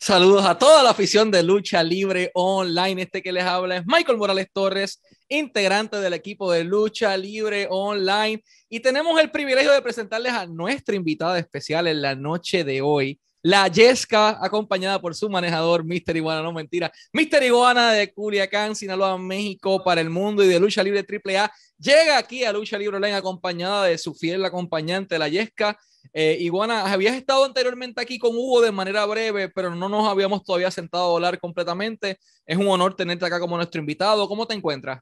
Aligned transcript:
Saludos 0.00 0.46
a 0.46 0.56
toda 0.56 0.84
la 0.84 0.90
afición 0.90 1.28
de 1.28 1.42
Lucha 1.42 1.82
Libre 1.82 2.30
Online. 2.34 3.02
Este 3.02 3.20
que 3.20 3.32
les 3.32 3.42
habla 3.42 3.78
es 3.78 3.82
Michael 3.84 4.16
Morales 4.16 4.46
Torres, 4.52 5.02
integrante 5.28 5.96
del 5.96 6.14
equipo 6.14 6.52
de 6.52 6.62
Lucha 6.62 7.16
Libre 7.16 7.66
Online. 7.68 8.42
Y 8.68 8.78
tenemos 8.78 9.20
el 9.20 9.32
privilegio 9.32 9.72
de 9.72 9.82
presentarles 9.82 10.32
a 10.32 10.46
nuestra 10.46 10.94
invitada 10.94 11.36
especial 11.36 11.88
en 11.88 12.00
la 12.00 12.14
noche 12.14 12.62
de 12.62 12.80
hoy, 12.80 13.20
la 13.42 13.66
Yesca, 13.66 14.38
acompañada 14.40 15.00
por 15.00 15.16
su 15.16 15.28
manejador, 15.28 15.84
Mister 15.84 16.16
Iguana, 16.16 16.42
no 16.42 16.52
mentira, 16.52 16.92
Mister 17.12 17.42
Iguana 17.42 17.92
de 17.92 18.12
Culiacán, 18.12 18.76
Sinaloa, 18.76 19.18
México, 19.18 19.82
para 19.82 20.00
el 20.00 20.10
mundo 20.10 20.44
y 20.44 20.48
de 20.48 20.60
Lucha 20.60 20.84
Libre 20.84 21.04
AAA. 21.04 21.50
Llega 21.76 22.18
aquí 22.18 22.44
a 22.44 22.52
Lucha 22.52 22.78
Libre 22.78 22.96
Online 22.96 23.16
acompañada 23.16 23.86
de 23.86 23.98
su 23.98 24.14
fiel 24.14 24.44
acompañante, 24.44 25.18
la 25.18 25.28
Yesca. 25.28 25.76
Eh, 26.12 26.36
Iguana, 26.40 26.92
habías 26.92 27.14
estado 27.14 27.44
anteriormente 27.44 28.00
aquí 28.00 28.18
con 28.18 28.36
Hugo 28.36 28.60
de 28.60 28.72
manera 28.72 29.04
breve, 29.06 29.48
pero 29.48 29.74
no 29.74 29.88
nos 29.88 30.08
habíamos 30.08 30.42
todavía 30.44 30.70
sentado 30.70 31.12
a 31.12 31.14
hablar 31.16 31.38
completamente. 31.38 32.18
Es 32.46 32.56
un 32.56 32.68
honor 32.68 32.94
tenerte 32.94 33.26
acá 33.26 33.40
como 33.40 33.56
nuestro 33.56 33.80
invitado. 33.80 34.28
¿Cómo 34.28 34.46
te 34.46 34.54
encuentras? 34.54 35.00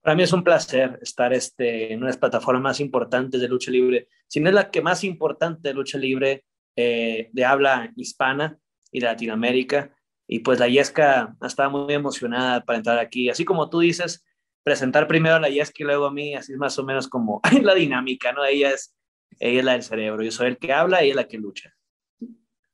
Para 0.00 0.14
mí 0.14 0.22
es 0.22 0.32
un 0.32 0.44
placer 0.44 0.98
estar 1.02 1.32
este, 1.32 1.92
en 1.92 1.98
una 1.98 2.06
de 2.06 2.10
las 2.10 2.18
plataformas 2.18 2.62
más 2.62 2.80
importantes 2.80 3.40
de 3.40 3.48
lucha 3.48 3.72
libre, 3.72 4.08
si 4.28 4.38
no 4.38 4.48
es 4.48 4.54
la 4.54 4.70
que 4.70 4.80
más 4.80 5.02
importante 5.02 5.68
de 5.68 5.74
lucha 5.74 5.98
libre 5.98 6.44
eh, 6.76 7.28
de 7.32 7.44
habla 7.44 7.92
hispana 7.96 8.58
y 8.92 9.00
de 9.00 9.06
Latinoamérica. 9.06 9.90
Y 10.28 10.40
pues 10.40 10.60
la 10.60 10.68
Yesca 10.68 11.36
estaba 11.42 11.68
muy 11.68 11.92
emocionada 11.92 12.64
para 12.64 12.78
entrar 12.78 12.98
aquí. 12.98 13.28
Así 13.30 13.44
como 13.44 13.68
tú 13.68 13.80
dices, 13.80 14.24
presentar 14.62 15.06
primero 15.06 15.36
a 15.36 15.40
la 15.40 15.48
Yesca 15.48 15.76
y 15.78 15.84
luego 15.84 16.06
a 16.06 16.12
mí, 16.12 16.34
así 16.34 16.52
es 16.52 16.58
más 16.58 16.78
o 16.78 16.84
menos 16.84 17.08
como 17.08 17.40
la 17.62 17.74
dinámica, 17.74 18.32
¿no? 18.32 18.44
Ella 18.44 18.70
es 18.70 18.94
ella 19.38 19.58
es 19.58 19.64
la 19.64 19.72
del 19.72 19.82
cerebro, 19.82 20.22
yo 20.22 20.30
soy 20.30 20.48
el 20.48 20.58
que 20.58 20.72
habla 20.72 21.04
y 21.04 21.10
es 21.10 21.16
la 21.16 21.28
que 21.28 21.38
lucha. 21.38 21.74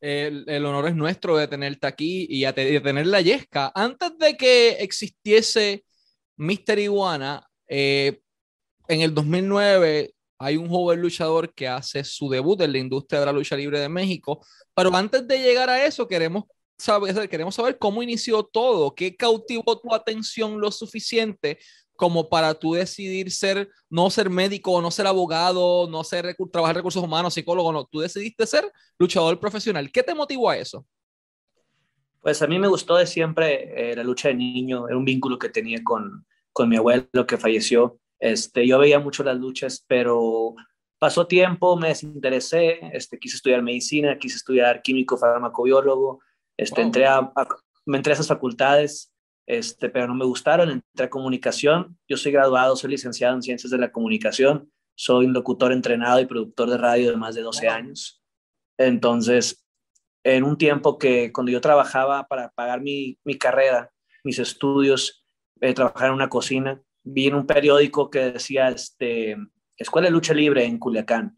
El, 0.01 0.45
el, 0.48 0.66
honor 0.66 0.88
es 0.88 0.97
nuestro 0.97 1.37
de 1.37 1.47
tenerte 1.47 1.87
aquí 1.87 2.27
y 2.28 2.44
de 2.44 2.81
tener 2.81 3.06
la 3.06 3.20
Yesca. 3.20 3.70
Antes 3.72 4.19
de 4.19 4.36
que 4.36 4.70
existiese 4.81 5.84
Mister 6.36 6.78
Iguana, 6.81 7.47
eh, 7.69 8.20
en 8.89 9.00
el 9.00 9.14
2009 9.14 10.12
hay 10.39 10.56
un 10.56 10.69
joven 10.69 11.00
luchador 11.00 11.55
que 11.55 11.69
hace 11.69 12.03
su 12.03 12.28
debut 12.28 12.61
en 12.62 12.72
la 12.72 12.78
industria 12.78 13.20
de 13.20 13.27
la 13.27 13.33
lucha 13.33 13.56
libre 13.56 13.78
de 13.78 13.89
México. 13.89 14.44
Pero 14.75 14.94
antes 14.94 15.27
de 15.28 15.39
llegar 15.39 15.70
a 15.70 15.84
eso, 15.87 16.09
queremos 16.09 16.44
saber, 16.77 17.28
queremos 17.28 17.55
saber 17.55 17.78
cómo 17.78 18.03
inició 18.03 18.42
todo, 18.42 18.92
qué 18.92 19.14
cautivó 19.14 19.78
tu 19.78 19.94
atención 19.94 20.61
lo 20.61 20.72
suficiente 20.72 21.61
como 22.03 22.28
para 22.28 22.53
tú 22.53 22.72
decidir 22.72 23.31
ser, 23.31 23.70
no 23.89 24.11
ser 24.11 24.28
médico, 24.28 24.83
no 24.83 24.91
ser 24.91 25.06
abogado, 25.06 25.89
no 25.89 26.03
ser 26.03 26.36
trabajar 26.53 26.75
recursos 26.75 27.00
humanos, 27.00 27.33
psicólogo, 27.33 27.72
no, 27.72 27.84
tú 27.84 28.00
decidiste 28.00 28.44
ser 28.44 28.64
luchador 28.98 29.39
profesional. 29.39 29.89
¿Qué 29.92 30.03
te 30.03 30.12
motivó 30.12 30.50
a 30.50 30.56
eso? 30.56 30.84
Pues 32.20 32.42
a 32.42 32.48
mí 32.48 32.59
me 32.59 32.67
gustó 32.67 32.97
de 32.97 33.06
siempre 33.06 33.92
eh, 33.92 33.94
la 33.94 34.03
lucha 34.03 34.27
de 34.27 34.34
niño, 34.34 34.89
era 34.89 34.97
un 34.97 35.05
vínculo 35.05 35.39
que 35.39 35.48
tenía 35.48 35.84
con, 35.84 36.27
con 36.53 36.69
mi 36.69 36.75
abuelo 36.77 37.25
que 37.25 37.39
falleció. 37.39 38.00
Este, 38.19 38.66
yo 38.66 38.81
veía 38.81 38.98
mucho 38.98 39.22
las 39.22 39.37
luchas, 39.37 39.84
pero 39.87 40.56
pasó 40.98 41.28
tiempo, 41.28 41.77
me 41.77 41.87
desinteresé, 41.87 42.81
este, 42.94 43.16
quise 43.16 43.37
estudiar 43.37 43.62
medicina, 43.62 44.19
quise 44.19 44.39
estudiar 44.39 44.83
químico, 44.83 45.16
farmacobiólogo, 45.16 46.20
este, 46.56 46.83
entré 46.83 47.06
a, 47.06 47.33
me 47.87 47.98
entré 47.98 48.11
a 48.11 48.14
esas 48.14 48.27
facultades 48.27 49.11
este, 49.46 49.88
pero 49.88 50.06
no 50.06 50.14
me 50.14 50.24
gustaron, 50.24 50.70
entré 50.70 51.06
a 51.06 51.10
comunicación, 51.10 51.98
yo 52.08 52.16
soy 52.16 52.32
graduado, 52.32 52.76
soy 52.76 52.90
licenciado 52.90 53.34
en 53.34 53.42
ciencias 53.42 53.70
de 53.70 53.78
la 53.78 53.92
comunicación, 53.92 54.70
soy 54.94 55.26
un 55.26 55.32
locutor 55.32 55.72
entrenado 55.72 56.20
y 56.20 56.26
productor 56.26 56.70
de 56.70 56.78
radio 56.78 57.10
de 57.10 57.16
más 57.16 57.34
de 57.34 57.42
12 57.42 57.68
años. 57.68 58.22
Entonces, 58.78 59.64
en 60.24 60.44
un 60.44 60.56
tiempo 60.56 60.98
que 60.98 61.32
cuando 61.32 61.50
yo 61.50 61.60
trabajaba 61.60 62.26
para 62.28 62.50
pagar 62.50 62.80
mi, 62.80 63.18
mi 63.24 63.36
carrera, 63.36 63.90
mis 64.24 64.38
estudios, 64.38 65.24
eh, 65.60 65.74
trabajar 65.74 66.08
en 66.08 66.14
una 66.14 66.28
cocina, 66.28 66.81
vi 67.02 67.26
en 67.26 67.34
un 67.34 67.47
periódico 67.47 68.10
que 68.10 68.32
decía, 68.32 68.69
este, 68.69 69.36
Escuela 69.76 70.06
de 70.06 70.12
Lucha 70.12 70.34
Libre 70.34 70.64
en 70.64 70.78
Culiacán. 70.78 71.34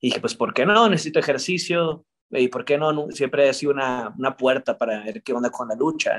Y 0.00 0.08
dije, 0.08 0.20
pues, 0.20 0.34
¿por 0.34 0.54
qué 0.54 0.66
no? 0.66 0.88
Necesito 0.88 1.18
ejercicio. 1.18 2.04
¿Y 2.30 2.48
por 2.48 2.64
qué 2.64 2.78
no? 2.78 3.10
Siempre 3.10 3.48
ha 3.48 3.52
sido 3.52 3.72
una, 3.72 4.14
una 4.16 4.36
puerta 4.36 4.78
para 4.78 5.04
ver 5.04 5.22
qué 5.22 5.32
onda 5.32 5.50
con 5.50 5.68
la 5.68 5.74
lucha 5.74 6.16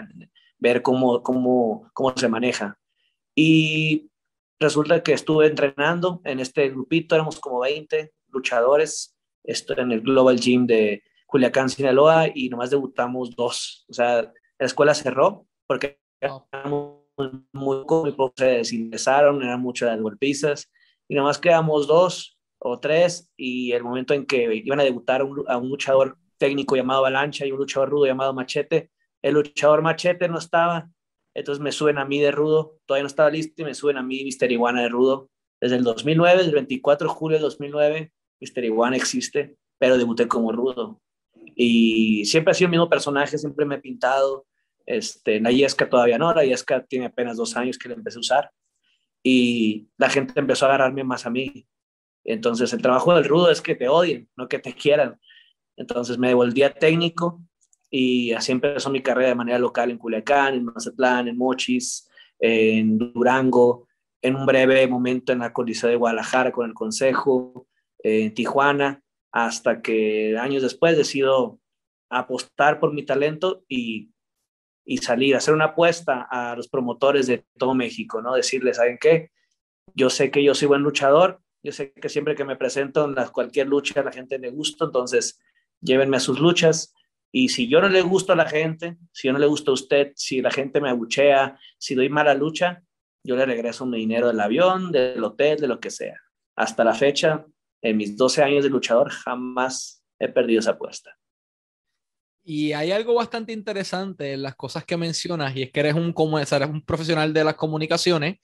ver 0.57 0.81
cómo, 0.81 1.21
cómo, 1.23 1.89
cómo 1.93 2.15
se 2.15 2.27
maneja. 2.27 2.77
Y 3.35 4.09
resulta 4.59 5.03
que 5.03 5.13
estuve 5.13 5.47
entrenando 5.47 6.21
en 6.23 6.39
este 6.39 6.69
grupito, 6.69 7.15
éramos 7.15 7.39
como 7.39 7.59
20 7.59 8.11
luchadores, 8.29 9.15
esto 9.43 9.77
en 9.77 9.91
el 9.91 10.01
Global 10.01 10.39
Gym 10.39 10.65
de 10.65 11.03
Culiacán, 11.27 11.69
Sinaloa, 11.69 12.27
y 12.33 12.49
nomás 12.49 12.69
debutamos 12.69 13.35
dos. 13.35 13.85
O 13.89 13.93
sea, 13.93 14.21
la 14.21 14.65
escuela 14.65 14.93
cerró 14.93 15.47
porque 15.67 15.99
muy, 16.65 17.45
muy, 17.51 17.85
muy 17.85 18.31
se 18.35 18.45
desinteresaron, 18.45 19.41
eran 19.43 19.61
muchas 19.61 19.89
las 19.89 20.01
golpizas, 20.01 20.71
y 21.07 21.15
nomás 21.15 21.37
quedamos 21.37 21.87
dos 21.87 22.37
o 22.59 22.79
tres, 22.79 23.29
y 23.35 23.71
el 23.73 23.83
momento 23.83 24.13
en 24.13 24.25
que 24.25 24.61
iban 24.63 24.79
a 24.79 24.83
debutar 24.83 25.23
un, 25.23 25.43
a 25.47 25.57
un 25.57 25.69
luchador 25.69 26.17
técnico 26.37 26.75
llamado 26.75 26.99
Avalancha 26.99 27.45
y 27.45 27.51
un 27.51 27.59
luchador 27.59 27.89
rudo 27.89 28.05
llamado 28.05 28.33
Machete, 28.33 28.91
el 29.23 29.33
luchador 29.33 29.81
machete 29.81 30.27
no 30.27 30.37
estaba, 30.37 30.89
entonces 31.33 31.61
me 31.63 31.71
suben 31.71 31.97
a 31.97 32.05
mí 32.05 32.19
de 32.19 32.31
rudo, 32.31 32.77
todavía 32.85 33.03
no 33.03 33.07
estaba 33.07 33.31
listo 33.31 33.61
y 33.61 33.65
me 33.65 33.73
suben 33.73 33.97
a 33.97 34.03
mí 34.03 34.23
Mister 34.23 34.51
Iguana 34.51 34.83
de 34.83 34.89
rudo. 34.89 35.29
Desde 35.59 35.77
el 35.77 35.83
2009, 35.83 36.41
el 36.41 36.51
24 36.51 37.07
de 37.07 37.13
julio 37.13 37.37
de 37.37 37.41
2009, 37.41 38.13
Mister 38.39 38.65
Iguana 38.65 38.97
existe, 38.97 39.55
pero 39.79 39.97
debuté 39.97 40.27
como 40.27 40.51
rudo. 40.51 41.01
Y 41.55 42.25
siempre 42.25 42.51
ha 42.51 42.53
sido 42.53 42.67
el 42.67 42.71
mismo 42.71 42.89
personaje, 42.89 43.37
siempre 43.37 43.65
me 43.65 43.75
he 43.75 43.79
pintado. 43.79 44.45
Este, 44.85 45.39
la 45.39 45.51
Yesca 45.51 45.89
todavía 45.89 46.17
no, 46.17 46.33
la 46.33 46.43
Yesca 46.43 46.83
tiene 46.83 47.05
apenas 47.05 47.37
dos 47.37 47.55
años 47.55 47.77
que 47.77 47.89
la 47.89 47.95
empecé 47.95 48.17
a 48.17 48.19
usar. 48.19 48.51
Y 49.23 49.87
la 49.97 50.09
gente 50.09 50.37
empezó 50.39 50.65
a 50.65 50.69
agarrarme 50.69 51.03
más 51.05 51.25
a 51.25 51.29
mí. 51.29 51.65
Entonces, 52.25 52.73
el 52.73 52.81
trabajo 52.81 53.15
del 53.15 53.23
rudo 53.23 53.49
es 53.49 53.61
que 53.61 53.75
te 53.75 53.87
odien, 53.87 54.29
no 54.35 54.49
que 54.49 54.59
te 54.59 54.73
quieran. 54.73 55.19
Entonces, 55.77 56.17
me 56.17 56.27
devolví 56.27 56.63
a 56.63 56.73
técnico 56.73 57.41
y 57.95 58.33
así 58.33 58.51
empezó 58.51 58.89
mi 58.89 59.03
carrera 59.03 59.29
de 59.29 59.35
manera 59.35 59.59
local 59.59 59.91
en 59.91 59.99
Culiacán, 59.99 60.55
en 60.55 60.65
Mazatlán, 60.65 61.27
en 61.27 61.37
Mochis, 61.37 62.09
en 62.39 62.97
Durango, 62.97 63.87
en 64.19 64.35
un 64.35 64.47
breve 64.47 64.87
momento 64.87 65.31
en 65.31 65.37
la 65.37 65.53
Coliseo 65.53 65.91
de 65.91 65.95
Guadalajara 65.95 66.51
con 66.51 66.65
el 66.67 66.73
Consejo, 66.73 67.67
en 67.99 68.33
Tijuana, 68.33 69.03
hasta 69.31 69.83
que 69.83 70.35
años 70.39 70.63
después 70.63 70.97
decido 70.97 71.59
apostar 72.09 72.79
por 72.79 72.91
mi 72.93 73.05
talento 73.05 73.63
y, 73.67 74.09
y 74.83 74.97
salir, 74.97 75.35
hacer 75.35 75.53
una 75.53 75.65
apuesta 75.65 76.27
a 76.31 76.55
los 76.55 76.69
promotores 76.69 77.27
de 77.27 77.45
todo 77.59 77.75
México, 77.75 78.23
¿no? 78.23 78.33
Decirles, 78.33 78.77
¿saben 78.77 78.97
qué? 78.99 79.29
Yo 79.93 80.09
sé 80.09 80.31
que 80.31 80.43
yo 80.43 80.55
soy 80.55 80.67
buen 80.67 80.81
luchador, 80.81 81.41
yo 81.61 81.71
sé 81.71 81.93
que 81.93 82.09
siempre 82.09 82.33
que 82.33 82.43
me 82.43 82.55
presento 82.55 83.05
en 83.05 83.13
cualquier 83.27 83.67
lucha 83.67 84.01
la 84.01 84.11
gente 84.11 84.39
le 84.39 84.49
gusta, 84.49 84.85
entonces 84.85 85.39
llévenme 85.79 86.17
a 86.17 86.21
sus 86.21 86.39
luchas, 86.39 86.95
y 87.35 87.49
si 87.49 87.67
yo 87.67 87.81
no 87.81 87.89
le 87.89 88.03
gusto 88.03 88.31
a 88.31 88.35
la 88.35 88.47
gente, 88.47 88.97
si 89.11 89.27
yo 89.27 89.33
no 89.33 89.39
le 89.39 89.47
gusta 89.47 89.71
a 89.71 89.73
usted, 89.73 90.11
si 90.15 90.39
la 90.39 90.51
gente 90.51 90.79
me 90.79 90.91
abuchea, 90.91 91.57
si 91.79 91.95
doy 91.95 92.07
mala 92.07 92.35
lucha, 92.35 92.83
yo 93.23 93.35
le 93.35 93.43
regreso 93.47 93.87
mi 93.87 93.97
dinero 93.97 94.27
del 94.27 94.39
avión, 94.39 94.91
del 94.91 95.23
hotel, 95.23 95.59
de 95.59 95.67
lo 95.67 95.79
que 95.79 95.89
sea. 95.89 96.15
Hasta 96.55 96.83
la 96.83 96.93
fecha, 96.93 97.43
en 97.81 97.97
mis 97.97 98.15
12 98.15 98.43
años 98.43 98.63
de 98.63 98.69
luchador, 98.69 99.09
jamás 99.09 100.03
he 100.19 100.29
perdido 100.29 100.59
esa 100.59 100.71
apuesta. 100.71 101.17
Y 102.43 102.73
hay 102.73 102.91
algo 102.91 103.15
bastante 103.15 103.51
interesante 103.51 104.33
en 104.33 104.43
las 104.43 104.55
cosas 104.55 104.85
que 104.85 104.95
mencionas, 104.95 105.55
y 105.55 105.63
es 105.63 105.71
que 105.71 105.79
eres 105.79 105.95
un, 105.95 106.13
como, 106.13 106.37
eres 106.37 106.51
un 106.69 106.85
profesional 106.85 107.33
de 107.33 107.45
las 107.45 107.55
comunicaciones. 107.55 108.37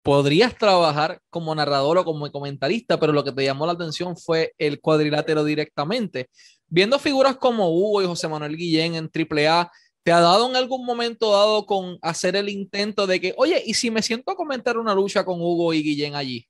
Podrías 0.00 0.56
trabajar 0.56 1.20
como 1.28 1.52
narrador 1.56 1.98
o 1.98 2.04
como 2.04 2.30
comentarista, 2.30 3.00
pero 3.00 3.12
lo 3.12 3.24
que 3.24 3.32
te 3.32 3.44
llamó 3.44 3.66
la 3.66 3.72
atención 3.72 4.16
fue 4.16 4.54
el 4.58 4.80
cuadrilátero 4.80 5.42
directamente 5.42 6.28
viendo 6.68 6.98
figuras 6.98 7.36
como 7.36 7.70
Hugo 7.70 8.02
y 8.02 8.06
José 8.06 8.28
Manuel 8.28 8.56
Guillén 8.56 8.94
en 8.94 9.10
AAA, 9.12 9.70
¿te 10.02 10.12
ha 10.12 10.20
dado 10.20 10.48
en 10.48 10.56
algún 10.56 10.84
momento 10.84 11.32
dado 11.32 11.66
con 11.66 11.98
hacer 12.02 12.36
el 12.36 12.48
intento 12.48 13.06
de 13.06 13.20
que, 13.20 13.34
oye, 13.36 13.62
¿y 13.64 13.74
si 13.74 13.90
me 13.90 14.02
siento 14.02 14.30
a 14.30 14.36
comentar 14.36 14.78
una 14.78 14.94
lucha 14.94 15.24
con 15.24 15.40
Hugo 15.40 15.72
y 15.74 15.82
Guillén 15.82 16.14
allí? 16.14 16.46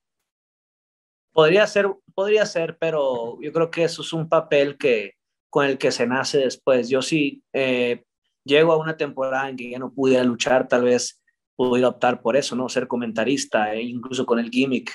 Podría 1.33 1.67
ser, 1.67 1.87
podría 2.15 2.47
ser, 2.47 2.77
pero 2.79 3.39
yo 3.41 3.53
creo 3.53 3.71
que 3.71 3.85
eso 3.85 4.03
es 4.03 4.13
un 4.13 4.29
papel 4.29 4.77
que, 4.77 5.15
con 5.51 5.65
el 5.65 5.79
que 5.79 5.93
se 5.93 6.07
nace 6.07 6.39
después. 6.39 6.89
Yo 6.89 7.01
sí 7.01 7.43
eh, 7.53 8.03
llego 8.45 8.73
a 8.73 8.79
una 8.79 8.97
temporada 8.97 9.49
en 9.49 9.57
que 9.57 9.71
ya 9.71 9.79
no 9.79 9.93
pude 9.93 10.23
luchar, 10.25 10.67
tal 10.67 10.85
vez 10.85 11.21
pudiera 11.57 11.89
optar 11.89 12.23
por 12.23 12.37
eso, 12.37 12.57
¿no? 12.57 12.69
Ser 12.69 12.87
comentarista, 12.87 13.75
e 13.75 13.83
incluso 13.83 14.25
con 14.27 14.39
el 14.39 14.51
gimmick, 14.51 14.93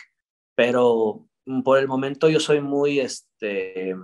pero 0.55 1.27
por 1.63 1.77
el 1.77 1.87
momento 1.87 2.29
yo 2.29 2.39
soy 2.39 2.61
muy, 2.61 2.99
este, 2.99 3.95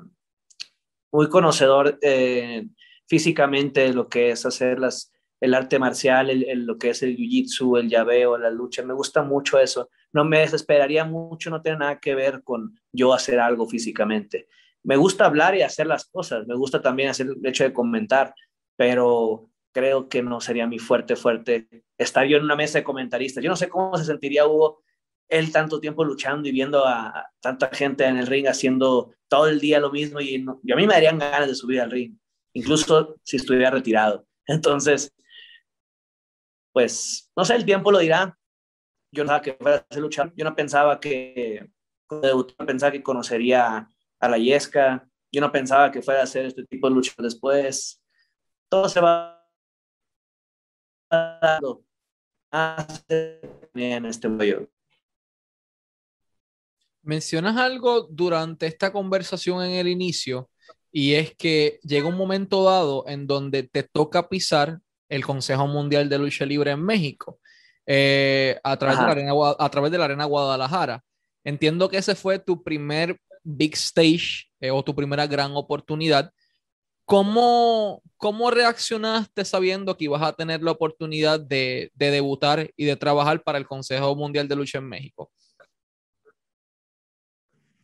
muy 1.12 1.30
conocedor 1.30 1.98
eh, 2.02 2.68
físicamente 3.08 3.82
de 3.82 3.94
lo 3.94 4.08
que 4.08 4.32
es 4.32 4.46
hacer 4.46 4.80
las, 4.80 5.12
el 5.42 5.54
arte 5.54 5.80
marcial, 5.80 6.30
el, 6.30 6.66
lo 6.66 6.78
que 6.78 6.90
es 6.92 7.02
el 7.04 7.16
jiu-jitsu, 7.16 7.80
el 7.80 7.90
llaveo, 7.90 8.38
la 8.38 8.50
lucha. 8.50 8.84
Me 8.84 8.94
gusta 8.94 9.24
mucho 9.24 9.60
eso. 9.60 9.90
No 10.12 10.26
me 10.26 10.40
desesperaría 10.40 11.06
mucho, 11.06 11.50
no 11.50 11.62
tiene 11.62 11.80
nada 11.80 12.00
que 12.00 12.16
ver 12.16 12.44
con 12.44 12.80
yo 12.92 13.14
hacer 13.14 13.40
algo 13.40 13.68
físicamente. 13.68 14.48
Me 14.84 14.98
gusta 14.98 15.26
hablar 15.26 15.56
y 15.56 15.62
hacer 15.62 15.88
las 15.88 16.06
cosas. 16.06 16.48
Me 16.48 16.56
gusta 16.56 16.82
también 16.82 17.10
hacer 17.10 17.28
el 17.28 17.46
hecho 17.46 17.64
de 17.64 17.74
comentar, 17.74 18.34
pero 18.76 19.50
creo 19.72 20.10
que 20.10 20.22
no 20.22 20.42
sería 20.42 20.68
mi 20.68 20.80
fuerte, 20.80 21.16
fuerte 21.16 21.68
estar 21.98 22.26
yo 22.26 22.38
en 22.38 22.44
una 22.44 22.56
mesa 22.56 22.80
de 22.80 22.84
comentaristas. 22.84 23.44
Yo 23.44 23.50
no 23.50 23.56
sé 23.56 23.70
cómo 23.70 23.98
se 23.98 24.06
sentiría 24.06 24.48
Hugo 24.48 24.82
él 25.30 25.52
tanto 25.52 25.80
tiempo 25.80 26.04
luchando 26.04 26.50
y 26.50 26.52
viendo 26.52 26.86
a, 26.86 27.32
tanta 27.40 27.70
gente 27.70 28.06
en 28.06 28.18
el 28.18 28.28
ring 28.28 28.48
haciendo 28.48 29.14
todo 29.28 29.48
el 29.48 29.60
día 29.60 29.80
lo 29.80 29.92
mismo 29.92 30.20
y, 30.20 30.44
a 30.46 30.76
mí 30.76 30.88
me 30.88 30.94
darían 30.94 31.20
ganas 31.20 31.48
de 31.48 31.56
subir 31.56 31.82
al 31.82 31.92
ring, 31.92 32.18
incluso 32.54 33.16
si 33.24 33.38
estuviera 33.38 33.70
retirado. 33.70 34.26
Entonces, 34.48 35.14
pues, 36.74 37.30
no 37.36 37.46
sé, 37.46 37.56
el 37.56 37.66
tiempo 37.66 37.92
lo 37.92 38.00
dirá. 38.00 38.36
Yo 39.12 39.24
no 39.24 39.30
pensaba 39.30 39.42
que 39.42 39.54
fuera 39.54 39.86
a 39.90 39.98
luchar, 39.98 40.34
yo 40.36 40.46
no 40.46 40.56
pensaba 40.56 41.00
que, 41.00 41.70
pensaba 42.66 42.92
que 42.92 43.04
conocería 43.04 43.90
a 44.20 44.30
la 44.30 44.38
Yesca, 44.38 45.08
yo 45.32 45.42
no 45.42 45.52
pensaba 45.52 45.92
que 45.92 46.02
fuera 46.02 46.22
a 46.22 46.24
hacer 46.24 46.46
este 46.46 46.66
tipo 46.66 46.90
de 46.90 46.96
lucha 46.96 47.14
después. 47.18 48.04
Todo 48.70 48.88
se 48.90 49.00
va 49.00 49.48
dando. 51.10 51.84
en 52.52 54.06
este 54.06 54.30
medio. 54.30 54.70
Mencionas 57.02 57.58
algo 57.58 58.08
durante 58.10 58.68
esta 58.68 58.92
conversación 58.92 59.64
en 59.64 59.72
el 59.72 59.88
inicio 59.88 60.50
y 60.92 61.14
es 61.14 61.36
que 61.36 61.80
llega 61.84 62.08
un 62.08 62.18
momento 62.18 62.64
dado 62.64 63.06
en 63.08 63.28
donde 63.28 63.64
te 63.64 63.84
toca 63.84 64.28
pisar 64.28 64.80
el 65.08 65.26
Consejo 65.26 65.68
Mundial 65.68 66.10
de 66.10 66.20
Lucha 66.20 66.46
Libre 66.46 66.72
en 66.72 66.84
México 66.84 67.40
eh, 67.86 68.60
a, 68.64 68.78
través 68.78 69.00
de 69.00 69.06
la 69.06 69.12
arena, 69.12 69.34
a 69.58 69.70
través 69.70 69.92
de 69.92 69.98
la 69.98 70.06
Arena 70.06 70.26
Guadalajara. 70.26 71.04
Entiendo 71.44 71.90
que 71.90 71.98
ese 71.98 72.16
fue 72.16 72.38
tu 72.38 72.64
primer 72.64 73.20
big 73.44 73.74
stage 73.76 74.50
eh, 74.60 74.72
o 74.72 74.84
tu 74.84 74.94
primera 74.94 75.26
gran 75.26 75.56
oportunidad. 75.56 76.32
¿Cómo, 77.06 78.04
¿Cómo 78.18 78.52
reaccionaste 78.52 79.46
sabiendo 79.46 79.98
que 79.98 80.04
ibas 80.06 80.22
a 80.22 80.34
tener 80.34 80.62
la 80.62 80.72
oportunidad 80.72 81.40
de, 81.40 81.92
de 81.96 82.12
debutar 82.12 82.70
y 82.76 82.86
de 82.86 82.96
trabajar 82.96 83.42
para 83.42 83.58
el 83.58 83.66
Consejo 83.66 84.16
Mundial 84.16 84.48
de 84.48 84.56
Lucha 84.56 84.78
en 84.78 84.88
México? 84.88 85.32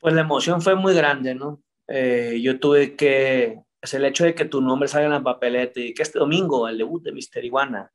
Pues 0.05 0.13
la 0.13 0.21
emoción 0.21 0.61
fue 0.61 0.75
muy 0.75 0.93
grande, 0.93 1.33
¿no? 1.33 1.63
Eh, 1.87 2.39
yo 2.39 2.59
tuve 2.59 2.95
que, 2.95 3.59
es 3.81 3.93
el 3.95 4.05
hecho 4.05 4.23
de 4.23 4.35
que 4.35 4.45
tu 4.45 4.61
nombre 4.61 4.87
salga 4.87 5.07
en 5.07 5.13
la 5.13 5.23
papeleta 5.23 5.79
y 5.79 5.95
que 5.95 6.03
este 6.03 6.19
domingo, 6.19 6.67
el 6.67 6.77
debut 6.77 7.01
de 7.01 7.11
Mister 7.11 7.43
Iguana, 7.43 7.91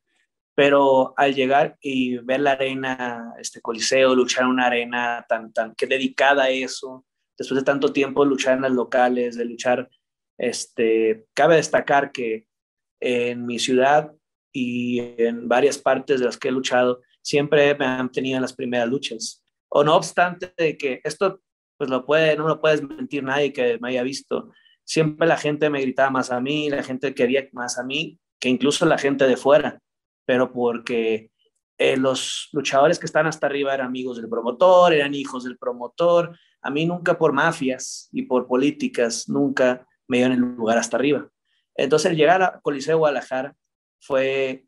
pero 0.53 1.13
al 1.15 1.33
llegar 1.33 1.77
y 1.79 2.17
ver 2.17 2.41
la 2.41 2.51
arena, 2.51 3.33
este 3.39 3.61
coliseo, 3.61 4.13
luchar 4.13 4.43
en 4.43 4.49
una 4.49 4.65
arena 4.65 5.25
tan, 5.29 5.53
tan, 5.53 5.73
que 5.73 5.87
dedicada 5.87 6.43
a 6.43 6.49
eso, 6.49 7.05
después 7.37 7.61
de 7.61 7.63
tanto 7.63 7.93
tiempo 7.93 8.25
luchar 8.25 8.57
en 8.57 8.63
las 8.63 8.73
locales, 8.73 9.37
de 9.37 9.45
luchar, 9.45 9.89
este, 10.37 11.27
cabe 11.33 11.55
destacar 11.55 12.11
que 12.11 12.45
en 12.99 13.45
mi 13.45 13.57
ciudad 13.57 14.11
y 14.51 14.99
en 15.17 15.47
varias 15.47 15.77
partes 15.77 16.19
de 16.19 16.25
las 16.25 16.37
que 16.37 16.49
he 16.49 16.51
luchado, 16.51 17.03
siempre 17.21 17.73
me 17.75 17.85
han 17.85 18.11
tenido 18.11 18.35
en 18.35 18.41
las 18.41 18.51
primeras 18.51 18.89
luchas. 18.89 19.45
O 19.69 19.85
no 19.85 19.95
obstante 19.95 20.53
de 20.57 20.77
que 20.77 20.99
esto 21.05 21.39
pues 21.87 22.37
no 22.37 22.47
lo 22.47 22.61
puedes 22.61 22.83
mentir 22.83 23.23
nadie 23.23 23.51
que 23.51 23.79
me 23.79 23.89
haya 23.89 24.03
visto. 24.03 24.51
Siempre 24.83 25.27
la 25.27 25.37
gente 25.37 25.69
me 25.69 25.81
gritaba 25.81 26.11
más 26.11 26.31
a 26.31 26.39
mí, 26.39 26.69
la 26.69 26.83
gente 26.83 27.15
quería 27.15 27.47
más 27.53 27.79
a 27.79 27.83
mí, 27.83 28.19
que 28.39 28.49
incluso 28.49 28.85
la 28.85 28.97
gente 28.97 29.27
de 29.27 29.37
fuera, 29.37 29.79
pero 30.25 30.51
porque 30.51 31.31
eh, 31.79 31.97
los 31.97 32.49
luchadores 32.51 32.99
que 32.99 33.07
están 33.07 33.25
hasta 33.25 33.47
arriba 33.47 33.73
eran 33.73 33.87
amigos 33.87 34.17
del 34.17 34.29
promotor, 34.29 34.93
eran 34.93 35.15
hijos 35.15 35.43
del 35.43 35.57
promotor. 35.57 36.37
A 36.61 36.69
mí 36.69 36.85
nunca 36.85 37.17
por 37.17 37.33
mafias 37.33 38.09
y 38.11 38.23
por 38.23 38.45
políticas, 38.45 39.27
nunca 39.27 39.87
me 40.07 40.17
dieron 40.17 40.33
el 40.33 40.39
lugar 40.39 40.77
hasta 40.77 40.97
arriba. 40.97 41.27
Entonces 41.75 42.11
el 42.11 42.17
llegar 42.17 42.43
a 42.43 42.59
Coliseo 42.61 42.99
Guadalajara 42.99 43.55
fue 43.99 44.65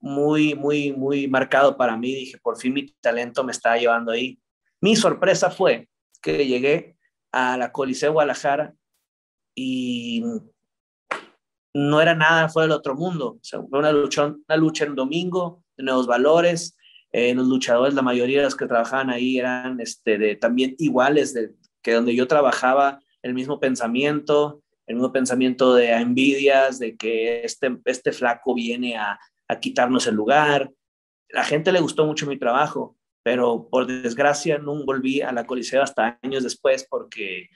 muy, 0.00 0.56
muy, 0.56 0.92
muy 0.92 1.28
marcado 1.28 1.76
para 1.76 1.96
mí. 1.96 2.12
Dije, 2.12 2.38
por 2.38 2.58
fin 2.58 2.72
mi 2.72 2.92
talento 3.00 3.44
me 3.44 3.52
está 3.52 3.76
llevando 3.76 4.10
ahí. 4.10 4.40
Mi 4.80 4.96
sorpresa 4.96 5.50
fue 5.50 5.88
que 6.26 6.46
llegué 6.46 6.96
a 7.32 7.56
la 7.56 7.70
Coliseo 7.70 8.12
Guadalajara 8.12 8.74
y 9.54 10.24
no 11.72 12.00
era 12.00 12.14
nada 12.14 12.48
fuera 12.48 12.66
del 12.66 12.76
otro 12.76 12.96
mundo. 12.96 13.38
fue 13.48 13.78
una 13.78 13.92
lucha, 13.92 14.26
una 14.26 14.56
lucha 14.56 14.84
en 14.84 14.96
domingo, 14.96 15.62
de 15.76 15.84
nuevos 15.84 16.06
valores. 16.08 16.76
Eh, 17.12 17.32
los 17.34 17.46
luchadores, 17.46 17.94
la 17.94 18.02
mayoría 18.02 18.38
de 18.38 18.44
los 18.44 18.56
que 18.56 18.66
trabajaban 18.66 19.10
ahí 19.10 19.38
eran 19.38 19.80
este, 19.80 20.18
de, 20.18 20.34
también 20.34 20.74
iguales 20.78 21.32
de, 21.32 21.52
que 21.80 21.92
donde 21.92 22.14
yo 22.16 22.26
trabajaba, 22.26 22.98
el 23.22 23.32
mismo 23.32 23.60
pensamiento, 23.60 24.62
el 24.86 24.96
mismo 24.96 25.12
pensamiento 25.12 25.74
de 25.74 25.92
envidias, 25.92 26.80
de 26.80 26.96
que 26.96 27.44
este, 27.44 27.78
este 27.84 28.12
flaco 28.12 28.54
viene 28.54 28.96
a, 28.96 29.18
a 29.46 29.60
quitarnos 29.60 30.06
el 30.08 30.16
lugar. 30.16 30.72
La 31.28 31.44
gente 31.44 31.70
le 31.70 31.80
gustó 31.80 32.04
mucho 32.04 32.26
mi 32.26 32.36
trabajo 32.36 32.96
pero 33.26 33.68
por 33.68 33.88
desgracia 33.88 34.56
no 34.56 34.84
volví 34.84 35.20
a 35.20 35.32
la 35.32 35.44
Coliseo 35.44 35.82
hasta 35.82 36.16
años 36.22 36.44
después 36.44 36.86
porque, 36.88 37.50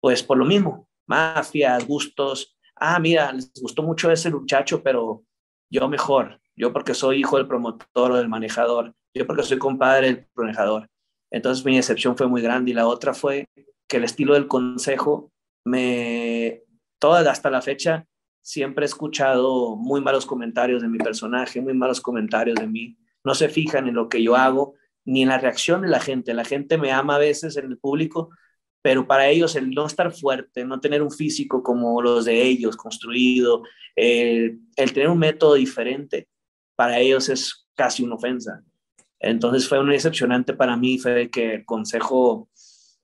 pues 0.00 0.22
por 0.22 0.38
lo 0.38 0.44
mismo, 0.44 0.88
mafias, 1.08 1.84
gustos, 1.88 2.56
ah, 2.76 3.00
mira, 3.00 3.32
les 3.32 3.50
gustó 3.60 3.82
mucho 3.82 4.12
ese 4.12 4.30
muchacho, 4.30 4.80
pero 4.80 5.24
yo 5.72 5.88
mejor, 5.88 6.40
yo 6.54 6.72
porque 6.72 6.94
soy 6.94 7.18
hijo 7.18 7.36
del 7.36 7.48
promotor 7.48 8.12
o 8.12 8.16
del 8.16 8.28
manejador, 8.28 8.94
yo 9.12 9.26
porque 9.26 9.42
soy 9.42 9.58
compadre 9.58 10.06
del 10.06 10.28
manejador. 10.36 10.88
Entonces 11.32 11.64
mi 11.64 11.74
decepción 11.74 12.16
fue 12.16 12.28
muy 12.28 12.40
grande 12.40 12.70
y 12.70 12.74
la 12.74 12.86
otra 12.86 13.12
fue 13.12 13.48
que 13.88 13.96
el 13.96 14.04
estilo 14.04 14.34
del 14.34 14.46
consejo 14.46 15.32
me, 15.64 16.62
toda 17.00 17.28
hasta 17.28 17.50
la 17.50 17.60
fecha, 17.60 18.06
siempre 18.40 18.84
he 18.84 18.86
escuchado 18.86 19.74
muy 19.74 20.00
malos 20.00 20.26
comentarios 20.26 20.80
de 20.80 20.86
mi 20.86 20.98
personaje, 20.98 21.60
muy 21.60 21.74
malos 21.74 22.00
comentarios 22.00 22.54
de 22.54 22.68
mí. 22.68 22.96
No 23.24 23.34
se 23.34 23.48
fijan 23.48 23.88
en 23.88 23.96
lo 23.96 24.08
que 24.08 24.22
yo 24.22 24.36
hago, 24.36 24.74
ni 25.08 25.22
en 25.22 25.30
la 25.30 25.38
reacción 25.38 25.80
de 25.80 25.88
la 25.88 26.00
gente. 26.00 26.34
La 26.34 26.44
gente 26.44 26.76
me 26.76 26.92
ama 26.92 27.14
a 27.14 27.18
veces 27.18 27.56
en 27.56 27.64
el 27.64 27.78
público, 27.78 28.28
pero 28.82 29.06
para 29.06 29.28
ellos 29.28 29.56
el 29.56 29.70
no 29.70 29.86
estar 29.86 30.12
fuerte, 30.12 30.66
no 30.66 30.80
tener 30.80 31.02
un 31.02 31.10
físico 31.10 31.62
como 31.62 32.02
los 32.02 32.26
de 32.26 32.42
ellos, 32.42 32.76
construido, 32.76 33.62
el, 33.96 34.60
tener 34.76 35.08
un 35.08 35.18
método 35.18 35.54
diferente, 35.54 36.28
para 36.76 36.98
ellos 36.98 37.30
es 37.30 37.66
casi 37.74 38.02
una 38.02 38.16
ofensa. 38.16 38.62
Entonces 39.18 39.66
fue 39.66 39.82
muy 39.82 39.94
decepcionante 39.94 40.52
para 40.52 40.76
mí, 40.76 40.98
fue 40.98 41.30
que 41.30 41.54
el 41.54 41.64
consejo 41.64 42.50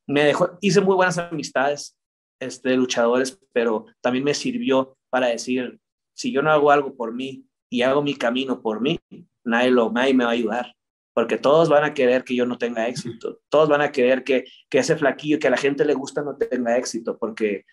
me 0.06 0.24
dejó, 0.24 0.58
hice 0.60 0.82
muy 0.82 0.96
buenas 0.96 1.16
amistades 1.16 1.96
este, 2.38 2.76
luchadores, 2.76 3.40
pero 3.52 3.86
también 4.02 4.24
me 4.24 4.34
sirvió 4.34 4.98
para 5.08 5.28
decir, 5.28 5.80
si 6.12 6.32
yo 6.32 6.42
no 6.42 6.52
hago 6.52 6.70
algo 6.70 6.94
por 6.94 7.14
mí 7.14 7.46
y 7.70 7.80
hago 7.80 8.02
mi 8.02 8.14
camino 8.14 8.61
por 8.61 8.82
mí, 8.82 9.00
nadie, 9.42 9.70
lo, 9.70 9.90
nadie 9.90 10.12
me 10.12 10.25
va 10.25 10.30
a 10.30 10.34
ayudar 10.34 10.75
porque 11.14 11.38
todos 11.38 11.68
van 11.68 11.85
a 11.85 11.94
querer 11.94 12.25
que 12.25 12.35
yo 12.35 12.44
no 12.44 12.59
tenga 12.59 12.88
éxito, 12.88 13.40
todos 13.49 13.68
van 13.68 13.80
a 13.80 13.92
querer 13.92 14.25
que, 14.25 14.44
que 14.68 14.78
ese 14.78 14.97
flaquillo 14.97 15.38
que 15.38 15.47
a 15.47 15.50
la 15.50 15.56
gente 15.56 15.85
le 15.85 15.94
gusta 15.94 16.23
no 16.23 16.37
tenga 16.37 16.76
éxito, 16.76 17.16
porque 17.16 17.64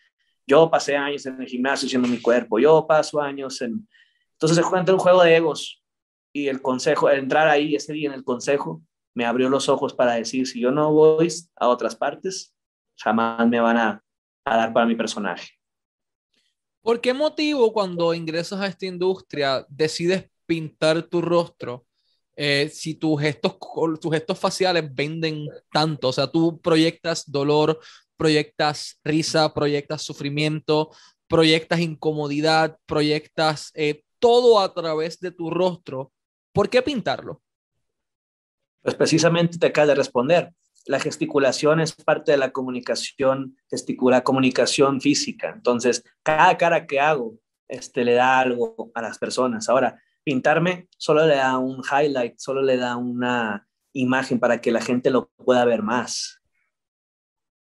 yo 0.45 0.69
pasé 0.69 0.95
años 0.95 1.25
en 1.25 1.41
el 1.41 1.48
gimnasio 1.48 1.88
haciendo 1.88 2.07
mi 2.07 2.21
cuerpo, 2.21 2.60
yo 2.60 2.86
paso 2.88 3.19
años 3.19 3.62
en... 3.62 3.88
Entonces 4.33 4.57
se 4.57 4.63
juega 4.63 4.93
un 4.93 5.00
juego 5.00 5.24
de 5.24 5.36
egos 5.36 5.83
y 6.31 6.48
el 6.48 6.62
consejo, 6.62 7.10
entrar 7.10 7.48
ahí 7.48 7.75
ese 7.75 7.93
día 7.93 8.10
en 8.10 8.15
el 8.15 8.24
consejo, 8.24 8.81
me 9.13 9.25
abrió 9.25 9.50
los 9.50 9.69
ojos 9.69 9.93
para 9.93 10.13
decir, 10.13 10.48
si 10.48 10.62
yo 10.62 10.71
no 10.71 10.93
voy 10.93 11.27
a 11.55 11.67
otras 11.67 11.95
partes, 11.95 12.55
jamás 12.98 13.48
me 13.48 13.60
van 13.60 13.77
a, 13.77 14.03
a 14.45 14.57
dar 14.57 14.71
para 14.71 14.86
mi 14.86 14.95
personaje. 14.95 15.50
¿Por 16.81 17.01
qué 17.01 17.13
motivo 17.13 17.74
cuando 17.74 18.13
ingresas 18.13 18.60
a 18.62 18.67
esta 18.67 18.86
industria 18.86 19.65
decides 19.67 20.29
pintar 20.45 21.03
tu 21.03 21.21
rostro 21.21 21.86
eh, 22.35 22.69
si 22.73 22.95
tus 22.95 23.19
gestos, 23.21 23.57
tus 24.00 24.11
gestos 24.11 24.39
faciales 24.39 24.93
venden 24.93 25.47
tanto, 25.71 26.09
o 26.09 26.13
sea, 26.13 26.27
tú 26.27 26.59
proyectas 26.61 27.29
dolor, 27.29 27.79
proyectas 28.17 29.00
risa, 29.03 29.53
proyectas 29.53 30.01
sufrimiento, 30.03 30.91
proyectas 31.27 31.79
incomodidad, 31.79 32.77
proyectas 32.85 33.71
eh, 33.73 34.03
todo 34.19 34.59
a 34.59 34.73
través 34.73 35.19
de 35.19 35.31
tu 35.31 35.50
rostro, 35.50 36.11
¿por 36.53 36.69
qué 36.69 36.81
pintarlo? 36.81 37.41
Pues 38.81 38.95
precisamente 38.95 39.57
te 39.57 39.67
acaba 39.67 39.88
de 39.88 39.95
responder. 39.95 40.53
La 40.85 41.00
gesticulación 41.00 41.79
es 41.79 41.93
parte 41.93 42.31
de 42.31 42.38
la 42.38 42.51
comunicación, 42.51 43.57
gesticula, 43.69 44.23
comunicación 44.23 45.00
física. 45.00 45.51
Entonces, 45.55 46.03
cada 46.23 46.57
cara 46.57 46.88
que 46.88 47.00
hago 47.00 47.35
este, 47.67 48.03
le 48.03 48.13
da 48.13 48.39
algo 48.39 48.91
a 48.93 49.01
las 49.01 49.17
personas. 49.17 49.69
Ahora, 49.69 50.01
pintarme 50.23 50.87
solo 50.97 51.25
le 51.25 51.35
da 51.35 51.57
un 51.57 51.81
highlight, 51.83 52.37
solo 52.37 52.61
le 52.61 52.77
da 52.77 52.95
una 52.97 53.67
imagen 53.93 54.39
para 54.39 54.61
que 54.61 54.71
la 54.71 54.81
gente 54.81 55.09
lo 55.09 55.29
pueda 55.29 55.65
ver 55.65 55.81
más. 55.81 56.41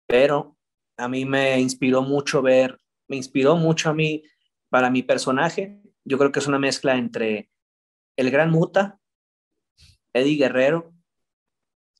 Pero 0.07 0.57
a 0.97 1.07
mí 1.07 1.25
me 1.25 1.59
inspiró 1.59 2.01
mucho 2.01 2.41
ver, 2.41 2.79
me 3.07 3.17
inspiró 3.17 3.55
mucho 3.55 3.89
a 3.89 3.93
mí, 3.93 4.23
para 4.69 4.89
mi 4.89 5.03
personaje, 5.03 5.81
yo 6.03 6.17
creo 6.17 6.31
que 6.31 6.39
es 6.39 6.47
una 6.47 6.59
mezcla 6.59 6.97
entre 6.97 7.49
el 8.17 8.31
Gran 8.31 8.51
Muta, 8.51 8.99
Eddie 10.13 10.37
Guerrero, 10.37 10.93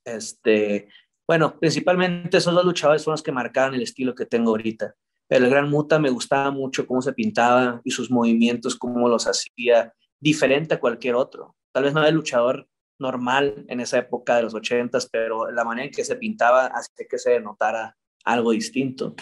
este, 0.04 0.90
bueno, 1.28 1.60
principalmente 1.60 2.38
esos 2.38 2.54
dos 2.54 2.66
luchadores 2.66 3.02
son 3.02 3.12
los 3.12 3.22
que 3.22 3.32
marcaron 3.32 3.76
el 3.76 3.82
estilo 3.82 4.16
que 4.16 4.26
tengo 4.26 4.52
ahorita. 4.52 4.96
Pero 5.28 5.46
el 5.46 5.52
Gran 5.52 5.70
Muta 5.70 6.00
me 6.00 6.10
gustaba 6.10 6.52
mucho 6.52 6.88
cómo 6.88 7.02
se 7.02 7.12
pintaba 7.12 7.82
y 7.84 7.92
sus 7.92 8.10
movimientos, 8.10 8.76
cómo 8.76 9.10
los 9.10 9.28
hacía 9.28 9.94
diferente 10.20 10.76
a 10.76 10.80
cualquier 10.80 11.16
otro. 11.16 11.56
Tal 11.72 11.84
vez 11.84 11.94
no 11.94 12.00
era 12.00 12.10
el 12.10 12.16
luchador 12.16 12.68
normal 13.00 13.66
en 13.68 13.80
esa 13.80 14.00
época 14.00 14.36
de 14.36 14.44
los 14.44 14.54
ochentas, 14.54 15.08
pero 15.12 15.52
la 15.52 15.64
manera 15.64 15.86
en 15.86 15.92
que 15.92 16.04
se 16.04 16.16
pintaba 16.16 16.68
hacía 16.68 17.06
que 17.10 17.20
se 17.20 17.40
notara 17.40 17.96
algo 18.24 18.52
distinto. 18.52 19.16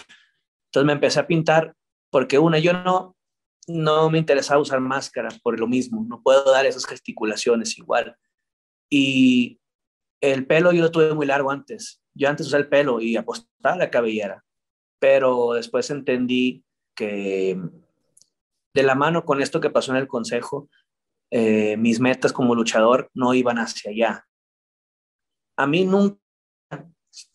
Entonces 0.66 0.86
me 0.86 0.92
empecé 0.92 1.20
a 1.20 1.26
pintar 1.26 1.74
porque 2.10 2.38
una, 2.38 2.58
yo 2.58 2.72
no, 2.72 3.16
no 3.66 4.10
me 4.10 4.18
interesaba 4.18 4.60
usar 4.60 4.80
máscaras 4.80 5.38
por 5.40 5.58
lo 5.58 5.66
mismo, 5.66 6.04
no 6.08 6.22
puedo 6.22 6.50
dar 6.50 6.66
esas 6.66 6.86
gesticulaciones 6.86 7.76
igual. 7.78 8.16
Y 8.88 9.60
el 10.20 10.46
pelo 10.46 10.72
yo 10.72 10.82
lo 10.82 10.90
tuve 10.90 11.14
muy 11.14 11.26
largo 11.26 11.50
antes. 11.50 12.00
Yo 12.14 12.28
antes 12.28 12.46
usaba 12.46 12.62
el 12.62 12.68
pelo 12.68 13.00
y 13.00 13.16
apostaba 13.16 13.76
la 13.76 13.90
cabellera, 13.90 14.44
pero 14.98 15.52
después 15.52 15.90
entendí 15.90 16.64
que 16.94 17.60
de 18.74 18.82
la 18.82 18.94
mano 18.94 19.24
con 19.24 19.42
esto 19.42 19.60
que 19.60 19.70
pasó 19.70 19.92
en 19.92 19.98
el 19.98 20.08
consejo, 20.08 20.68
eh, 21.30 21.76
mis 21.76 22.00
metas 22.00 22.32
como 22.32 22.54
luchador 22.54 23.10
no 23.14 23.34
iban 23.34 23.58
hacia 23.58 23.90
allá. 23.90 24.26
A 25.56 25.66
mí 25.66 25.84
nunca, 25.84 26.20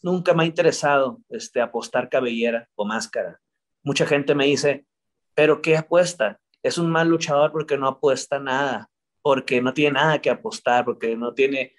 nunca 0.01 0.33
me 0.33 0.43
ha 0.43 0.45
interesado 0.45 1.19
este, 1.29 1.61
apostar 1.61 2.09
cabellera 2.09 2.69
o 2.75 2.85
máscara. 2.85 3.39
Mucha 3.83 4.05
gente 4.05 4.35
me 4.35 4.45
dice, 4.45 4.85
pero 5.33 5.61
¿qué 5.61 5.75
apuesta? 5.77 6.39
Es 6.63 6.77
un 6.77 6.89
mal 6.89 7.09
luchador 7.09 7.51
porque 7.51 7.77
no 7.77 7.87
apuesta 7.87 8.39
nada, 8.39 8.89
porque 9.21 9.61
no 9.61 9.73
tiene 9.73 9.93
nada 9.93 10.21
que 10.21 10.29
apostar, 10.29 10.85
porque 10.85 11.15
no 11.17 11.33
tiene... 11.33 11.73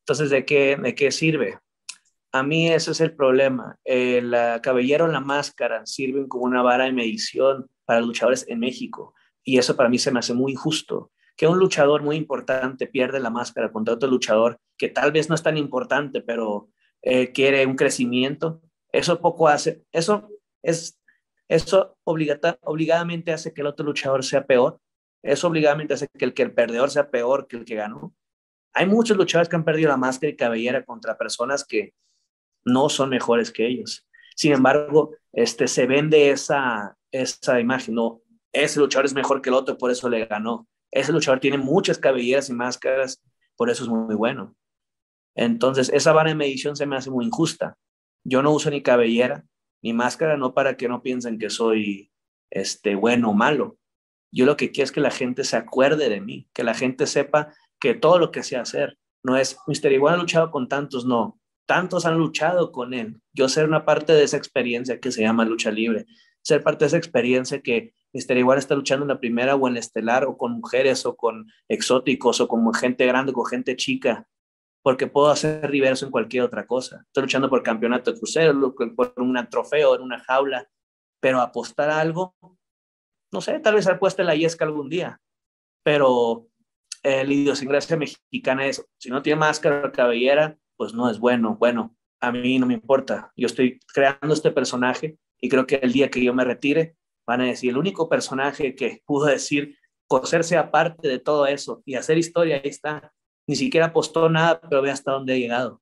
Entonces, 0.00 0.30
¿de 0.30 0.44
qué, 0.44 0.76
de 0.76 0.94
qué 0.94 1.10
sirve? 1.10 1.58
A 2.32 2.42
mí 2.42 2.68
ese 2.68 2.92
es 2.92 3.00
el 3.00 3.14
problema. 3.14 3.76
Eh, 3.84 4.22
la 4.22 4.62
cabellera 4.62 5.04
o 5.04 5.08
la 5.08 5.20
máscara 5.20 5.84
sirven 5.84 6.28
como 6.28 6.44
una 6.44 6.62
vara 6.62 6.84
de 6.84 6.92
medición 6.92 7.68
para 7.84 8.00
luchadores 8.00 8.46
en 8.48 8.60
México. 8.60 9.14
Y 9.42 9.58
eso 9.58 9.76
para 9.76 9.88
mí 9.88 9.98
se 9.98 10.12
me 10.12 10.20
hace 10.20 10.32
muy 10.32 10.52
injusto 10.52 11.10
que 11.40 11.46
un 11.46 11.58
luchador 11.58 12.02
muy 12.02 12.16
importante 12.16 12.86
pierde 12.86 13.18
la 13.18 13.30
máscara 13.30 13.72
contra 13.72 13.94
otro 13.94 14.10
luchador 14.10 14.60
que 14.76 14.90
tal 14.90 15.10
vez 15.10 15.30
no 15.30 15.34
es 15.34 15.42
tan 15.42 15.56
importante, 15.56 16.20
pero 16.20 16.68
eh, 17.00 17.32
quiere 17.32 17.64
un 17.64 17.76
crecimiento, 17.76 18.60
eso 18.92 19.22
poco 19.22 19.48
hace, 19.48 19.82
eso 19.90 20.28
es, 20.62 21.00
eso 21.48 21.96
obligata, 22.04 22.58
obligadamente 22.60 23.32
hace 23.32 23.54
que 23.54 23.62
el 23.62 23.68
otro 23.68 23.86
luchador 23.86 24.22
sea 24.22 24.44
peor, 24.44 24.82
eso 25.22 25.48
obligadamente 25.48 25.94
hace 25.94 26.08
que 26.08 26.26
el, 26.26 26.34
que 26.34 26.42
el 26.42 26.52
perdedor 26.52 26.90
sea 26.90 27.10
peor 27.10 27.46
que 27.46 27.56
el 27.56 27.64
que 27.64 27.76
ganó. 27.76 28.14
Hay 28.74 28.84
muchos 28.84 29.16
luchadores 29.16 29.48
que 29.48 29.56
han 29.56 29.64
perdido 29.64 29.88
la 29.88 29.96
máscara 29.96 30.30
y 30.30 30.36
cabellera 30.36 30.84
contra 30.84 31.16
personas 31.16 31.64
que 31.64 31.94
no 32.66 32.90
son 32.90 33.08
mejores 33.08 33.50
que 33.50 33.66
ellos. 33.66 34.06
Sin 34.36 34.52
embargo, 34.52 35.14
este, 35.32 35.68
se 35.68 35.86
vende 35.86 36.32
esa, 36.32 36.98
esa 37.10 37.60
imagen, 37.60 37.94
no, 37.94 38.20
ese 38.52 38.78
luchador 38.78 39.06
es 39.06 39.14
mejor 39.14 39.40
que 39.40 39.48
el 39.48 39.54
otro, 39.54 39.78
por 39.78 39.90
eso 39.90 40.06
le 40.10 40.26
ganó 40.26 40.68
ese 40.90 41.12
luchador 41.12 41.40
tiene 41.40 41.58
muchas 41.58 41.98
cabelleras 41.98 42.48
y 42.48 42.52
máscaras, 42.52 43.22
por 43.56 43.70
eso 43.70 43.84
es 43.84 43.90
muy, 43.90 44.14
bueno. 44.14 44.56
Entonces, 45.34 45.90
esa 45.90 46.12
vara 46.12 46.30
de 46.30 46.34
medición 46.34 46.76
se 46.76 46.86
me 46.86 46.96
hace 46.96 47.10
muy 47.10 47.26
injusta. 47.26 47.76
Yo 48.24 48.42
no 48.42 48.50
uso 48.50 48.70
ni 48.70 48.82
cabellera 48.82 49.44
ni 49.82 49.92
máscara, 49.92 50.36
no 50.36 50.52
para 50.52 50.76
que 50.76 50.88
no 50.88 51.02
piensen 51.02 51.38
que 51.38 51.48
soy 51.48 52.10
este, 52.50 52.94
bueno 52.94 53.30
o 53.30 53.34
malo. 53.34 53.78
Yo 54.32 54.44
lo 54.44 54.56
que 54.56 54.70
quiero 54.70 54.84
es 54.84 54.92
que 54.92 55.00
la 55.00 55.10
gente 55.10 55.44
se 55.44 55.56
acuerde 55.56 56.08
de 56.08 56.20
mí, 56.20 56.48
que 56.52 56.64
la 56.64 56.74
gente 56.74 57.06
sepa 57.06 57.54
que 57.80 57.94
todo 57.94 58.18
lo 58.18 58.30
que 58.30 58.42
sé 58.42 58.56
hacer 58.56 58.98
no 59.22 59.36
es, 59.36 59.58
Mister 59.66 59.92
Igual 59.92 60.14
ha 60.14 60.18
luchado 60.18 60.50
con 60.50 60.68
tantos, 60.68 61.04
no. 61.04 61.38
Tantos 61.66 62.06
han 62.06 62.18
luchado 62.18 62.72
con 62.72 62.94
él. 62.94 63.20
Yo 63.32 63.48
ser 63.48 63.66
una 63.66 63.84
parte 63.84 64.12
de 64.12 64.24
esa 64.24 64.36
experiencia 64.36 64.98
que 64.98 65.12
se 65.12 65.22
llama 65.22 65.44
lucha 65.44 65.70
libre, 65.70 66.06
ser 66.42 66.62
parte 66.62 66.84
de 66.84 66.88
esa 66.88 66.96
experiencia 66.96 67.60
que 67.60 67.92
Mister 68.12 68.36
Igual 68.36 68.58
está 68.58 68.74
luchando 68.74 69.04
en 69.04 69.08
la 69.08 69.20
primera 69.20 69.54
o 69.54 69.68
en 69.68 69.74
la 69.74 69.80
estelar 69.80 70.24
o 70.24 70.36
con 70.36 70.52
mujeres 70.52 71.06
o 71.06 71.16
con 71.16 71.46
exóticos 71.68 72.40
o 72.40 72.48
con 72.48 72.72
gente 72.74 73.06
grande 73.06 73.32
o 73.32 73.34
con 73.34 73.46
gente 73.46 73.76
chica, 73.76 74.26
porque 74.82 75.06
puedo 75.06 75.30
hacer 75.30 75.70
diverso 75.70 76.06
en 76.06 76.10
cualquier 76.10 76.42
otra 76.44 76.66
cosa. 76.66 77.04
Estoy 77.06 77.24
luchando 77.24 77.48
por 77.48 77.62
campeonato 77.62 78.12
de 78.12 78.18
crucero, 78.18 78.74
por 78.96 79.14
un 79.16 79.46
trofeo, 79.48 79.94
en 79.94 80.02
una 80.02 80.18
jaula, 80.20 80.68
pero 81.20 81.40
apostar 81.40 81.90
a 81.90 82.00
algo, 82.00 82.34
no 83.32 83.40
sé, 83.40 83.60
tal 83.60 83.74
vez 83.74 83.86
apueste 83.86 84.24
la 84.24 84.34
yesca 84.34 84.64
algún 84.64 84.88
día, 84.88 85.20
pero 85.84 86.48
el 87.02 87.30
idiosincrasia 87.30 87.96
mexicana 87.96 88.66
es, 88.66 88.84
si 88.98 89.08
no 89.08 89.22
tiene 89.22 89.40
máscara 89.40 89.86
o 89.86 89.92
cabellera, 89.92 90.58
pues 90.76 90.94
no 90.94 91.08
es 91.08 91.18
bueno. 91.18 91.56
Bueno, 91.56 91.96
a 92.20 92.32
mí 92.32 92.58
no 92.58 92.66
me 92.66 92.74
importa. 92.74 93.32
Yo 93.36 93.46
estoy 93.46 93.78
creando 93.92 94.34
este 94.34 94.50
personaje 94.50 95.18
y 95.40 95.48
creo 95.48 95.66
que 95.66 95.76
el 95.76 95.92
día 95.92 96.10
que 96.10 96.22
yo 96.22 96.34
me 96.34 96.44
retire, 96.44 96.96
van 97.26 97.40
a 97.40 97.46
decir, 97.46 97.70
el 97.70 97.78
único 97.78 98.08
personaje 98.08 98.74
que 98.74 99.02
pudo 99.04 99.26
decir 99.26 99.76
coserse 100.06 100.56
aparte 100.56 101.06
de 101.06 101.18
todo 101.18 101.46
eso 101.46 101.82
y 101.86 101.94
hacer 101.94 102.18
historia, 102.18 102.56
ahí 102.56 102.68
está. 102.70 103.12
Ni 103.46 103.56
siquiera 103.56 103.86
apostó 103.86 104.28
nada, 104.28 104.60
pero 104.60 104.82
ve 104.82 104.90
hasta 104.90 105.12
dónde 105.12 105.34
ha 105.34 105.36
llegado. 105.36 105.80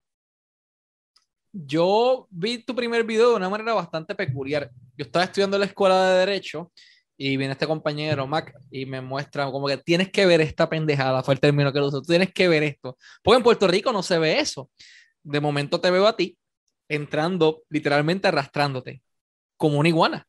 Yo 1.52 2.28
vi 2.30 2.58
tu 2.58 2.74
primer 2.74 3.04
video 3.04 3.30
de 3.30 3.36
una 3.36 3.48
manera 3.48 3.72
bastante 3.72 4.14
peculiar. 4.14 4.70
Yo 4.96 5.04
estaba 5.04 5.24
estudiando 5.24 5.56
en 5.56 5.60
la 5.60 5.66
escuela 5.66 6.10
de 6.10 6.18
Derecho 6.18 6.70
y 7.16 7.36
viene 7.36 7.52
este 7.52 7.66
compañero, 7.66 8.26
Mac, 8.26 8.54
y 8.70 8.86
me 8.86 9.00
muestra 9.00 9.50
como 9.50 9.66
que 9.66 9.78
tienes 9.78 10.10
que 10.10 10.24
ver 10.24 10.40
esta 10.40 10.68
pendejada, 10.68 11.22
fue 11.22 11.34
el 11.34 11.40
término 11.40 11.72
que 11.72 11.80
lo 11.80 11.86
usó, 11.86 12.00
tienes 12.02 12.32
que 12.32 12.46
ver 12.46 12.62
esto. 12.62 12.96
Porque 13.22 13.38
en 13.38 13.42
Puerto 13.42 13.66
Rico 13.66 13.92
no 13.92 14.02
se 14.02 14.18
ve 14.18 14.38
eso. 14.38 14.70
De 15.22 15.40
momento 15.40 15.80
te 15.80 15.90
veo 15.90 16.06
a 16.06 16.16
ti 16.16 16.38
entrando, 16.88 17.64
literalmente 17.68 18.28
arrastrándote, 18.28 19.02
como 19.58 19.78
una 19.78 19.90
iguana 19.90 20.26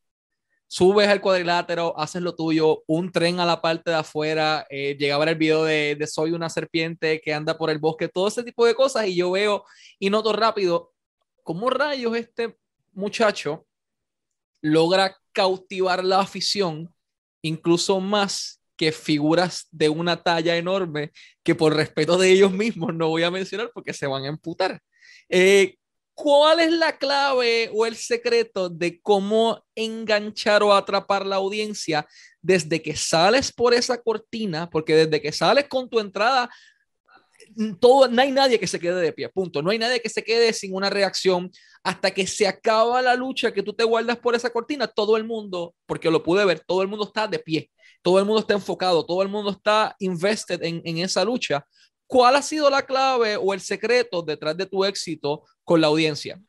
subes 0.70 1.08
al 1.08 1.20
cuadrilátero, 1.20 1.98
haces 2.00 2.22
lo 2.22 2.36
tuyo, 2.36 2.84
un 2.86 3.12
tren 3.12 3.40
a 3.40 3.46
la 3.46 3.60
parte 3.60 3.90
de 3.90 3.98
afuera, 3.98 4.68
eh, 4.70 4.96
llega 4.98 5.16
a 5.16 5.18
ver 5.18 5.30
el 5.30 5.36
video 5.36 5.64
de, 5.64 5.96
de, 5.96 6.06
Soy 6.08 6.32
una 6.32 6.48
serpiente 6.48 7.20
que 7.22 7.34
anda 7.34 7.58
por 7.58 7.72
el 7.72 7.80
bosque, 7.80 8.08
todo 8.08 8.28
ese 8.28 8.44
tipo 8.44 8.66
de 8.68 8.76
cosas 8.76 9.08
y 9.08 9.16
yo 9.16 9.32
veo 9.32 9.66
y 9.98 10.12
noto 10.12 10.32
rápido 10.32 10.94
cómo 11.44 11.72
rayos 11.72 12.16
este 12.16 12.56
muchacho 12.94 13.66
logra 14.62 15.18
cautivar 15.32 16.04
la 16.06 16.20
afición 16.20 16.94
incluso 17.42 18.00
más 18.00 18.62
que 18.78 18.92
figuras 18.92 19.68
de 19.72 19.90
una 19.90 20.22
talla 20.22 20.56
enorme 20.56 21.12
que 21.44 21.56
por 21.56 21.76
respeto 21.76 22.18
de 22.18 22.32
ellos 22.32 22.52
mismos 22.52 22.94
no 22.94 23.10
voy 23.10 23.24
a 23.24 23.32
mencionar 23.32 23.72
porque 23.74 23.94
se 23.94 24.06
van 24.06 24.24
a 24.24 24.28
emputar. 24.28 24.80
Eh, 25.30 25.79
¿Cuál 26.22 26.60
es 26.60 26.74
la 26.74 26.98
clave 26.98 27.72
o 27.74 27.86
el 27.86 27.96
secreto 27.96 28.68
de 28.68 29.00
cómo 29.00 29.64
enganchar 29.74 30.62
o 30.64 30.74
atrapar 30.74 31.26
la 31.26 31.38
audiencia 31.38 32.06
desde 32.42 32.82
que 32.82 32.94
sales 32.94 33.54
por 33.54 33.74
esa 33.74 34.02
cortina? 34.02 34.70
Porque 34.70 34.98
desde 34.98 35.22
que 35.22 35.32
sales 35.32 35.70
con 35.70 35.90
tu 35.90 35.98
entrada, 35.98 36.50
no 37.56 38.22
hay 38.22 38.34
nadie 38.34 38.60
que 38.60 38.68
se 38.68 38.82
quede 38.82 39.00
de 39.00 39.14
pie, 39.14 39.30
punto. 39.30 39.62
No 39.62 39.70
hay 39.70 39.80
nadie 39.80 40.02
que 40.02 40.10
se 40.10 40.22
quede 40.22 40.52
sin 40.52 40.76
una 40.76 40.90
reacción 40.90 41.50
hasta 41.84 42.12
que 42.12 42.28
se 42.28 42.46
acaba 42.46 43.02
la 43.02 43.16
lucha 43.16 43.54
que 43.54 43.64
tú 43.64 43.72
te 43.72 43.86
guardas 43.86 44.18
por 44.18 44.36
esa 44.36 44.50
cortina. 44.50 44.88
Todo 44.88 45.16
el 45.16 45.24
mundo, 45.24 45.74
porque 45.86 46.12
lo 46.12 46.22
pude 46.22 46.44
ver, 46.44 46.60
todo 46.60 46.82
el 46.82 46.90
mundo 46.90 47.06
está 47.06 47.30
de 47.30 47.40
pie, 47.40 47.72
todo 48.02 48.20
el 48.20 48.26
mundo 48.26 48.42
está 48.42 48.56
enfocado, 48.56 49.06
todo 49.06 49.22
el 49.22 49.30
mundo 49.30 49.52
está 49.52 49.96
invested 50.00 50.60
en 50.64 50.98
esa 50.98 51.24
lucha 51.24 51.66
¿Cuál 52.10 52.38
ha 52.38 52.42
sido 52.42 52.72
la 52.72 52.88
clave 52.88 53.38
o 53.38 53.54
el 53.54 53.62
secreto 53.62 54.24
detrás 54.24 54.58
de 54.58 54.66
tu 54.66 54.84
éxito 54.84 55.44
con 55.64 55.80
la 55.80 55.86
audiencia? 55.86 56.42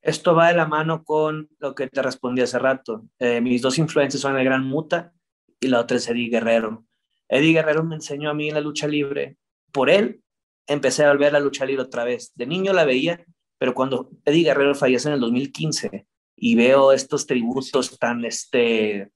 Esto 0.00 0.34
va 0.34 0.48
de 0.48 0.54
la 0.54 0.66
mano 0.66 1.04
con 1.04 1.50
lo 1.58 1.74
que 1.74 1.88
te 1.88 2.00
respondí 2.00 2.40
hace 2.40 2.58
rato. 2.58 3.04
Eh, 3.18 3.42
mis 3.42 3.60
dos 3.60 3.76
influencias 3.76 4.22
son 4.22 4.38
el 4.38 4.46
Gran 4.46 4.64
Muta 4.64 5.12
y 5.60 5.68
la 5.68 5.80
otra 5.80 5.98
es 5.98 6.08
Eddie 6.08 6.30
Guerrero. 6.30 6.86
Eddie 7.28 7.52
Guerrero 7.52 7.84
me 7.84 7.96
enseñó 7.96 8.30
a 8.30 8.34
mí 8.34 8.50
la 8.50 8.62
lucha 8.62 8.88
libre. 8.88 9.36
Por 9.72 9.90
él 9.90 10.22
empecé 10.66 11.04
a 11.04 11.10
volver 11.10 11.28
a 11.28 11.32
la 11.32 11.40
lucha 11.40 11.66
libre 11.66 11.82
otra 11.82 12.04
vez. 12.04 12.32
De 12.34 12.46
niño 12.46 12.72
la 12.72 12.86
veía, 12.86 13.22
pero 13.58 13.74
cuando 13.74 14.08
Eddie 14.24 14.44
Guerrero 14.44 14.74
fallece 14.74 15.08
en 15.08 15.14
el 15.16 15.20
2015 15.20 16.06
y 16.34 16.54
veo 16.54 16.92
estos 16.92 17.26
tributos 17.26 17.98
tan, 17.98 18.24
este, 18.24 19.12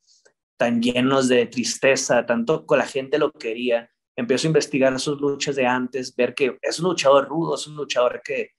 tan 0.59 0.83
llenos 0.83 1.29
de 1.29 1.47
tristeza, 1.47 2.27
tanto 2.27 2.67
con 2.67 2.77
la 2.77 2.87
gente 2.87 3.17
lo 3.17 3.33
quería, 3.33 3.89
empiezo 4.17 4.47
a 4.47 4.51
investigar 4.51 4.99
sus 5.01 5.21
luchas 5.21 5.57
de 5.57 5.67
antes, 5.67 6.15
ver 6.15 6.35
que 6.35 6.59
es 6.63 6.79
un 6.81 6.91
luchador 6.91 7.29
rudo, 7.29 7.55
es 7.55 7.67
un 7.67 7.77
luchador 7.77 8.21
que 8.25 8.51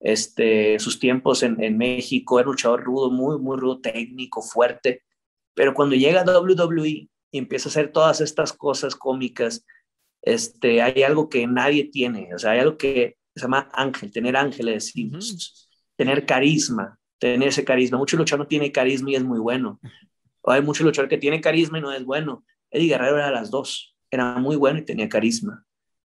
este, 0.00 0.78
sus 0.78 0.98
tiempos 0.98 1.42
en, 1.42 1.62
en 1.62 1.78
México 1.78 2.38
era 2.38 2.48
un 2.48 2.54
luchador 2.54 2.82
rudo, 2.82 3.10
muy, 3.10 3.38
muy 3.38 3.56
rudo, 3.56 3.80
técnico, 3.80 4.42
fuerte, 4.42 5.02
pero 5.54 5.74
cuando 5.74 5.96
llega 5.96 6.22
a 6.22 6.40
WWE 6.40 7.08
y 7.30 7.38
empieza 7.38 7.68
a 7.68 7.70
hacer 7.70 7.92
todas 7.92 8.20
estas 8.20 8.52
cosas 8.52 8.96
cómicas, 8.96 9.64
este, 10.22 10.82
hay 10.82 11.02
algo 11.02 11.28
que 11.28 11.46
nadie 11.46 11.84
tiene, 11.84 12.34
o 12.34 12.38
sea, 12.38 12.52
hay 12.52 12.60
algo 12.60 12.76
que 12.76 13.16
se 13.34 13.42
llama 13.42 13.68
ángel, 13.72 14.12
tener 14.12 14.36
ángeles, 14.36 14.92
tener 15.96 16.26
carisma, 16.26 16.98
tener 17.18 17.48
ese 17.48 17.64
carisma. 17.64 17.98
Mucho 17.98 18.16
luchador 18.16 18.40
no 18.44 18.48
tiene 18.48 18.72
carisma 18.72 19.10
y 19.10 19.14
es 19.16 19.24
muy 19.24 19.38
bueno. 19.38 19.80
O 20.42 20.50
hay 20.50 20.60
mucho 20.60 20.84
luchador 20.84 21.08
que 21.08 21.18
tiene 21.18 21.40
carisma 21.40 21.78
y 21.78 21.80
no 21.80 21.92
es 21.92 22.04
bueno. 22.04 22.44
Eddie 22.70 22.88
Guerrero 22.88 23.16
era 23.16 23.30
las 23.30 23.50
dos 23.50 23.91
era 24.12 24.38
muy 24.38 24.56
bueno 24.56 24.78
y 24.78 24.84
tenía 24.84 25.08
carisma. 25.08 25.64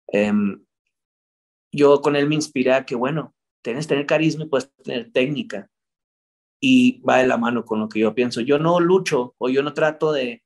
Em, 0.07 0.63
yo 1.71 2.01
con 2.01 2.15
él 2.15 2.27
me 2.27 2.35
inspiré 2.35 2.73
a 2.73 2.85
que, 2.85 2.95
bueno, 2.95 3.35
tienes 3.61 3.85
que 3.85 3.89
tener 3.89 4.05
carisma 4.05 4.45
y 4.45 4.47
puedes 4.47 4.71
tener 4.83 5.11
técnica. 5.11 5.69
y 6.59 7.01
va 7.01 7.17
de 7.19 7.27
la 7.27 7.37
mano 7.37 7.63
con 7.65 7.79
lo 7.79 7.87
que 7.87 7.99
yo 7.99 8.15
pienso. 8.15 8.41
Yo 8.41 8.57
no 8.57 8.79
lucho 8.79 9.35
o 9.37 9.47
yo 9.47 9.61
no 9.61 9.75
trato 9.75 10.11
de, 10.11 10.43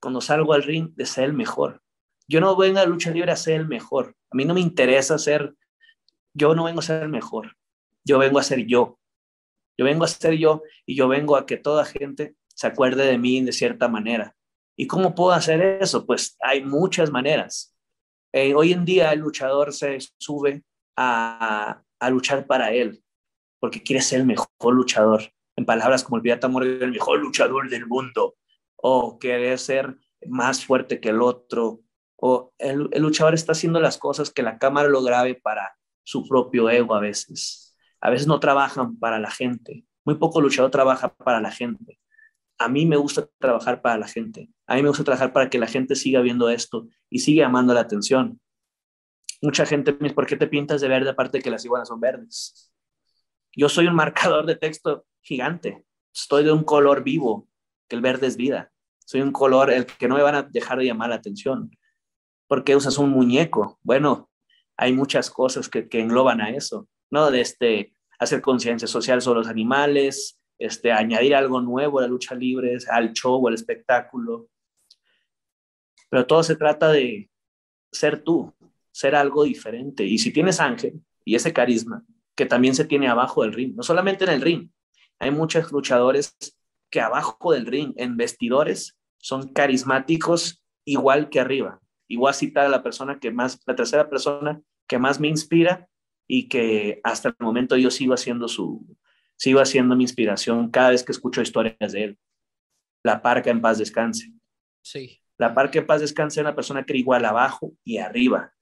cuando 0.00 0.20
salgo 0.20 0.52
al 0.52 0.62
ring, 0.62 0.94
de 0.94 1.04
ser 1.04 1.24
el 1.24 1.32
mejor. 1.32 1.82
Yo 2.28 2.40
no 2.40 2.56
vengo 2.56 2.78
a 2.78 2.86
lucha 2.86 3.10
libre 3.10 3.32
a 3.32 3.36
ser 3.36 3.60
el 3.60 3.66
mejor. 3.66 4.14
A 4.30 4.36
mí 4.36 4.44
no 4.44 4.54
me 4.54 4.60
interesa 4.60 5.18
ser, 5.18 5.54
yo 6.32 6.54
no 6.54 6.64
vengo 6.64 6.78
a 6.78 6.82
ser 6.82 7.02
el 7.02 7.08
mejor. 7.08 7.56
Yo 8.04 8.18
vengo 8.18 8.38
a 8.38 8.44
ser 8.44 8.66
yo. 8.66 9.00
Yo 9.76 9.84
vengo 9.84 10.04
a 10.04 10.08
ser 10.08 10.34
yo 10.34 10.62
y 10.86 10.94
yo 10.94 11.08
vengo 11.08 11.36
a 11.36 11.44
que 11.44 11.56
toda 11.56 11.84
gente 11.84 12.36
se 12.54 12.66
acuerde 12.68 13.06
de 13.06 13.18
mí 13.18 13.40
de 13.40 13.52
cierta 13.52 13.88
manera. 13.88 14.36
¿Y 14.80 14.86
cómo 14.86 15.12
puedo 15.12 15.32
hacer 15.32 15.60
eso? 15.82 16.06
Pues 16.06 16.36
hay 16.40 16.64
muchas 16.64 17.10
maneras. 17.10 17.74
Eh, 18.32 18.54
hoy 18.54 18.72
en 18.72 18.84
día 18.84 19.12
el 19.12 19.18
luchador 19.18 19.72
se 19.72 19.98
sube 20.18 20.62
a, 20.96 21.82
luchar 22.08 22.46
para 22.46 22.70
él, 22.70 23.02
porque 23.58 23.82
quiere 23.82 24.00
ser 24.00 24.20
el 24.20 24.26
mejor 24.26 24.48
luchador. 24.72 25.22
En 25.56 25.66
palabras 25.66 26.04
como 26.04 26.18
el 26.18 26.22
Pirata 26.22 26.46
Morgan, 26.46 26.80
el 26.80 26.92
mejor 26.92 27.18
luchador 27.18 27.68
del 27.68 27.88
mundo. 27.88 28.36
O 28.76 29.18
quiere 29.18 29.58
ser 29.58 29.96
más 30.28 30.64
fuerte 30.64 31.00
que 31.00 31.08
el 31.08 31.22
otro. 31.22 31.80
O 32.14 32.52
el, 32.58 32.88
el 32.92 33.02
luchador 33.02 33.34
está 33.34 33.52
haciendo 33.52 33.80
las 33.80 33.98
cosas 33.98 34.30
que 34.30 34.44
la 34.44 34.58
cámara 34.58 34.88
lo 34.88 35.02
grabe 35.02 35.34
para 35.34 35.76
su 36.04 36.24
propio 36.28 36.70
ego 36.70 36.94
a 36.94 37.00
veces. 37.00 37.76
A 38.00 38.10
veces 38.10 38.28
no 38.28 38.38
trabajan 38.38 38.96
para 38.96 39.18
la 39.18 39.32
gente. 39.32 39.84
Muy 40.04 40.14
poco 40.14 40.40
luchador 40.40 40.70
trabaja 40.70 41.12
para 41.16 41.40
la 41.40 41.50
gente. 41.50 41.98
A 42.58 42.68
mí 42.68 42.86
me 42.86 42.96
gusta 42.96 43.28
trabajar 43.38 43.80
para 43.82 43.98
la 43.98 44.08
gente. 44.08 44.50
A 44.66 44.74
mí 44.74 44.82
me 44.82 44.88
gusta 44.88 45.04
trabajar 45.04 45.32
para 45.32 45.48
que 45.48 45.58
la 45.58 45.66
gente 45.66 45.94
siga 45.94 46.20
viendo 46.20 46.48
esto 46.48 46.88
y 47.08 47.20
siga 47.20 47.44
llamando 47.44 47.72
la 47.72 47.80
atención. 47.80 48.40
Mucha 49.40 49.64
gente 49.64 49.92
me 49.92 49.98
dice, 50.00 50.14
¿por 50.14 50.26
qué 50.26 50.36
te 50.36 50.48
pintas 50.48 50.80
de 50.80 50.88
verde 50.88 51.10
aparte 51.10 51.38
de 51.38 51.42
que 51.42 51.50
las 51.50 51.64
iguanas 51.64 51.88
son 51.88 52.00
verdes? 52.00 52.72
Yo 53.54 53.68
soy 53.68 53.86
un 53.86 53.94
marcador 53.94 54.46
de 54.46 54.56
texto 54.56 55.06
gigante. 55.20 55.84
Estoy 56.12 56.44
de 56.44 56.52
un 56.52 56.64
color 56.64 57.04
vivo, 57.04 57.48
que 57.88 57.96
el 57.96 58.02
verde 58.02 58.26
es 58.26 58.36
vida. 58.36 58.72
Soy 59.04 59.20
un 59.20 59.32
color 59.32 59.70
el 59.70 59.86
que 59.86 60.08
no 60.08 60.16
me 60.16 60.22
van 60.22 60.34
a 60.34 60.42
dejar 60.42 60.78
de 60.78 60.86
llamar 60.86 61.10
la 61.10 61.16
atención. 61.16 61.70
¿Por 62.46 62.64
qué 62.64 62.76
usas 62.76 62.98
un 62.98 63.10
muñeco? 63.10 63.78
Bueno, 63.82 64.30
hay 64.76 64.92
muchas 64.92 65.30
cosas 65.30 65.68
que, 65.68 65.88
que 65.88 66.00
engloban 66.00 66.40
a 66.40 66.50
eso, 66.50 66.88
¿no? 67.10 67.30
De 67.30 67.40
este, 67.40 67.92
hacer 68.18 68.42
conciencia 68.42 68.88
social 68.88 69.22
sobre 69.22 69.40
los 69.40 69.48
animales, 69.48 70.37
este, 70.58 70.92
añadir 70.92 71.34
algo 71.34 71.60
nuevo 71.60 71.98
a 71.98 72.02
la 72.02 72.08
lucha 72.08 72.34
libre, 72.34 72.76
al 72.90 73.12
show, 73.12 73.46
al 73.46 73.54
espectáculo. 73.54 74.48
Pero 76.10 76.26
todo 76.26 76.42
se 76.42 76.56
trata 76.56 76.90
de 76.90 77.30
ser 77.92 78.22
tú, 78.22 78.52
ser 78.90 79.14
algo 79.14 79.44
diferente. 79.44 80.04
Y 80.04 80.18
si 80.18 80.32
tienes 80.32 80.60
ángel 80.60 81.00
y 81.24 81.34
ese 81.34 81.52
carisma, 81.52 82.04
que 82.34 82.46
también 82.46 82.74
se 82.74 82.84
tiene 82.84 83.08
abajo 83.08 83.42
del 83.42 83.52
ring, 83.52 83.74
no 83.74 83.82
solamente 83.82 84.24
en 84.24 84.30
el 84.30 84.40
ring, 84.40 84.70
hay 85.18 85.30
muchos 85.30 85.72
luchadores 85.72 86.36
que 86.90 87.00
abajo 87.00 87.52
del 87.52 87.66
ring, 87.66 87.92
en 87.96 88.16
vestidores, 88.16 88.96
son 89.18 89.52
carismáticos 89.52 90.62
igual 90.84 91.28
que 91.28 91.40
arriba. 91.40 91.80
Igual 92.06 92.34
citar 92.34 92.66
a 92.66 92.70
la 92.70 92.82
persona 92.82 93.18
que 93.18 93.30
más, 93.30 93.60
la 93.66 93.76
tercera 93.76 94.08
persona 94.08 94.62
que 94.86 94.98
más 94.98 95.20
me 95.20 95.28
inspira 95.28 95.88
y 96.26 96.48
que 96.48 97.00
hasta 97.04 97.28
el 97.28 97.34
momento 97.38 97.76
yo 97.76 97.90
sigo 97.90 98.14
haciendo 98.14 98.48
su, 98.48 98.86
sigo 99.38 99.60
haciendo 99.60 99.96
mi 99.96 100.04
inspiración 100.04 100.70
cada 100.70 100.90
vez 100.90 101.04
que 101.04 101.12
escucho 101.12 101.40
historias 101.40 101.92
de 101.92 102.04
él. 102.04 102.18
La 103.04 103.22
Parca 103.22 103.50
en 103.50 103.60
paz 103.60 103.78
descanse. 103.78 104.32
Sí. 104.82 105.20
La 105.38 105.54
Parca 105.54 105.78
en 105.78 105.86
paz 105.86 106.00
descanse 106.00 106.40
es 106.40 106.44
una 106.44 106.54
persona 106.54 106.84
que 106.84 106.92
era 106.92 106.98
igual 106.98 107.24
abajo 107.24 107.72
y 107.84 107.98
arriba. 107.98 108.52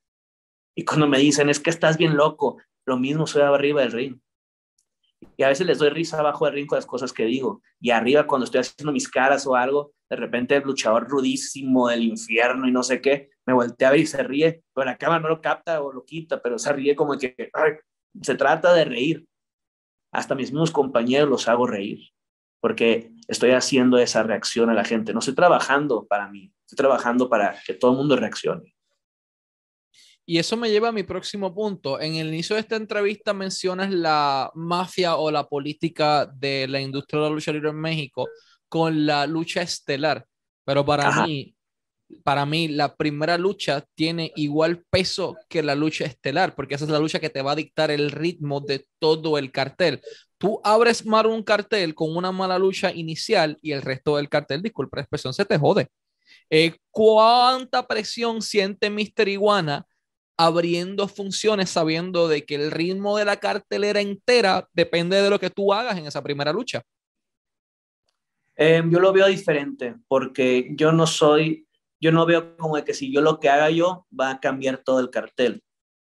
Y 0.76 0.84
cuando 0.84 1.06
me 1.06 1.18
dicen, 1.18 1.48
es 1.48 1.58
que 1.58 1.70
estás 1.70 1.96
bien 1.96 2.16
loco, 2.16 2.58
lo 2.86 2.98
mismo 2.98 3.26
soy 3.26 3.42
arriba 3.42 3.80
del 3.80 3.92
ring. 3.92 4.20
Y 5.38 5.42
a 5.42 5.48
veces 5.48 5.66
les 5.66 5.78
doy 5.78 5.88
risa 5.88 6.18
abajo 6.18 6.44
del 6.44 6.54
ring 6.54 6.66
con 6.66 6.76
las 6.76 6.84
cosas 6.84 7.12
que 7.12 7.24
digo. 7.24 7.62
Y 7.80 7.90
arriba, 7.90 8.26
cuando 8.26 8.44
estoy 8.44 8.60
haciendo 8.60 8.92
mis 8.92 9.08
caras 9.08 9.46
o 9.46 9.56
algo, 9.56 9.94
de 10.10 10.16
repente 10.16 10.56
el 10.56 10.62
luchador 10.62 11.08
rudísimo 11.08 11.88
del 11.88 12.02
infierno 12.02 12.68
y 12.68 12.72
no 12.72 12.82
sé 12.82 13.00
qué, 13.00 13.30
me 13.46 13.54
voltea 13.54 13.88
a 13.88 13.92
ver 13.92 14.00
y 14.00 14.06
se 14.06 14.22
ríe, 14.22 14.62
pero 14.74 14.84
la 14.84 14.98
cámara 14.98 15.20
no 15.20 15.28
lo 15.28 15.40
capta 15.40 15.80
o 15.80 15.92
lo 15.92 16.04
quita, 16.04 16.42
pero 16.42 16.58
se 16.58 16.72
ríe 16.72 16.94
como 16.94 17.16
que 17.16 17.34
se 18.20 18.34
trata 18.34 18.74
de 18.74 18.84
reír. 18.84 19.26
Hasta 20.12 20.34
mis 20.34 20.50
mismos 20.50 20.70
compañeros 20.70 21.28
los 21.28 21.48
hago 21.48 21.66
reír, 21.66 22.10
porque 22.60 23.12
estoy 23.28 23.50
haciendo 23.50 23.98
esa 23.98 24.22
reacción 24.22 24.70
a 24.70 24.74
la 24.74 24.84
gente. 24.84 25.12
No 25.12 25.18
estoy 25.18 25.34
trabajando 25.34 26.06
para 26.06 26.28
mí, 26.28 26.52
estoy 26.64 26.76
trabajando 26.76 27.28
para 27.28 27.56
que 27.66 27.74
todo 27.74 27.92
el 27.92 27.96
mundo 27.98 28.16
reaccione. 28.16 28.76
Y 30.28 30.38
eso 30.38 30.56
me 30.56 30.70
lleva 30.70 30.88
a 30.88 30.92
mi 30.92 31.04
próximo 31.04 31.54
punto. 31.54 32.00
En 32.00 32.16
el 32.16 32.28
inicio 32.28 32.56
de 32.56 32.60
esta 32.60 32.74
entrevista 32.74 33.32
mencionas 33.32 33.92
la 33.92 34.50
mafia 34.54 35.16
o 35.16 35.30
la 35.30 35.48
política 35.48 36.26
de 36.26 36.66
la 36.66 36.80
industria 36.80 37.20
de 37.20 37.28
la 37.28 37.34
lucha 37.34 37.52
libre 37.52 37.70
en 37.70 37.80
México 37.80 38.28
con 38.68 39.06
la 39.06 39.24
lucha 39.28 39.62
estelar. 39.62 40.26
Pero 40.64 40.84
para 40.84 41.24
mí, 41.24 41.55
para 42.22 42.46
mí, 42.46 42.68
la 42.68 42.94
primera 42.94 43.38
lucha 43.38 43.84
tiene 43.94 44.32
igual 44.36 44.84
peso 44.90 45.36
que 45.48 45.62
la 45.62 45.74
lucha 45.74 46.04
estelar, 46.04 46.54
porque 46.54 46.74
esa 46.74 46.84
es 46.84 46.90
la 46.90 46.98
lucha 46.98 47.20
que 47.20 47.30
te 47.30 47.42
va 47.42 47.52
a 47.52 47.56
dictar 47.56 47.90
el 47.90 48.10
ritmo 48.10 48.60
de 48.60 48.86
todo 48.98 49.38
el 49.38 49.50
cartel. 49.50 50.00
Tú 50.38 50.60
abres 50.62 51.04
mal 51.06 51.26
un 51.26 51.42
cartel 51.42 51.94
con 51.94 52.16
una 52.16 52.32
mala 52.32 52.58
lucha 52.58 52.92
inicial 52.92 53.58
y 53.62 53.72
el 53.72 53.82
resto 53.82 54.16
del 54.16 54.28
cartel, 54.28 54.62
disculpa 54.62 54.98
la 54.98 55.02
expresión, 55.02 55.32
se 55.34 55.44
te 55.44 55.58
jode. 55.58 55.88
Eh, 56.50 56.76
¿Cuánta 56.90 57.86
presión 57.86 58.42
siente 58.42 58.90
Mr. 58.90 59.28
Iguana 59.28 59.86
abriendo 60.36 61.08
funciones 61.08 61.70
sabiendo 61.70 62.28
de 62.28 62.44
que 62.44 62.56
el 62.56 62.70
ritmo 62.70 63.16
de 63.16 63.24
la 63.24 63.36
cartelera 63.36 64.00
entera 64.00 64.68
depende 64.72 65.20
de 65.20 65.30
lo 65.30 65.40
que 65.40 65.50
tú 65.50 65.72
hagas 65.72 65.96
en 65.96 66.06
esa 66.06 66.22
primera 66.22 66.52
lucha? 66.52 66.82
Eh, 68.58 68.82
yo 68.88 69.00
lo 69.00 69.12
veo 69.12 69.26
diferente 69.26 69.96
porque 70.08 70.68
yo 70.70 70.92
no 70.92 71.06
soy, 71.06 71.65
yo 72.06 72.12
no 72.12 72.26
veo 72.26 72.56
como 72.56 72.76
de 72.76 72.84
que 72.84 72.94
si 72.94 73.12
yo 73.12 73.20
lo 73.20 73.38
que 73.40 73.48
haga 73.48 73.70
yo 73.70 74.06
va 74.18 74.30
a 74.30 74.40
cambiar 74.40 74.78
todo 74.78 75.00
el 75.00 75.10
cartel. 75.10 75.62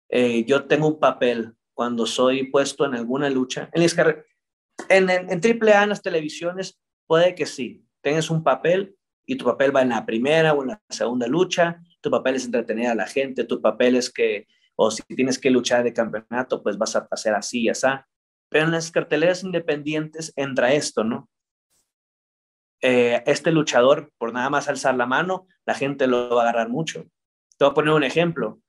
Eh, 0.09 0.45
yo 0.45 0.65
tengo 0.65 0.89
un 0.89 0.99
papel 0.99 1.55
cuando 1.75 2.07
soy 2.07 2.45
puesto 2.51 2.85
en 2.85 2.95
alguna 2.95 3.29
lucha. 3.31 3.71
En, 3.73 3.83
en, 4.89 5.11
en, 5.11 5.31
en 5.31 5.63
AAA, 5.63 5.83
en 5.83 5.89
las 5.91 6.03
televisiones, 6.03 6.81
puede 7.07 7.35
que 7.35 7.47
sí, 7.47 7.85
tengas 8.01 8.31
un 8.31 8.43
papel 8.43 8.97
y 9.27 9.37
tu 9.37 9.45
papel 9.45 9.75
va 9.75 9.83
en 9.83 9.91
la 9.91 10.07
primera 10.07 10.55
o 10.55 10.63
en 10.63 10.69
la 10.69 10.83
segunda 10.89 11.27
lucha 11.27 11.83
tu 12.01 12.11
papel 12.11 12.37
es 12.37 12.45
entretener 12.45 12.89
a 12.89 12.95
la 12.95 13.07
gente, 13.07 13.45
tu 13.45 13.61
papel 13.61 13.97
es 13.97 14.11
que, 14.11 14.47
o 14.77 14.91
si 14.91 15.03
tienes 15.03 15.39
que 15.39 15.51
luchar 15.51 15.85
de 15.85 15.93
campeonato, 15.93 16.63
pues 16.63 16.79
vas 16.79 16.97
a 16.97 17.09
hacer 17.11 17.35
así 17.35 17.63
y 17.63 17.69
así. 17.69 17.87
Pero 18.49 18.67
en 18.67 18.73
las 18.73 18.91
carteleras 18.91 19.43
independientes 19.43 20.33
entra 20.37 20.73
esto, 20.73 21.05
¿no? 21.05 21.29
Eh, 22.81 23.23
este 23.27 23.51
luchador, 23.51 24.13
por 24.19 24.33
nada 24.33 24.51
más 24.51 24.69
alzar 24.69 24.95
la 24.95 25.07
mano, 25.07 25.47
la 25.67 25.75
gente 25.75 26.07
lo 26.07 26.35
va 26.35 26.43
a 26.43 26.49
agarrar 26.49 26.69
mucho. 26.69 27.05
Te 27.57 27.65
voy 27.65 27.71
a 27.71 27.75
poner 27.75 27.95
un 27.95 28.05
ejemplo. 28.05 28.61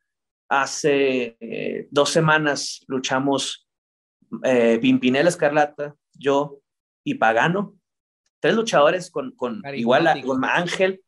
Hace 0.48 1.38
eh, 1.40 1.88
dos 1.92 2.10
semanas 2.10 2.84
luchamos 2.88 3.70
eh, 4.44 4.80
Pimpinela 4.82 5.30
Escarlata, 5.30 5.96
yo 6.14 6.60
y 7.04 7.16
Pagano, 7.16 7.76
tres 8.40 8.56
luchadores 8.56 9.12
con, 9.12 9.32
con 9.36 9.62
igual 9.76 10.08
a, 10.08 10.20
con 10.22 10.44
Ángel 10.44 11.04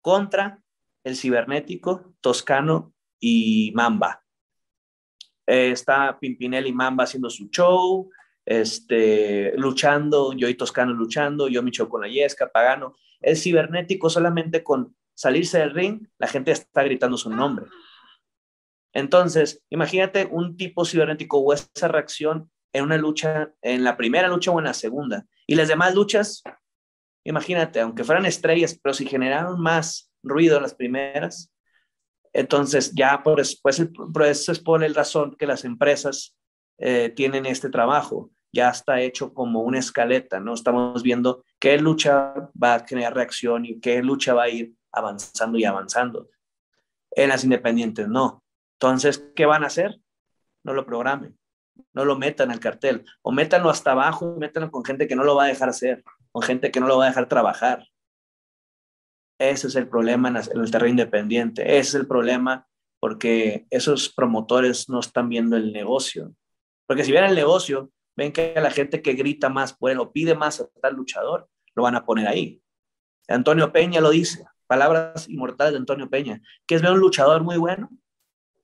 contra 0.00 0.60
el 1.04 1.16
cibernético, 1.16 2.14
Toscano 2.20 2.92
y 3.18 3.72
Mamba. 3.74 4.22
Eh, 5.46 5.70
está 5.70 6.18
Pimpinelli 6.18 6.70
y 6.70 6.72
Mamba 6.72 7.04
haciendo 7.04 7.30
su 7.30 7.48
show, 7.48 8.10
este, 8.44 9.56
luchando, 9.56 10.32
yo 10.32 10.48
y 10.48 10.54
Toscano 10.54 10.92
luchando, 10.92 11.48
yo 11.48 11.62
mi 11.62 11.70
show 11.70 11.88
con 11.88 12.02
la 12.02 12.08
Yesca, 12.08 12.50
Pagano. 12.50 12.96
El 13.20 13.36
cibernético 13.36 14.10
solamente 14.10 14.62
con 14.64 14.96
salirse 15.14 15.58
del 15.58 15.70
ring, 15.70 16.08
la 16.18 16.26
gente 16.26 16.50
está 16.50 16.82
gritando 16.82 17.16
su 17.16 17.30
nombre. 17.30 17.66
Entonces, 18.92 19.62
imagínate 19.70 20.28
un 20.30 20.56
tipo 20.56 20.84
cibernético 20.84 21.38
o 21.38 21.52
esa 21.52 21.88
reacción 21.88 22.50
en 22.72 22.84
una 22.84 22.96
lucha, 22.96 23.52
en 23.62 23.84
la 23.84 23.96
primera 23.96 24.28
lucha 24.28 24.50
o 24.50 24.58
en 24.58 24.66
la 24.66 24.74
segunda. 24.74 25.26
Y 25.46 25.54
las 25.54 25.68
demás 25.68 25.94
luchas, 25.94 26.42
imagínate, 27.24 27.80
aunque 27.80 28.04
fueran 28.04 28.26
estrellas, 28.26 28.78
pero 28.82 28.94
si 28.94 29.06
generaron 29.06 29.60
más 29.60 30.10
ruido 30.22 30.60
las 30.60 30.74
primeras. 30.74 31.52
Entonces, 32.32 32.92
ya 32.94 33.22
por, 33.22 33.42
pues, 33.62 33.88
por 34.12 34.22
eso 34.24 34.52
es 34.52 34.58
por 34.58 34.82
el 34.82 34.94
razón 34.94 35.36
que 35.38 35.46
las 35.46 35.64
empresas 35.64 36.34
eh, 36.78 37.10
tienen 37.10 37.46
este 37.46 37.70
trabajo. 37.70 38.30
Ya 38.52 38.68
está 38.68 39.00
hecho 39.00 39.32
como 39.32 39.62
una 39.62 39.78
escaleta, 39.78 40.40
¿no? 40.40 40.54
Estamos 40.54 41.02
viendo 41.02 41.44
qué 41.58 41.78
lucha 41.78 42.34
va 42.62 42.74
a 42.74 42.86
generar 42.86 43.14
reacción 43.14 43.64
y 43.64 43.80
qué 43.80 44.02
lucha 44.02 44.34
va 44.34 44.44
a 44.44 44.48
ir 44.48 44.74
avanzando 44.92 45.58
y 45.58 45.64
avanzando. 45.64 46.28
En 47.12 47.30
las 47.30 47.44
independientes, 47.44 48.08
no. 48.08 48.42
Entonces, 48.74 49.24
¿qué 49.34 49.46
van 49.46 49.64
a 49.64 49.68
hacer? 49.68 50.00
No 50.64 50.74
lo 50.74 50.84
programen, 50.84 51.38
no 51.92 52.04
lo 52.04 52.16
metan 52.16 52.50
al 52.50 52.60
cartel, 52.60 53.04
o 53.22 53.32
métanlo 53.32 53.70
hasta 53.70 53.92
abajo, 53.92 54.36
métanlo 54.38 54.70
con 54.70 54.84
gente 54.84 55.06
que 55.06 55.16
no 55.16 55.24
lo 55.24 55.34
va 55.34 55.44
a 55.44 55.48
dejar 55.48 55.68
hacer, 55.68 56.04
con 56.30 56.42
gente 56.42 56.70
que 56.70 56.80
no 56.80 56.86
lo 56.86 56.98
va 56.98 57.04
a 57.06 57.08
dejar 57.08 57.28
trabajar. 57.28 57.86
Ese 59.38 59.66
es 59.66 59.76
el 59.76 59.88
problema 59.88 60.28
en, 60.28 60.36
el 60.36 60.70
terreno 60.70 60.90
independiente. 60.90 61.62
Ese 61.62 61.88
es 61.88 61.94
el 61.94 62.06
problema 62.06 62.66
porque 63.00 63.66
esos 63.70 64.08
promotores 64.08 64.88
no 64.88 65.00
están 65.00 65.28
viendo 65.28 65.56
el 65.56 65.72
negocio. 65.72 66.34
Porque 66.86 67.04
si 67.04 67.10
vieran 67.12 67.30
el 67.30 67.36
negocio, 67.36 67.90
ven 68.16 68.32
que 68.32 68.54
la 68.56 68.70
gente 68.70 69.02
que 69.02 69.14
grita 69.14 69.48
más 69.48 69.72
por 69.72 69.90
él 69.90 69.98
pide 70.12 70.34
más 70.34 70.60
a 70.60 70.68
tal 70.80 70.94
luchador, 70.94 71.48
lo 71.74 71.82
van 71.82 71.96
a 71.96 72.04
poner 72.04 72.28
ahí. 72.28 72.60
Antonio 73.28 73.72
Peña 73.72 74.00
lo 74.00 74.10
dice, 74.10 74.44
palabras 74.66 75.28
inmortales 75.28 75.72
de 75.72 75.78
Antonio 75.78 76.10
Peña, 76.10 76.40
que 76.66 76.74
es 76.74 76.82
ver 76.82 76.92
un 76.92 77.00
luchador 77.00 77.42
muy 77.42 77.56
bueno, 77.56 77.90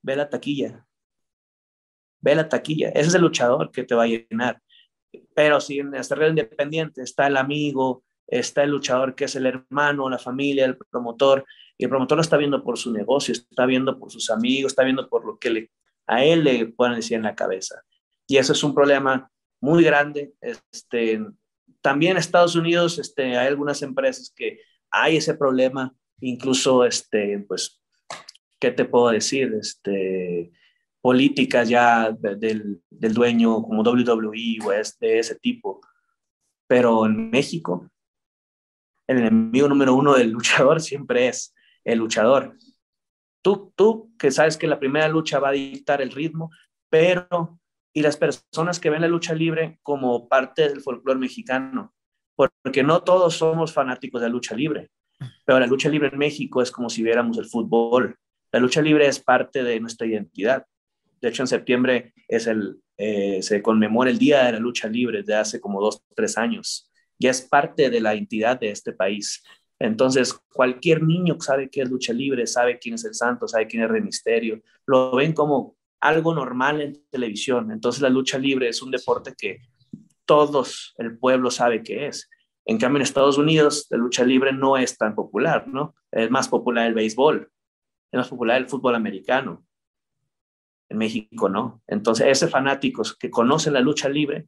ve 0.01 0.15
la 0.15 0.29
taquilla, 0.29 0.85
ve 2.21 2.35
la 2.35 2.49
taquilla, 2.49 2.89
ese 2.89 3.09
es 3.09 3.15
el 3.15 3.21
luchador 3.21 3.71
que 3.71 3.83
te 3.83 3.95
va 3.95 4.03
a 4.03 4.07
llenar. 4.07 4.61
Pero 5.33 5.59
si 5.59 5.79
en 5.79 5.95
esta 5.95 6.15
red 6.15 6.29
independiente 6.29 7.01
está 7.01 7.27
el 7.27 7.37
amigo, 7.37 8.03
está 8.27 8.63
el 8.63 8.71
luchador 8.71 9.15
que 9.15 9.25
es 9.25 9.35
el 9.35 9.45
hermano, 9.45 10.09
la 10.09 10.19
familia, 10.19 10.65
el 10.65 10.77
promotor, 10.77 11.45
y 11.77 11.85
el 11.85 11.89
promotor 11.89 12.17
lo 12.17 12.21
está 12.21 12.37
viendo 12.37 12.63
por 12.63 12.77
su 12.77 12.91
negocio, 12.91 13.31
está 13.31 13.65
viendo 13.65 13.97
por 13.97 14.11
sus 14.11 14.29
amigos, 14.29 14.73
está 14.73 14.83
viendo 14.83 15.07
por 15.09 15.25
lo 15.25 15.39
que 15.39 15.49
le, 15.49 15.71
a 16.05 16.23
él 16.23 16.43
le 16.43 16.65
pueden 16.67 16.95
decir 16.95 17.17
en 17.17 17.23
la 17.23 17.35
cabeza. 17.35 17.81
Y 18.29 18.37
eso 18.37 18.53
es 18.53 18.63
un 18.63 18.75
problema 18.75 19.29
muy 19.59 19.83
grande. 19.83 20.33
Este, 20.39 21.19
también 21.81 22.15
Estados 22.15 22.55
Unidos 22.55 22.99
este, 22.99 23.35
hay 23.35 23.47
algunas 23.47 23.81
empresas 23.81 24.31
que 24.33 24.59
hay 24.91 25.17
ese 25.17 25.33
problema, 25.33 25.95
incluso, 26.21 26.85
este, 26.85 27.39
pues, 27.47 27.81
¿qué 28.59 28.69
te 28.69 28.85
puedo 28.85 29.09
decir? 29.09 29.51
Este, 29.59 30.51
políticas 31.01 31.69
ya 31.69 32.11
del, 32.11 32.83
del 32.91 33.13
dueño 33.15 33.63
como 33.63 33.81
WWE 33.81 34.59
o 34.63 34.71
es 34.73 34.99
de 34.99 35.17
ese 35.17 35.33
tipo. 35.35 35.81
Pero 36.67 37.07
en 37.07 37.31
México, 37.31 37.89
el 39.07 39.17
enemigo 39.17 39.67
número 39.67 39.95
uno 39.95 40.13
del 40.13 40.29
luchador 40.29 40.81
siempre 40.81 41.29
es 41.29 41.55
el 41.83 41.97
luchador. 41.97 42.55
Tú, 43.41 43.73
tú 43.75 44.11
que 44.19 44.29
sabes 44.29 44.55
que 44.55 44.67
la 44.67 44.79
primera 44.79 45.07
lucha 45.07 45.39
va 45.39 45.49
a 45.49 45.53
dictar 45.53 45.99
el 45.99 46.11
ritmo, 46.11 46.51
pero 46.89 47.58
y 47.93 48.01
las 48.01 48.17
personas 48.17 48.79
que 48.79 48.89
ven 48.89 49.01
la 49.01 49.07
lucha 49.07 49.33
libre 49.33 49.79
como 49.83 50.27
parte 50.27 50.69
del 50.69 50.81
folclore 50.81 51.19
mexicano, 51.19 51.93
porque 52.35 52.83
no 52.83 53.03
todos 53.03 53.35
somos 53.35 53.73
fanáticos 53.73 54.21
de 54.21 54.27
la 54.27 54.33
lucha 54.33 54.55
libre, 54.55 54.89
pero 55.45 55.59
la 55.59 55.67
lucha 55.67 55.89
libre 55.89 56.09
en 56.11 56.17
México 56.17 56.61
es 56.61 56.71
como 56.71 56.89
si 56.89 57.03
viéramos 57.03 57.37
el 57.37 57.45
fútbol. 57.45 58.15
La 58.51 58.59
lucha 58.59 58.81
libre 58.81 59.07
es 59.07 59.19
parte 59.19 59.63
de 59.63 59.79
nuestra 59.79 60.07
identidad. 60.07 60.65
De 61.21 61.29
hecho, 61.29 61.43
en 61.43 61.47
septiembre 61.47 62.13
es 62.27 62.47
el, 62.47 62.79
eh, 62.97 63.41
se 63.41 63.61
conmemora 63.61 64.09
el 64.09 64.17
Día 64.17 64.45
de 64.45 64.53
la 64.53 64.59
Lucha 64.59 64.87
Libre 64.87 65.23
de 65.23 65.35
hace 65.35 65.59
como 65.59 65.81
dos, 65.81 66.01
tres 66.15 66.37
años. 66.37 66.89
Ya 67.19 67.31
es 67.31 67.41
parte 67.41 67.89
de 67.89 67.99
la 67.99 68.15
identidad 68.15 68.59
de 68.59 68.71
este 68.71 68.93
país. 68.93 69.43
Entonces, 69.79 70.33
cualquier 70.53 71.03
niño 71.03 71.37
sabe 71.39 71.69
qué 71.69 71.81
es 71.81 71.89
lucha 71.89 72.13
libre, 72.13 72.45
sabe 72.47 72.79
quién 72.79 72.95
es 72.95 73.05
el 73.05 73.13
santo, 73.13 73.47
sabe 73.47 73.67
quién 73.67 73.83
es 73.83 73.89
el 73.89 74.03
misterio, 74.03 74.61
lo 74.85 75.15
ven 75.15 75.33
como 75.33 75.77
algo 76.01 76.33
normal 76.33 76.81
en 76.81 77.03
televisión. 77.09 77.71
Entonces, 77.71 78.01
la 78.01 78.09
lucha 78.09 78.37
libre 78.37 78.69
es 78.69 78.81
un 78.81 78.91
deporte 78.91 79.33
que 79.37 79.59
todos 80.25 80.93
el 80.97 81.17
pueblo 81.17 81.51
sabe 81.51 81.83
qué 81.83 82.07
es. 82.07 82.29
En 82.65 82.77
cambio, 82.77 82.97
en 82.97 83.03
Estados 83.03 83.37
Unidos, 83.37 83.87
la 83.89 83.97
lucha 83.97 84.23
libre 84.23 84.53
no 84.53 84.77
es 84.77 84.97
tan 84.97 85.15
popular, 85.15 85.67
¿no? 85.67 85.95
Es 86.11 86.29
más 86.29 86.47
popular 86.47 86.85
el 86.85 86.93
béisbol, 86.93 87.51
es 88.11 88.17
más 88.17 88.29
popular 88.29 88.57
el 88.57 88.67
fútbol 88.67 88.95
americano. 88.95 89.65
En 90.89 90.97
México 90.97 91.49
no. 91.49 91.81
Entonces, 91.87 92.27
ese 92.27 92.47
fanáticos 92.47 93.17
que 93.17 93.29
conocen 93.29 93.73
la 93.73 93.79
lucha 93.79 94.07
libre, 94.09 94.47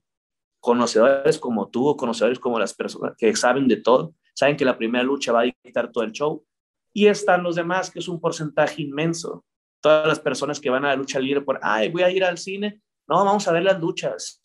conocedores 0.59 1.39
como 1.39 1.69
tú, 1.69 1.95
conocedores 1.97 2.39
como 2.39 2.59
las 2.59 2.73
personas 2.73 3.15
que 3.17 3.35
saben 3.35 3.67
de 3.67 3.77
todo, 3.77 4.13
saben 4.35 4.55
que 4.55 4.65
la 4.65 4.77
primera 4.77 5.03
lucha 5.03 5.31
va 5.31 5.41
a 5.41 5.43
dictar 5.43 5.91
todo 5.91 6.03
el 6.03 6.11
show. 6.11 6.45
Y 6.93 7.07
están 7.07 7.41
los 7.41 7.55
demás, 7.55 7.89
que 7.89 7.99
es 7.99 8.07
un 8.07 8.19
porcentaje 8.19 8.81
inmenso. 8.81 9.45
Todas 9.81 10.07
las 10.07 10.19
personas 10.19 10.59
que 10.59 10.69
van 10.69 10.85
a 10.85 10.89
la 10.89 10.95
lucha 10.95 11.19
libre 11.19 11.41
por, 11.41 11.59
ay, 11.61 11.89
voy 11.89 12.03
a 12.03 12.11
ir 12.11 12.23
al 12.23 12.37
cine. 12.37 12.81
No, 13.07 13.25
vamos 13.25 13.47
a 13.47 13.51
ver 13.51 13.63
las 13.63 13.79
luchas. 13.79 14.39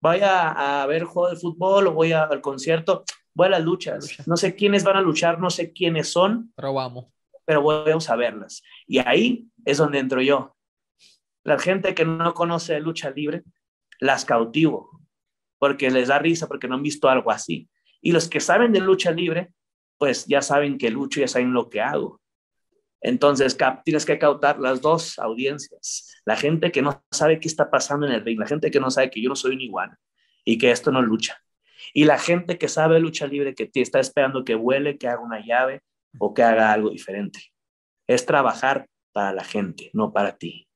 Voy 0.00 0.18
a, 0.22 0.84
ver 0.88 1.04
juego 1.04 1.30
de 1.30 1.36
fútbol 1.36 1.86
o 1.86 1.92
voy 1.92 2.12
a, 2.12 2.24
al 2.24 2.40
concierto. 2.40 3.04
Voy 3.34 3.46
a 3.46 3.50
las 3.50 3.62
luchas. 3.62 4.26
No 4.26 4.36
sé 4.36 4.54
quiénes 4.54 4.84
van 4.84 4.96
a 4.96 5.00
luchar, 5.00 5.38
no 5.38 5.48
sé 5.48 5.72
quiénes 5.72 6.12
son. 6.12 6.52
Pero 6.56 6.74
vamos. 6.74 7.06
Pero 7.44 7.62
vamos 7.62 8.10
a 8.10 8.16
verlas. 8.16 8.62
Y 8.86 8.98
ahí 8.98 9.46
es 9.64 9.78
donde 9.78 10.00
entro 10.00 10.20
yo. 10.20 10.56
La 11.44 11.58
gente 11.58 11.94
que 11.94 12.04
no 12.04 12.34
conoce 12.34 12.74
de 12.74 12.80
lucha 12.80 13.10
libre, 13.10 13.44
las 14.00 14.24
cautivo, 14.24 14.90
porque 15.58 15.90
les 15.90 16.08
da 16.08 16.18
risa, 16.18 16.48
porque 16.48 16.68
no 16.68 16.74
han 16.74 16.82
visto 16.82 17.08
algo 17.08 17.30
así. 17.30 17.68
Y 18.00 18.12
los 18.12 18.28
que 18.28 18.40
saben 18.40 18.72
de 18.72 18.80
lucha 18.80 19.12
libre, 19.12 19.52
pues 19.98 20.26
ya 20.26 20.42
saben 20.42 20.78
que 20.78 20.90
lucho, 20.90 21.20
ya 21.20 21.28
saben 21.28 21.52
lo 21.52 21.70
que 21.70 21.80
hago. 21.80 22.20
Entonces, 23.02 23.56
tienes 23.84 24.06
que 24.06 24.18
cautar 24.18 24.60
las 24.60 24.80
dos 24.80 25.18
audiencias. 25.18 26.14
La 26.24 26.36
gente 26.36 26.70
que 26.70 26.82
no 26.82 27.04
sabe 27.10 27.40
qué 27.40 27.48
está 27.48 27.68
pasando 27.68 28.06
en 28.06 28.12
el 28.12 28.24
ring, 28.24 28.38
la 28.38 28.46
gente 28.46 28.70
que 28.70 28.78
no 28.78 28.90
sabe 28.90 29.10
que 29.10 29.20
yo 29.20 29.28
no 29.28 29.36
soy 29.36 29.54
un 29.54 29.60
igual 29.60 29.90
y 30.44 30.56
que 30.56 30.70
esto 30.70 30.92
no 30.92 31.02
lucha. 31.02 31.36
Y 31.92 32.04
la 32.04 32.16
gente 32.18 32.58
que 32.58 32.68
sabe 32.68 33.00
lucha 33.00 33.26
libre, 33.26 33.56
que 33.56 33.66
te 33.66 33.80
está 33.80 33.98
esperando 33.98 34.44
que 34.44 34.54
vuele, 34.54 34.98
que 34.98 35.08
haga 35.08 35.20
una 35.20 35.44
llave 35.44 35.82
o 36.18 36.32
que 36.32 36.44
haga 36.44 36.72
algo 36.72 36.90
diferente. 36.90 37.40
Es 38.06 38.24
trabajar 38.24 38.86
para 39.12 39.32
la 39.32 39.44
gente, 39.44 39.90
no 39.92 40.12
para 40.12 40.36
ti. 40.36 40.68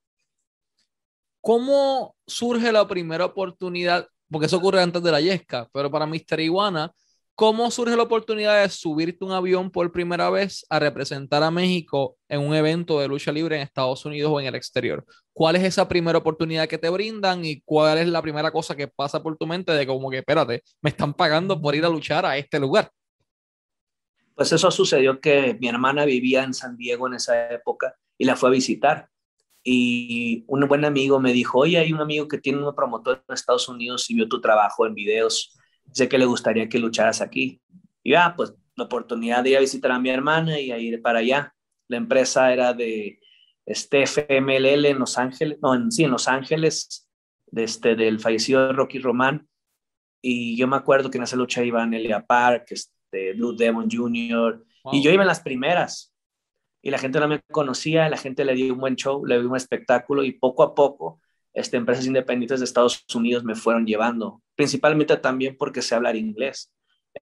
¿Cómo 1.41 2.17
surge 2.27 2.73
la 2.73 2.89
primera 2.89 3.25
oportunidad? 3.25 4.09
Porque 4.29 4.47
eso 4.47 4.57
ocurre 4.57 4.83
antes 4.83 5.01
de 5.01 5.13
la 5.13 5.21
Yesca, 5.21 5.69
pero 5.73 5.93
para 5.93 6.07
Mr. 6.07 6.41
Iguana, 6.41 6.93
¿cómo 7.37 7.71
surge 7.71 7.95
la 7.95 8.03
oportunidad 8.03 8.63
de 8.63 8.69
subirte 8.71 9.25
un 9.25 9.31
avión 9.31 9.71
por 9.71 9.93
primera 9.93 10.31
vez 10.31 10.65
a 10.71 10.79
representar 10.79 11.43
a 11.43 11.51
México 11.51 12.17
en 12.29 12.41
un 12.41 12.55
evento 12.55 12.99
de 12.99 13.09
lucha 13.09 13.31
libre 13.31 13.57
en 13.57 13.63
Estados 13.63 14.05
Unidos 14.07 14.33
o 14.35 14.41
en 14.41 14.47
el 14.47 14.55
exterior? 14.55 15.05
¿Cuál 15.35 15.57
es 15.57 15.65
esa 15.65 15.87
primera 15.87 16.19
oportunidad 16.19 16.67
que 16.67 16.79
te 16.79 16.89
brindan 16.89 17.45
y 17.45 17.61
cuál 17.61 17.99
es 17.99 18.09
la 18.09 18.23
primera 18.23 18.51
cosa 18.51 18.75
que 18.75 18.89
pasa 18.89 19.23
por 19.23 19.37
tu 19.37 19.47
mente 19.47 19.71
de 19.73 19.87
como 19.87 20.11
que, 20.11 20.19
espérate, 20.19 20.63
me 20.81 20.91
están 20.91 21.13
pagando 21.13 21.61
por 21.61 21.75
ir 21.75 21.85
a 21.85 21.91
luchar 21.91 22.25
a 22.25 22.39
este 22.39 22.59
lugar? 22.59 22.91
Pues 24.35 24.51
eso 24.53 24.71
sucedió 24.71 25.21
que 25.21 25.57
mi 25.61 25.69
hermana 25.69 26.07
vivía 26.07 26.43
en 26.43 26.55
San 26.55 26.77
Diego 26.77 27.07
en 27.07 27.15
esa 27.15 27.53
época 27.53 27.95
y 28.17 28.25
la 28.25 28.35
fue 28.35 28.49
a 28.49 28.53
visitar 28.53 29.11
y 29.63 30.45
un 30.47 30.67
buen 30.69 30.85
amigo 30.85 31.19
me 31.19 31.33
dijo, 31.33 31.59
oye, 31.59 31.77
hay 31.77 31.93
un 31.93 32.01
amigo 32.01 32.29
que 32.29 32.39
tiene 32.39 32.63
un 32.63 32.73
promotor 32.73 33.25
en 33.29 33.35
Estados 33.35 33.69
Unidos 33.69 34.09
y 34.09 34.15
vio 34.15 34.29
tu 34.29 34.41
trabajo 34.41 34.87
en 34.87 34.95
videos, 34.95 35.59
sé 35.97 36.09
que 36.09 36.19
le 36.19 36.27
gustaría 36.27 36.69
que 36.69 36.79
lucharas 36.79 37.23
aquí. 37.23 37.61
Y 38.03 38.13
ya, 38.13 38.35
pues 38.37 38.55
la 38.77 38.85
oportunidad 38.85 39.43
de 39.43 39.51
ir 39.51 39.57
a 39.57 39.61
visitar 39.61 39.91
a 39.91 39.99
mi 39.99 40.11
hermana 40.11 40.61
y 40.61 40.71
a 40.71 40.79
ir 40.79 41.01
para 41.01 41.21
allá. 41.21 41.55
La 41.89 41.97
empresa 41.97 42.53
era 42.53 42.75
de 42.75 43.19
este 43.65 44.03
FMLL 44.07 44.85
en 44.85 44.99
Los 44.99 45.17
Ángeles, 45.17 45.59
no, 45.63 45.75
en, 45.75 45.91
sí, 45.91 46.05
en 46.05 46.11
Los 46.11 46.29
Ángeles, 46.29 47.09
de 47.47 47.65
este, 47.65 47.97
del 47.97 48.21
fallecido 48.21 48.73
Rocky 48.75 48.99
Román. 48.99 49.49
Y 50.21 50.57
yo 50.57 50.69
me 50.69 50.77
acuerdo 50.77 51.11
que 51.11 51.17
en 51.17 51.25
esa 51.25 51.37
lucha 51.37 51.65
iban 51.65 51.95
Elia 51.95 52.25
Park, 52.27 52.67
este, 52.71 53.33
Blue 53.33 53.57
Demon 53.57 53.89
Jr., 53.91 54.65
y 54.93 55.03
yo 55.03 55.11
iba 55.11 55.23
en 55.23 55.29
las 55.29 55.41
primeras 55.41 56.15
y 56.81 56.91
la 56.91 56.99
gente 56.99 57.19
no 57.19 57.27
me 57.27 57.43
conocía, 57.51 58.09
la 58.09 58.17
gente 58.17 58.45
le 58.45 58.55
dio 58.55 58.73
un 58.73 58.79
buen 58.79 58.95
show, 58.95 59.27
le 59.27 59.41
dio 59.41 59.51
un 59.51 59.57
espectáculo 59.57 60.23
y 60.23 60.39
poco 60.39 60.63
a 60.63 60.73
poco 60.73 61.21
este, 61.57 61.79
empresas 61.79 62.07
independientes 62.07 62.61
de 62.61 62.65
Estados 62.65 63.03
Unidos 63.15 63.43
me 63.43 63.55
fueron 63.55 63.87
llevando, 63.87 64.43
principalmente 64.55 65.17
también 65.17 65.57
porque 65.57 65.81
sé 65.81 65.95
hablar 65.95 66.15
inglés. 66.15 66.71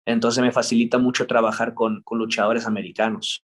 Entonces 0.06 0.44
me 0.44 0.52
facilita 0.52 0.98
mucho 0.98 1.28
trabajar 1.28 1.76
con, 1.76 2.02
con 2.02 2.18
luchadores 2.18 2.66
americanos, 2.66 3.44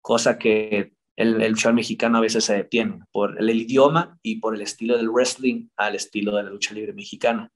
cosa 0.00 0.38
que 0.38 0.92
el, 1.16 1.42
el, 1.42 1.50
luchador 1.50 1.74
mexicano 1.74 2.18
a 2.18 2.20
veces 2.20 2.44
se 2.44 2.54
detiene 2.54 3.00
por 3.10 3.36
el, 3.36 3.50
idioma 3.50 4.16
y 4.22 4.36
por 4.36 4.54
el 4.54 4.60
estilo 4.60 4.96
del 4.96 5.10
wrestling 5.10 5.70
al 5.76 5.96
estilo 5.96 6.36
de 6.36 6.44
la 6.44 6.50
lucha 6.50 6.72
libre 6.72 6.92
mexicana. 6.92 7.50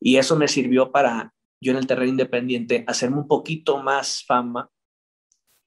Y 0.00 0.16
eso 0.16 0.36
me 0.36 0.46
sirvió 0.46 0.92
para 0.92 1.34
yo 1.60 1.72
en 1.72 1.78
el 1.78 1.88
terreno 1.88 2.10
independiente 2.10 2.84
hacerme 2.86 3.16
un 3.16 3.26
poquito 3.26 3.82
más 3.82 4.24
fama 4.24 4.70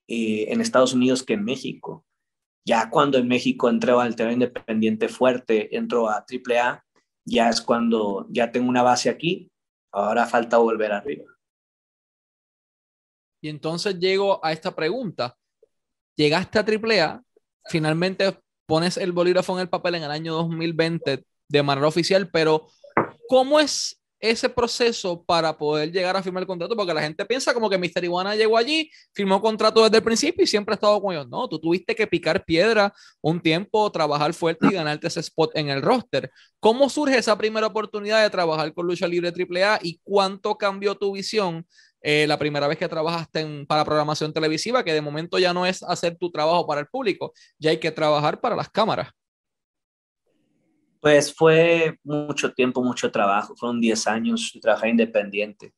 eh, 0.07 0.45
en 0.47 0.61
Estados 0.61 0.93
Unidos 0.93 1.21
que 1.21 1.33
en 1.33 1.43
México. 1.43 2.04
Ya 2.67 2.89
cuando 2.89 3.17
en 3.17 3.27
México 3.27 3.69
entré 3.69 3.91
al 3.91 4.15
terreno 4.15 4.45
independiente 4.45 5.07
fuerte, 5.07 5.75
entro 5.75 6.09
a 6.09 6.25
AAA, 6.25 6.83
ya 7.25 7.49
es 7.49 7.61
cuando 7.61 8.27
ya 8.29 8.51
tengo 8.51 8.69
una 8.69 8.81
base 8.81 9.09
aquí, 9.09 9.51
ahora 9.91 10.25
falta 10.25 10.57
volver 10.57 10.91
arriba. 10.91 11.25
Y 13.41 13.49
entonces 13.49 13.99
llego 13.99 14.43
a 14.43 14.51
esta 14.51 14.75
pregunta. 14.75 15.37
Llegaste 16.15 16.57
a 16.57 16.65
AAA, 16.65 17.21
finalmente 17.69 18.39
pones 18.65 18.97
el 18.97 19.11
bolígrafo 19.11 19.53
en 19.53 19.59
el 19.59 19.69
papel 19.69 19.95
en 19.95 20.03
el 20.03 20.11
año 20.11 20.33
2020 20.33 21.23
de 21.47 21.63
manera 21.63 21.87
oficial, 21.87 22.29
pero 22.31 22.67
¿cómo 23.27 23.59
es 23.59 24.01
ese 24.29 24.49
proceso 24.49 25.23
para 25.23 25.57
poder 25.57 25.91
llegar 25.91 26.15
a 26.15 26.23
firmar 26.23 26.43
el 26.43 26.47
contrato, 26.47 26.75
porque 26.75 26.93
la 26.93 27.01
gente 27.01 27.25
piensa 27.25 27.53
como 27.53 27.69
que 27.69 27.77
Mr. 27.77 28.03
Iguana 28.03 28.35
llegó 28.35 28.57
allí, 28.57 28.89
firmó 29.13 29.41
contrato 29.41 29.83
desde 29.83 29.97
el 29.97 30.03
principio 30.03 30.43
y 30.43 30.47
siempre 30.47 30.73
ha 30.73 30.75
estado 30.75 31.01
con 31.01 31.13
ellos. 31.13 31.27
No, 31.27 31.47
tú 31.47 31.59
tuviste 31.59 31.95
que 31.95 32.07
picar 32.07 32.43
piedra 32.45 32.93
un 33.21 33.39
tiempo, 33.39 33.91
trabajar 33.91 34.33
fuerte 34.33 34.67
y 34.67 34.73
ganarte 34.73 35.07
ese 35.07 35.19
spot 35.19 35.51
en 35.55 35.69
el 35.69 35.81
roster. 35.81 36.31
¿Cómo 36.59 36.89
surge 36.89 37.17
esa 37.17 37.37
primera 37.37 37.67
oportunidad 37.67 38.23
de 38.23 38.29
trabajar 38.29 38.73
con 38.73 38.87
Lucha 38.87 39.07
Libre 39.07 39.31
AAA 39.31 39.79
y 39.83 39.99
cuánto 40.03 40.57
cambió 40.57 40.95
tu 40.95 41.13
visión 41.13 41.65
eh, 42.01 42.27
la 42.27 42.37
primera 42.37 42.67
vez 42.67 42.77
que 42.77 42.87
trabajaste 42.87 43.39
en, 43.39 43.65
para 43.65 43.83
programación 43.83 44.31
televisiva, 44.31 44.83
que 44.83 44.93
de 44.93 45.01
momento 45.01 45.39
ya 45.39 45.53
no 45.53 45.65
es 45.65 45.81
hacer 45.81 46.15
tu 46.17 46.31
trabajo 46.31 46.67
para 46.67 46.81
el 46.81 46.87
público, 46.87 47.33
ya 47.57 47.71
hay 47.71 47.77
que 47.77 47.91
trabajar 47.91 48.39
para 48.39 48.55
las 48.55 48.69
cámaras? 48.69 49.09
Pues 51.05 51.35
fue 51.35 51.99
mucho 52.03 52.51
tiempo, 52.51 52.83
mucho 52.83 53.11
trabajo. 53.11 53.55
Fueron 53.55 53.79
10 53.79 54.07
años 54.07 54.49
de 54.51 54.59
trabajar 54.59 54.89
independiente. 54.89 55.71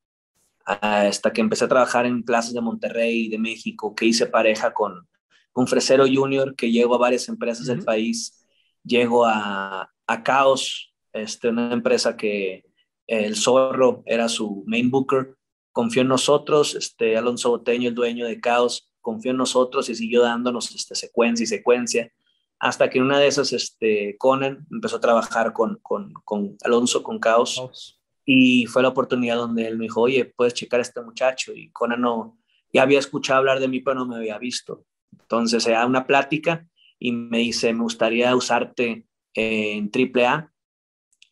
Hasta 0.64 1.34
que 1.34 1.42
empecé 1.42 1.66
a 1.66 1.68
trabajar 1.68 2.06
en 2.06 2.24
plazas 2.24 2.54
de 2.54 2.62
Monterrey, 2.62 3.28
de 3.28 3.38
México, 3.38 3.94
que 3.94 4.06
hice 4.06 4.28
pareja 4.28 4.74
con, 4.74 5.06
un 5.54 5.68
Fresero 5.68 6.06
Junior, 6.10 6.56
que 6.56 6.72
llegó 6.72 6.96
a 6.96 7.00
varias 7.00 7.28
empresas 7.28 7.66
del 7.66 7.84
país. 7.84 8.48
Llego 8.86 9.26
a, 9.26 9.92
a 10.08 10.24
Caos, 10.24 10.96
este, 11.12 11.50
una 11.50 11.74
empresa 11.74 12.16
que 12.16 12.64
el 13.06 13.36
Zorro 13.36 14.04
era 14.06 14.30
su 14.30 14.64
main 14.66 14.90
booker. 14.90 15.36
Confió 15.74 16.04
en 16.04 16.08
nosotros, 16.08 16.74
este, 16.74 17.18
Alonso 17.18 17.50
Boteño, 17.50 17.90
el 17.90 17.96
dueño 17.96 18.26
de 18.26 18.40
Caos, 18.40 18.90
confió 19.02 19.32
en 19.32 19.38
nosotros 19.38 19.90
y 19.90 19.96
siguió 19.96 20.22
dándonos 20.22 20.74
este, 20.74 20.96
secuencia 20.96 21.44
y 21.44 21.48
secuencia 21.48 22.14
hasta 22.60 22.90
que 22.90 23.02
una 23.02 23.20
de 23.20 23.28
esas, 23.28 23.54
este, 23.54 24.16
Conan 24.18 24.66
empezó 24.72 24.98
a 24.98 25.02
trabajar 25.02 25.54
con, 25.54 25.80
con, 25.82 26.14
con 26.26 26.58
Alonso, 26.64 27.04
con 27.04 27.20
Caos, 27.20 28.00
y 28.26 28.66
fue 28.66 28.82
la 28.82 28.90
oportunidad 28.90 29.38
donde 29.38 29.68
él 29.68 29.78
me 29.78 29.86
dijo, 29.86 30.02
oye, 30.02 30.26
puedes 30.26 30.54
checar 30.54 30.80
a 30.80 30.84
este 30.84 31.02
muchacho, 31.02 31.54
y 31.54 31.70
Conan 31.72 32.02
no, 32.02 32.38
ya 32.74 32.82
había 32.82 33.00
escuchado 33.00 33.40
hablar 33.40 33.60
de 33.60 33.68
mí, 33.68 33.80
pero 33.80 34.00
no 34.00 34.06
me 34.06 34.18
había 34.18 34.38
visto. 34.38 34.86
Entonces 35.12 35.64
se 35.64 35.72
da 35.72 35.86
una 35.86 36.06
plática 36.06 36.68
y 37.00 37.12
me 37.12 37.40
dice, 37.40 37.74
me 37.74 37.84
gustaría 37.84 38.36
usarte 38.36 39.06
en 39.34 39.92
AAA. 39.94 40.52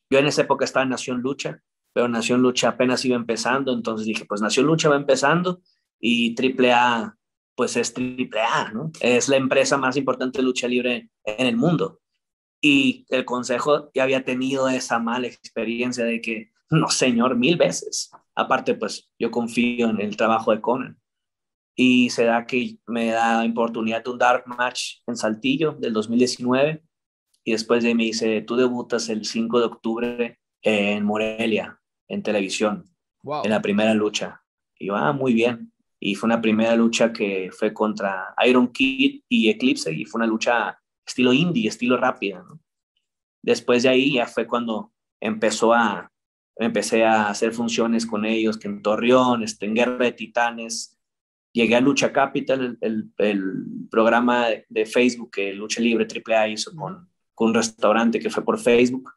Yo 0.10 0.20
en 0.20 0.28
esa 0.28 0.44
época 0.44 0.66
estaba 0.66 0.84
en 0.84 0.90
Nación 0.90 1.22
Lucha, 1.22 1.62
pero 1.94 2.08
Nación 2.08 2.42
Lucha 2.42 2.70
apenas 2.70 3.04
iba 3.06 3.16
empezando, 3.16 3.74
entonces 3.74 4.06
dije, 4.06 4.26
pues 4.26 4.42
Nación 4.42 4.66
Lucha 4.68 4.90
va 4.90 4.96
empezando 4.96 5.62
y 6.00 6.36
AAA 6.40 7.18
pues 7.56 7.78
es 7.78 7.94
AAA, 7.96 8.72
¿no? 8.74 8.92
Es 9.00 9.30
la 9.30 9.38
empresa 9.38 9.78
más 9.78 9.96
importante 9.98 10.40
de 10.40 10.44
lucha 10.44 10.68
libre 10.68 11.10
en 11.24 11.48
el 11.48 11.56
mundo. 11.56 12.02
Y 12.62 13.06
el 13.10 13.26
consejo 13.26 13.92
ya 13.94 14.04
había 14.04 14.24
tenido 14.24 14.68
esa 14.68 15.00
mala 15.00 15.28
experiencia 15.28 16.04
de 16.04 16.22
que, 16.22 16.52
no 16.70 16.90
señor, 16.90 17.36
mil 17.36 17.58
veces. 17.58 18.12
Aparte, 18.36 18.76
pues 18.76 19.10
yo 19.18 19.32
confío 19.32 19.90
en 19.90 20.02
el 20.02 20.18
trabajo 20.18 20.52
de 20.52 20.62
Conan. 20.62 21.00
Y 21.78 22.10
se 22.10 22.26
da 22.26 22.46
que 22.46 22.78
me 22.88 23.08
da 23.08 23.44
oportunidad 23.46 24.04
de 24.04 24.10
un 24.10 24.18
dark 24.18 24.44
match 24.48 25.00
en 25.08 25.16
Saltillo 25.16 25.74
del 25.74 25.94
2019. 25.94 26.84
Y 27.44 27.52
después 27.52 27.84
de 27.84 27.90
ahí 27.90 27.96
me 27.96 28.04
dice, 28.04 28.42
tú 28.42 28.56
debutas 28.56 29.10
el 29.10 29.26
5 29.26 29.60
de 29.60 29.66
octubre 29.66 30.40
en 30.62 31.04
Morelia, 31.06 31.80
en 32.08 32.24
televisión, 32.24 32.90
en 33.44 33.52
la 33.52 33.62
primera 33.62 33.94
lucha. 33.94 34.42
Y 34.78 34.88
yo, 34.88 34.96
ah, 34.96 35.14
muy 35.14 35.34
bien 35.34 35.72
y 36.06 36.14
fue 36.14 36.28
una 36.28 36.40
primera 36.40 36.76
lucha 36.76 37.12
que 37.12 37.50
fue 37.52 37.74
contra 37.74 38.36
Iron 38.46 38.72
Kid 38.72 39.22
y 39.28 39.50
Eclipse 39.50 39.92
y 39.92 40.06
fue 40.06 40.20
una 40.20 40.28
lucha 40.28 40.80
estilo 41.04 41.34
indie, 41.34 41.68
estilo 41.68 41.98
rápida. 41.98 42.46
Después 43.42 43.82
de 43.82 43.90
ahí 43.90 44.14
ya 44.14 44.28
fue 44.28 44.46
cuando 44.46 44.94
empezó 45.20 45.74
a, 45.74 46.12
empecé 46.58 47.04
a 47.06 47.30
hacer 47.30 47.54
funciones 47.54 48.06
con 48.06 48.24
ellos, 48.24 48.60
que 48.60 48.68
en 48.68 48.84
Torreón, 48.84 49.42
este, 49.42 49.66
en 49.66 49.74
Guerra 49.74 50.06
de 50.06 50.12
Titanes, 50.12 50.96
llegué 51.52 51.76
a 51.76 51.82
Lucha 51.82 52.14
Capital, 52.14 52.78
el, 52.82 53.12
el, 53.18 53.66
programa 53.90 54.50
de, 54.70 54.86
Facebook 54.86 55.32
que 55.32 55.54
Lucha 55.54 55.82
Libre 55.82 56.06
AAA 56.06 56.50
hizo 56.50 56.76
con, 56.76 57.10
un 57.40 57.54
restaurante 57.56 58.20
que 58.20 58.30
fue 58.30 58.46
por 58.46 58.60
Facebook. 58.60 59.12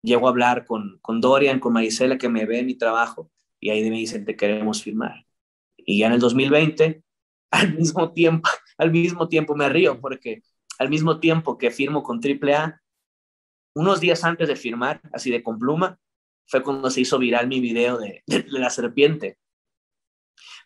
Llego 0.00 0.28
a 0.28 0.30
hablar 0.30 0.64
con, 0.64 1.00
con 1.02 1.20
Dorian, 1.20 1.58
con 1.58 1.72
Marisela, 1.72 2.18
que 2.18 2.28
me 2.28 2.46
ve 2.46 2.62
mi 2.62 2.76
trabajo, 2.76 3.32
y 3.58 3.70
ahí 3.70 3.82
me 3.90 3.96
dicen, 3.96 4.24
te 4.24 4.36
queremos 4.36 4.80
firmar. 4.80 5.26
Y 5.90 5.98
ya 5.98 6.06
en 6.06 6.12
el 6.12 6.20
2020, 6.20 7.02
al 7.50 7.74
mismo 7.74 8.12
tiempo, 8.12 8.48
al 8.78 8.92
mismo 8.92 9.28
tiempo 9.28 9.56
me 9.56 9.68
río 9.68 10.00
porque 10.00 10.42
al 10.78 10.88
mismo 10.88 11.18
tiempo 11.18 11.58
que 11.58 11.72
firmo 11.72 12.04
con 12.04 12.20
AAA, 12.22 12.80
unos 13.74 14.00
días 14.00 14.22
antes 14.22 14.46
de 14.46 14.54
firmar, 14.54 15.00
así 15.12 15.32
de 15.32 15.42
con 15.42 15.58
pluma, 15.58 15.98
fue 16.46 16.62
cuando 16.62 16.90
se 16.90 17.00
hizo 17.00 17.18
viral 17.18 17.48
mi 17.48 17.60
video 17.60 17.98
de, 17.98 18.22
la 18.48 18.70
serpiente. 18.70 19.36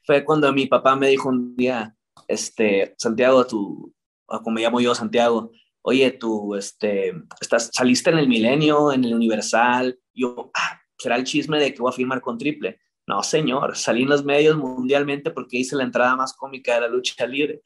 Fue 0.05 0.25
cuando 0.25 0.53
mi 0.53 0.67
papá 0.67 0.95
me 0.95 1.09
dijo 1.09 1.31
un 1.31 1.57
día, 1.57 1.97
este, 2.29 2.95
Santiago, 2.99 3.47
tú, 3.47 3.95
como 4.27 4.51
me 4.51 4.61
llamo 4.61 4.81
yo, 4.81 4.95
Santiago, 4.95 5.53
oye, 5.81 6.11
tú, 6.11 6.55
este, 6.55 7.15
estás, 7.41 7.71
saliste 7.73 8.11
en 8.11 8.19
el 8.19 8.29
Milenio, 8.29 8.93
en 8.93 9.05
el 9.05 9.15
Universal, 9.15 9.99
yo, 10.13 10.51
ah, 10.55 10.81
será 10.99 11.17
el 11.17 11.25
chisme 11.25 11.59
de 11.59 11.73
que 11.73 11.81
voy 11.81 11.91
a 11.91 11.97
firmar 11.97 12.21
con 12.21 12.37
Triple. 12.37 12.79
No, 13.07 13.23
señor, 13.23 13.77
salí 13.77 14.03
en 14.03 14.09
los 14.09 14.25
medios 14.25 14.57
mundialmente 14.57 15.31
porque 15.31 15.59
hice 15.59 15.77
la 15.77 15.85
entrada 15.85 16.17
más 16.17 16.33
cómica 16.33 16.75
de 16.75 16.81
la 16.83 16.89
lucha 16.89 17.27
libre. 17.27 17.63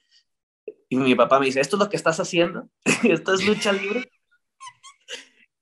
Y 0.89 0.97
mi 0.97 1.15
papá 1.15 1.39
me 1.39 1.47
dice, 1.47 1.61
¿esto 1.61 1.77
es 1.77 1.81
lo 1.81 1.89
que 1.89 1.97
estás 1.97 2.19
haciendo? 2.19 2.69
¿Esto 3.05 3.35
es 3.35 3.47
lucha 3.47 3.73
libre? 3.73 4.11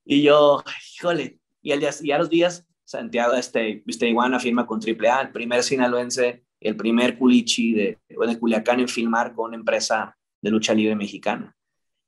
Y 0.09 0.23
yo, 0.23 0.63
híjole, 0.95 1.41
y, 1.61 1.73
al 1.73 1.81
día, 1.81 1.91
y 2.01 2.13
a 2.13 2.19
los 2.19 2.31
días, 2.31 2.65
Santiago, 2.85 3.35
este, 3.35 3.83
viste, 3.85 4.09
Iguana 4.09 4.39
firma 4.39 4.65
con 4.65 4.79
AAA, 4.79 5.21
el 5.23 5.33
primer 5.33 5.65
sinaloense, 5.65 6.45
el 6.61 6.77
primer 6.77 7.19
culichi 7.19 7.73
de, 7.73 7.99
de 8.09 8.39
Culiacán 8.39 8.79
en 8.79 8.89
filmar 8.89 9.35
con 9.35 9.47
una 9.47 9.57
empresa 9.57 10.17
de 10.41 10.51
lucha 10.51 10.75
libre 10.75 10.95
mexicana. 10.95 11.57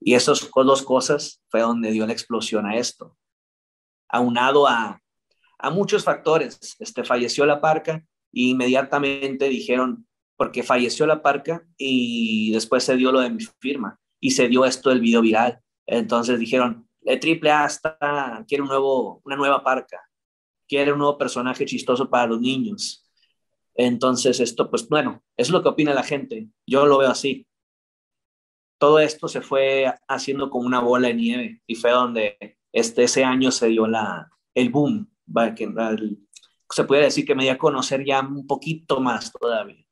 Y 0.00 0.14
esas 0.14 0.48
dos 0.54 0.83
cosas 0.83 1.42
fue 1.48 1.61
donde 1.61 1.90
dio 1.90 2.07
la 2.07 2.12
explosión 2.12 2.66
a 2.66 2.76
esto. 2.76 3.16
Aunado 4.09 4.68
a 4.68 5.02
a 5.59 5.71
muchos 5.71 6.05
factores. 6.05 6.77
Este, 6.79 7.05
falleció 7.05 7.44
la 7.47 7.61
parca 7.61 8.05
e 8.33 8.42
inmediatamente 8.42 9.49
dijeron, 9.49 10.07
porque 10.37 10.62
falleció 10.62 11.07
la 11.07 11.23
parca 11.23 11.66
y 11.77 12.53
después 12.53 12.85
se 12.85 12.97
dio 12.97 13.11
lo 13.11 13.21
de 13.21 13.31
mi 13.31 13.44
firma 13.61 13.99
y 14.21 14.31
se 14.31 14.49
dio 14.49 14.64
esto 14.64 14.90
del 14.90 15.01
video 15.01 15.21
viral. 15.21 15.61
Entonces 15.87 16.38
dijeron, 16.38 16.88
el 17.03 17.18
triple 17.18 17.51
A 17.51 17.66
está, 17.66 18.44
quiere 18.47 18.62
un 18.62 18.68
nuevo, 18.68 19.21
una 19.25 19.37
nueva 19.37 19.62
parca, 19.64 20.01
quiere 20.68 20.92
un 20.92 20.99
nuevo 20.99 21.18
personaje 21.18 21.64
chistoso 21.64 22.09
para 22.09 22.27
los 22.27 22.40
niños. 22.40 23.05
Entonces 23.75 24.40
esto, 24.40 24.71
pues 24.71 24.88
bueno, 24.88 25.23
es 25.37 25.51
lo 25.51 25.62
que 25.62 25.68
opina 25.68 25.94
la 25.94 26.03
gente. 26.03 26.49
Yo 26.66 26.87
lo 26.87 26.99
veo 26.99 27.11
así. 27.11 27.47
Todo 28.79 29.01
esto 29.01 29.27
se 29.27 29.40
fue 29.40 29.92
haciendo 30.07 30.51
como 30.51 30.66
una 30.66 30.81
bola 30.81 31.09
de 31.09 31.14
nieve 31.14 31.62
y 31.66 31.75
fue 31.75 31.90
donde 31.90 32.59
este, 32.73 33.05
ese 33.05 33.25
año 33.25 33.51
se 33.51 33.68
dio 33.68 33.88
la, 33.88 34.31
el 34.55 34.71
boom 34.71 35.09
que 35.56 35.68
se 36.70 36.84
puede 36.84 37.04
decir 37.04 37.26
que 37.26 37.34
me 37.34 37.44
dio 37.44 37.52
a 37.52 37.58
conocer 37.58 38.04
ya 38.04 38.20
un 38.20 38.46
poquito 38.46 39.00
más 39.00 39.32
todavía. 39.32 39.84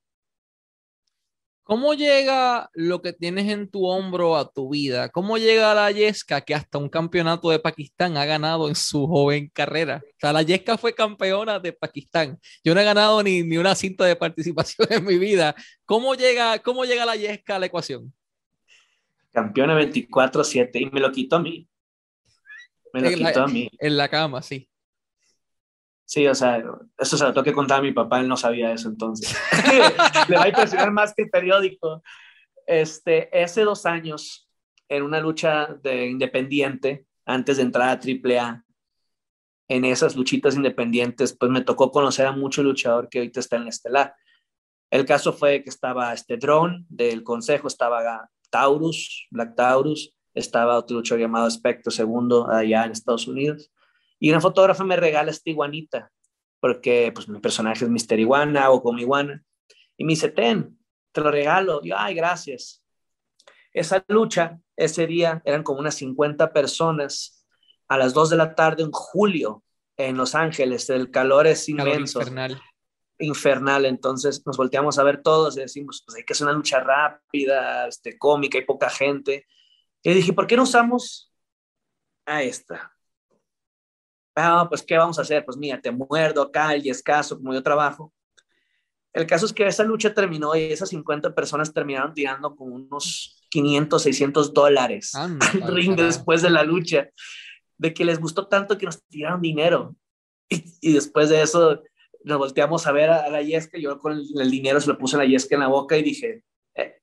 ¿Cómo 1.67 1.95
llega 1.95 2.71
lo 2.75 3.03
que 3.03 3.13
tienes 3.13 3.51
en 3.51 3.69
tu 3.69 3.87
hombro 3.87 4.37
a 4.37 4.49
tu 4.49 4.71
vida? 4.71 5.09
¿Cómo 5.09 5.37
llega 5.37 5.75
la 5.75 5.91
Yesca 5.91 6.41
que 6.41 6.55
hasta 6.55 6.79
un 6.79 6.89
campeonato 6.89 7.51
de 7.51 7.59
Pakistán 7.59 8.17
ha 8.17 8.25
ganado 8.25 8.69
en 8.69 8.77
su 8.77 9.05
joven 9.09 9.51
carrera? 9.53 10.01
O 10.05 10.17
sea, 10.21 10.33
la 10.33 10.43
Yesca 10.43 10.79
fue 10.79 10.95
campeona 10.95 11.59
de 11.59 11.73
Pakistán. 11.73 12.39
Yo 12.63 12.73
no 12.73 12.81
he 12.81 12.85
ganado 12.85 13.21
ni, 13.21 13.43
ni 13.43 13.59
una 13.59 13.75
cinta 13.75 14.05
de 14.05 14.15
participación 14.15 14.87
en 14.93 15.05
mi 15.05 15.19
vida. 15.19 15.57
¿Cómo 15.85 16.15
llega, 16.15 16.61
cómo 16.61 16.85
llega 16.85 17.05
la 17.05 17.17
Yesca 17.17 17.57
a 17.57 17.59
la 17.59 17.67
ecuación? 17.67 18.15
Campeona 19.33 19.77
24-7 19.77 20.71
y 20.81 20.87
me 20.87 21.01
lo 21.01 21.11
quitó 21.11 21.35
a 21.35 21.41
mí. 21.41 21.69
Me 22.93 23.01
lo 23.01 23.11
quitó 23.11 23.43
a 23.43 23.49
mí. 23.49 23.69
En 23.81 23.97
la 23.97 24.09
cama, 24.09 24.41
sí. 24.41 24.71
Sí, 26.07 26.25
o 26.29 26.35
sea, 26.37 26.63
eso 26.97 27.19
se 27.19 27.25
lo 27.25 27.33
tengo 27.33 27.45
que 27.45 27.53
contar 27.53 27.81
a 27.81 27.83
mi 27.83 27.91
papá, 27.91 28.21
él 28.21 28.29
no 28.29 28.37
sabía 28.37 28.73
eso 28.73 28.89
entonces. 28.89 29.37
Le 30.29 30.37
va 30.37 30.45
a 30.45 30.49
impresionar 30.49 30.93
más 30.93 31.13
que 31.13 31.23
el 31.25 31.31
periódico. 31.31 32.01
Este, 32.65 33.29
hace 33.43 33.63
dos 33.63 33.87
años, 33.87 34.49
en 34.89 35.03
una 35.03 35.19
lucha 35.19 35.67
de 35.83 36.07
independiente, 36.07 37.07
antes 37.25 37.57
de 37.57 37.65
entrar 37.65 37.89
a 37.89 38.01
AAA, 38.01 38.65
en 39.69 39.85
esas 39.85 40.15
luchitas 40.15 40.55
independientes, 40.55 41.37
pues 41.37 41.51
me 41.51 41.63
tocó 41.63 41.91
conocer 41.91 42.27
a 42.27 42.33
mucho 42.33 42.63
luchador 42.63 43.09
que 43.09 43.19
ahorita 43.19 43.41
está 43.41 43.57
en 43.57 43.65
la 43.65 43.71
estelar. 43.71 44.15
El 44.93 45.05
caso 45.05 45.33
fue 45.33 45.65
que 45.65 45.71
estaba 45.71 46.13
este 46.13 46.37
drone 46.37 46.85
del 46.89 47.25
consejo, 47.25 47.67
estaba 47.67 48.31
Taurus, 48.49 49.27
Black 49.33 49.57
Taurus, 49.57 50.15
estaba 50.35 50.79
otro 50.79 50.99
luchador 50.99 51.23
llamado 51.23 51.51
Spectro 51.51 51.91
Segundo 51.91 52.49
allá 52.49 52.85
en 52.85 52.93
Estados 52.93 53.27
Unidos 53.27 53.73
y 54.19 54.31
una 54.31 54.41
fotógrafa 54.41 54.85
me 54.85 54.97
regala 54.97 55.31
esta 55.31 55.51
iguanita, 55.51 56.11
porque 56.61 57.13
pues 57.15 57.29
mi 57.29 57.41
personaje 57.41 57.85
es 57.85 57.91
Mister 57.91 58.19
Iguana 58.19 58.71
o 58.71 58.83
como 58.83 58.99
Iguana. 58.99 59.43
Y 59.97 60.05
me 60.05 60.13
dice, 60.13 60.29
ten, 60.29 60.79
te 61.13 61.21
lo 61.21 61.31
regalo. 61.31 61.81
Y 61.83 61.89
yo, 61.91 61.97
ay, 61.99 62.15
gracias. 62.15 62.83
Esa 63.73 64.05
lucha, 64.09 64.59
ese 64.77 65.07
día, 65.07 65.43
eran 65.45 65.63
como 65.63 65.81
unas 65.81 65.95
50 65.97 66.53
personas 66.53 67.47
a 67.89 67.99
las 67.99 68.15
2 68.15 68.31
de 68.31 68.37
la 68.37 68.55
tarde 68.55 68.83
en 68.83 68.91
julio 68.91 69.63
en 69.97 70.17
Los 70.17 70.35
Ángeles. 70.35 70.89
El 70.91 71.11
calor 71.11 71.47
es 71.47 71.69
inmenso. 71.69 72.21
infernal. 72.21 72.61
Infernal. 73.19 73.85
Entonces 73.87 74.43
nos 74.47 74.57
volteamos 74.57 74.99
a 74.99 75.03
ver 75.03 75.23
todos 75.23 75.57
y 75.57 75.61
decimos, 75.61 76.03
pues 76.05 76.17
hay 76.17 76.25
que 76.25 76.33
hacer 76.33 76.47
una 76.47 76.57
lucha 76.57 76.81
rápida, 76.81 77.87
este, 77.87 78.19
cómica, 78.19 78.59
hay 78.59 78.65
poca 78.65 78.91
gente. 78.91 79.47
Y 80.03 80.15
dije, 80.15 80.33
¿por 80.33 80.47
qué 80.47 80.57
no 80.57 80.63
usamos 80.65 81.33
a 82.27 82.43
esta? 82.43 82.96
Ah, 84.37 84.67
pues, 84.69 84.83
¿qué 84.83 84.97
vamos 84.97 85.19
a 85.19 85.23
hacer? 85.23 85.45
Pues 85.45 85.57
mira, 85.57 85.81
te 85.81 85.91
muerdo 85.91 86.43
acá, 86.43 86.77
y 86.77 86.89
escaso, 86.89 87.37
como 87.37 87.55
yo 87.55 87.63
trabajo. 87.63 88.13
El 89.13 89.27
caso 89.27 89.47
es 89.47 89.53
que 89.53 89.67
esa 89.67 89.83
lucha 89.83 90.13
terminó 90.13 90.55
y 90.55 90.65
esas 90.65 90.91
50 90.91 91.35
personas 91.35 91.73
terminaron 91.73 92.13
tirando 92.13 92.55
como 92.55 92.75
unos 92.75 93.43
500, 93.49 94.03
600 94.03 94.53
dólares 94.53 95.15
al 95.15 95.39
ring 95.75 95.97
después 95.97 96.43
de 96.43 96.51
la 96.51 96.63
lucha. 96.63 97.09
de 97.79 97.95
que 97.95 98.05
les 98.05 98.21
gustó 98.21 98.47
tanto 98.47 98.77
que 98.77 98.87
nos 98.87 99.03
tiraron 99.07 99.41
dinero. 99.41 99.97
Y, 100.49 100.93
después 100.93 101.29
de 101.29 101.43
eso 101.43 101.83
nos 102.25 102.39
volteamos 102.39 102.87
a 102.87 102.93
ver 102.93 103.11
a, 103.11 103.29
la 103.31 103.43
Yesca, 103.43 103.79
yo 103.79 103.99
con 103.99 104.13
el, 104.13 104.51
dinero 104.51 104.81
se 104.81 104.89
lo 104.89 104.99
puse 104.99 105.17
a 105.17 105.21
la 105.21 105.25
Yesca 105.25 105.55
en 105.55 105.61
la 105.61 105.69
boca 105.69 105.97
y 105.97 106.03
dije, 106.03 106.45
eh, 106.75 107.01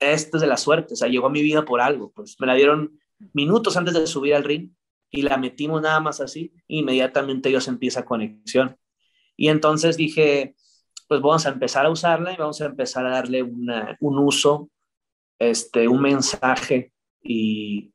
esto 0.00 0.36
es 0.36 0.40
de 0.40 0.46
la 0.46 0.56
suerte, 0.56 0.94
o 0.94 0.96
sea, 0.96 1.08
llegó 1.08 1.26
a 1.26 1.30
mi 1.30 1.42
vida 1.42 1.64
por 1.64 1.80
algo, 1.80 2.12
pues 2.12 2.36
me 2.40 2.46
la 2.46 2.54
dieron 2.54 2.98
minutos 3.32 3.76
antes 3.76 3.94
de 3.94 4.06
subir 4.06 4.34
al 4.34 4.44
ring 4.44 4.70
y 5.12 5.22
la 5.22 5.36
metimos 5.36 5.80
nada 5.82 6.00
más 6.00 6.20
así, 6.20 6.52
inmediatamente 6.66 7.52
yo 7.52 7.60
sentí 7.60 7.88
esa 7.88 8.04
conexión. 8.04 8.76
Y 9.36 9.48
entonces 9.48 9.96
dije, 9.98 10.56
pues 11.06 11.20
vamos 11.20 11.46
a 11.46 11.50
empezar 11.50 11.84
a 11.84 11.90
usarla 11.90 12.32
y 12.32 12.36
vamos 12.38 12.60
a 12.62 12.66
empezar 12.66 13.06
a 13.06 13.10
darle 13.10 13.42
un 13.42 14.18
uso, 14.18 14.70
este, 15.38 15.86
un 15.86 16.00
mensaje 16.00 16.92
y 17.22 17.92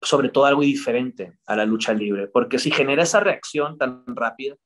sobre 0.00 0.28
todo 0.28 0.44
algo 0.44 0.62
diferente 0.62 1.38
a 1.46 1.56
la 1.56 1.66
lucha 1.66 1.92
libre, 1.92 2.28
porque 2.28 2.58
si 2.58 2.70
genera 2.70 3.02
esa 3.02 3.20
reacción 3.20 3.76
tan 3.76 4.04
rápida 4.06 4.56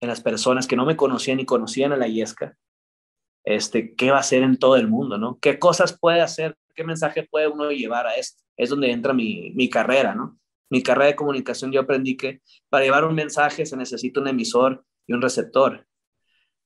en 0.00 0.08
las 0.08 0.22
personas 0.22 0.66
que 0.66 0.76
no 0.76 0.86
me 0.86 0.96
conocían 0.96 1.36
ni 1.36 1.44
conocían 1.44 1.92
a 1.92 1.96
la 1.96 2.08
Yesca, 2.08 2.56
este, 3.44 3.94
¿qué 3.94 4.10
va 4.10 4.16
a 4.16 4.20
hacer 4.20 4.42
en 4.42 4.58
todo 4.58 4.76
el 4.76 4.88
mundo, 4.88 5.18
no? 5.18 5.38
¿Qué 5.40 5.58
cosas 5.58 5.98
puede 5.98 6.20
hacer? 6.22 6.56
¿Qué 6.74 6.84
mensaje 6.84 7.28
puede 7.30 7.48
uno 7.48 7.70
llevar 7.70 8.06
a 8.06 8.16
esto? 8.16 8.42
Es 8.56 8.70
donde 8.70 8.90
entra 8.90 9.12
mi, 9.12 9.52
mi 9.54 9.68
carrera, 9.68 10.14
¿no? 10.14 10.38
Mi 10.70 10.82
carrera 10.82 11.06
de 11.06 11.16
comunicación 11.16 11.72
yo 11.72 11.80
aprendí 11.80 12.16
que 12.16 12.42
para 12.68 12.84
llevar 12.84 13.04
un 13.04 13.14
mensaje 13.14 13.66
se 13.66 13.76
necesita 13.76 14.20
un 14.20 14.28
emisor 14.28 14.84
y 15.06 15.12
un 15.12 15.22
receptor. 15.22 15.86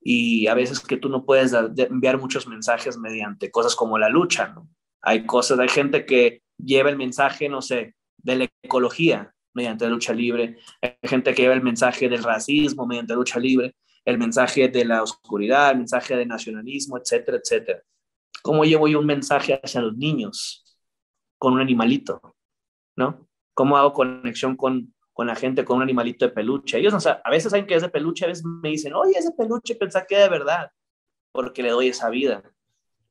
Y 0.00 0.46
a 0.46 0.54
veces 0.54 0.80
que 0.80 0.96
tú 0.96 1.08
no 1.08 1.26
puedes 1.26 1.52
enviar 1.52 2.18
muchos 2.18 2.46
mensajes 2.46 2.96
mediante 2.96 3.50
cosas 3.50 3.76
como 3.76 3.98
la 3.98 4.08
lucha, 4.08 4.48
¿no? 4.48 4.68
Hay 5.02 5.26
cosas, 5.26 5.58
hay 5.58 5.68
gente 5.68 6.06
que 6.06 6.42
lleva 6.56 6.90
el 6.90 6.96
mensaje, 6.96 7.48
no 7.48 7.62
sé, 7.62 7.94
de 8.18 8.36
la 8.36 8.48
ecología 8.62 9.34
mediante 9.52 9.84
la 9.84 9.90
lucha 9.90 10.12
libre, 10.12 10.58
hay 10.80 10.96
gente 11.02 11.34
que 11.34 11.42
lleva 11.42 11.54
el 11.54 11.62
mensaje 11.62 12.08
del 12.08 12.22
racismo 12.22 12.86
mediante 12.86 13.14
lucha 13.14 13.40
libre, 13.40 13.74
el 14.04 14.18
mensaje 14.18 14.68
de 14.68 14.84
la 14.84 15.02
oscuridad, 15.02 15.72
el 15.72 15.78
mensaje 15.78 16.16
de 16.16 16.26
nacionalismo, 16.26 16.98
etcétera, 16.98 17.38
etcétera. 17.38 17.82
¿Cómo 18.42 18.64
llevo 18.64 18.88
yo 18.88 19.00
un 19.00 19.06
mensaje 19.06 19.58
hacia 19.62 19.80
los 19.80 19.96
niños 19.96 20.64
con 21.38 21.54
un 21.54 21.60
animalito? 21.60 22.36
¿No? 22.96 23.28
¿Cómo 23.61 23.77
hago 23.77 23.92
conexión 23.92 24.57
con, 24.57 24.94
con 25.12 25.27
la 25.27 25.37
gente 25.37 25.66
con 25.66 25.77
un 25.77 25.83
animalito 25.83 26.25
de 26.25 26.33
peluche? 26.33 26.79
Ellos 26.79 26.94
no 26.94 27.12
a 27.23 27.31
veces 27.31 27.51
saben 27.51 27.66
que 27.66 27.75
es 27.75 27.83
de 27.83 27.90
peluche, 27.90 28.25
a 28.25 28.29
veces 28.29 28.42
me 28.42 28.70
dicen, 28.70 28.94
oye, 28.94 29.12
ese 29.18 29.33
peluche, 29.33 29.75
pensá 29.75 30.07
que 30.07 30.14
es 30.14 30.23
de 30.23 30.31
verdad, 30.31 30.73
porque 31.31 31.62
le 31.62 31.68
doy 31.68 31.88
esa 31.88 32.09
vida. 32.09 32.42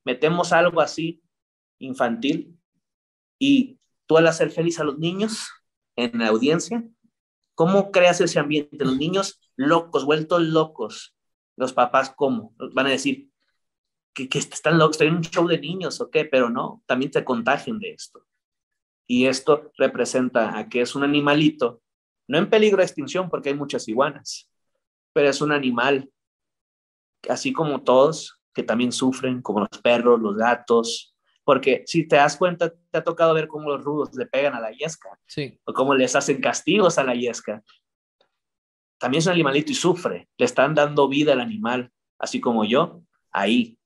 Metemos 0.03 0.51
algo 0.51 0.81
así 0.81 1.21
infantil 1.77 2.57
y 3.37 3.77
tú 4.07 4.17
al 4.17 4.25
hacer 4.25 4.49
feliz 4.49 4.79
a 4.79 4.83
los 4.83 4.97
niños 4.97 5.51
en 5.95 6.17
la 6.17 6.29
audiencia, 6.29 6.83
¿cómo 7.53 7.91
creas 7.91 8.19
ese 8.19 8.39
ambiente? 8.39 8.83
Los 8.83 8.97
niños 8.97 9.39
locos, 9.55 10.03
vueltos 10.03 10.41
locos. 10.41 11.15
Los 11.57 11.73
papás, 11.73 12.11
¿cómo? 12.15 12.55
Van 12.73 12.87
a 12.87 12.89
decir 12.89 13.29
que, 14.15 14.27
que 14.27 14.39
están 14.39 14.79
locos, 14.79 14.95
estoy 14.95 15.09
en 15.09 15.17
un 15.17 15.21
show 15.21 15.47
de 15.47 15.59
niños, 15.59 16.01
¿o 16.01 16.09
qué? 16.09 16.25
Pero 16.25 16.49
no, 16.49 16.81
también 16.87 17.11
te 17.11 17.23
contagian 17.23 17.77
de 17.77 17.91
esto. 17.91 18.25
Y 19.09 19.25
esto 19.25 19.71
representa 19.75 20.55
a 20.55 20.69
que 20.69 20.81
es 20.81 20.93
un 20.93 21.03
animalito, 21.03 21.81
no 22.27 22.37
en 22.37 22.47
peligro 22.49 22.77
de 22.77 22.83
extinción 22.83 23.27
porque 23.27 23.49
hay 23.49 23.55
muchas 23.55 23.87
iguanas, 23.87 24.51
pero 25.13 25.29
es 25.29 25.41
un 25.41 25.51
animal, 25.51 26.11
así 27.27 27.51
como 27.51 27.81
todos, 27.81 28.39
que 28.53 28.61
también 28.61 28.91
sufren, 28.91 29.41
como 29.41 29.61
los 29.61 29.81
perros, 29.81 30.19
los 30.19 30.37
gatos, 30.37 31.15
porque 31.43 31.83
si 31.87 32.07
te 32.07 32.17
das 32.17 32.37
cuenta, 32.37 32.69
te 32.69 32.97
ha 32.99 33.03
tocado 33.03 33.33
ver 33.33 33.47
cómo 33.47 33.69
los 33.69 33.83
rudos 33.83 34.13
le 34.15 34.27
pegan 34.27 34.53
a 34.53 34.59
la 34.59 34.71
yesca, 34.71 35.19
sí. 35.25 35.59
o 35.63 35.73
cómo 35.73 35.95
les 35.95 36.15
hacen 36.15 36.39
castigos 36.39 36.99
a 36.99 37.03
la 37.03 37.15
yesca. 37.15 37.63
También 38.99 39.19
es 39.19 39.25
un 39.25 39.33
animalito 39.33 39.71
y 39.71 39.75
sufre, 39.75 40.29
le 40.37 40.45
están 40.45 40.75
dando 40.75 41.07
vida 41.07 41.33
al 41.33 41.41
animal, 41.41 41.91
así 42.19 42.39
como 42.39 42.63
yo, 42.63 43.01
ahí. 43.31 43.78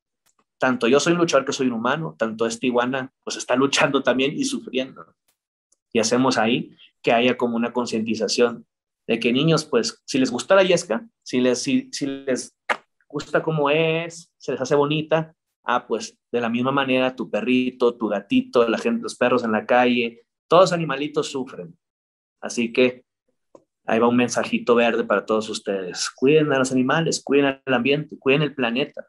Tanto 0.64 0.88
yo 0.88 1.02
soy 1.02 1.14
luchador 1.14 1.46
que 1.46 1.52
soy 1.52 1.68
un 1.68 1.74
humano, 1.74 2.16
tanto 2.18 2.46
esta 2.46 2.66
iguana 2.66 3.12
pues 3.22 3.36
está 3.36 3.54
luchando 3.58 4.02
también 4.02 4.32
y 4.32 4.46
sufriendo. 4.46 5.14
Y 5.92 6.00
hacemos 6.00 6.38
ahí 6.38 6.74
que 7.02 7.12
haya 7.12 7.36
como 7.36 7.58
una 7.58 7.74
concientización 7.74 8.66
de 9.06 9.20
que 9.20 9.34
niños, 9.34 9.66
pues, 9.66 10.02
si 10.06 10.20
les 10.20 10.32
gusta 10.32 10.56
la 10.56 10.64
yesca, 10.64 11.06
si 11.22 11.42
les, 11.42 11.62
si, 11.62 11.90
si 11.92 12.06
les 12.06 12.56
gusta 13.10 13.44
como 13.44 13.70
es, 13.70 14.32
se 14.38 14.54
les 14.54 14.62
hace 14.62 14.76
bonita, 14.76 15.36
ah, 15.66 15.86
pues 15.86 16.18
de 16.32 16.40
la 16.40 16.48
misma 16.48 16.72
manera 16.72 17.14
tu 17.14 17.30
perrito, 17.30 17.96
tu 17.96 18.08
gatito, 18.08 18.66
la 18.70 18.78
gente, 18.78 19.04
los 19.04 19.16
perros 19.16 19.44
en 19.44 19.52
la 19.52 19.66
calle, 19.66 20.22
todos 20.48 20.72
animalitos 20.72 21.30
sufren. 21.30 21.78
Así 22.40 22.72
que 22.72 23.04
ahí 23.86 24.00
va 24.00 24.08
un 24.08 24.16
mensajito 24.16 24.76
verde 24.76 25.04
para 25.04 25.26
todos 25.26 25.50
ustedes. 25.50 26.10
Cuiden 26.10 26.54
a 26.54 26.60
los 26.60 26.72
animales, 26.72 27.22
cuiden 27.22 27.62
el 27.66 27.74
ambiente, 27.74 28.18
cuiden 28.18 28.44
el 28.44 28.56
planeta, 28.56 29.06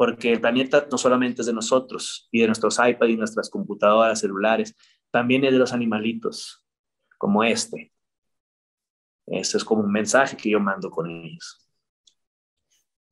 porque 0.00 0.32
el 0.32 0.40
planeta 0.40 0.88
no 0.90 0.96
solamente 0.96 1.42
es 1.42 1.46
de 1.46 1.52
nosotros 1.52 2.26
y 2.32 2.40
de 2.40 2.46
nuestros 2.46 2.78
iPads 2.78 3.10
y 3.10 3.16
nuestras 3.18 3.50
computadoras 3.50 4.18
celulares, 4.18 4.74
también 5.10 5.44
es 5.44 5.52
de 5.52 5.58
los 5.58 5.74
animalitos, 5.74 6.64
como 7.18 7.44
este. 7.44 7.92
Este 9.26 9.58
es 9.58 9.62
como 9.62 9.82
un 9.82 9.92
mensaje 9.92 10.38
que 10.38 10.48
yo 10.48 10.58
mando 10.58 10.88
con 10.88 11.10
ellos 11.10 11.68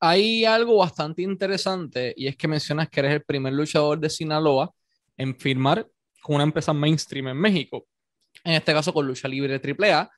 hay 0.01 0.45
algo 0.45 0.77
bastante 0.77 1.21
interesante 1.21 2.13
y 2.17 2.27
es 2.27 2.37
que 2.37 2.47
mencionas 2.47 2.89
que 2.89 3.01
eres 3.01 3.11
el 3.11 3.23
primer 3.23 3.53
luchador 3.53 3.99
de 3.99 4.09
Sinaloa 4.09 4.73
en 5.15 5.37
firmar 5.37 5.85
con 6.21 6.37
una 6.37 6.45
empresa 6.45 6.73
mainstream 6.73 7.27
en 7.27 7.37
México, 7.37 7.85
en 8.45 8.53
este 8.53 8.71
caso 8.71 8.93
con 8.93 9.05
Lucha 9.05 9.27
Libre 9.27 9.61
AAA, 9.61 10.09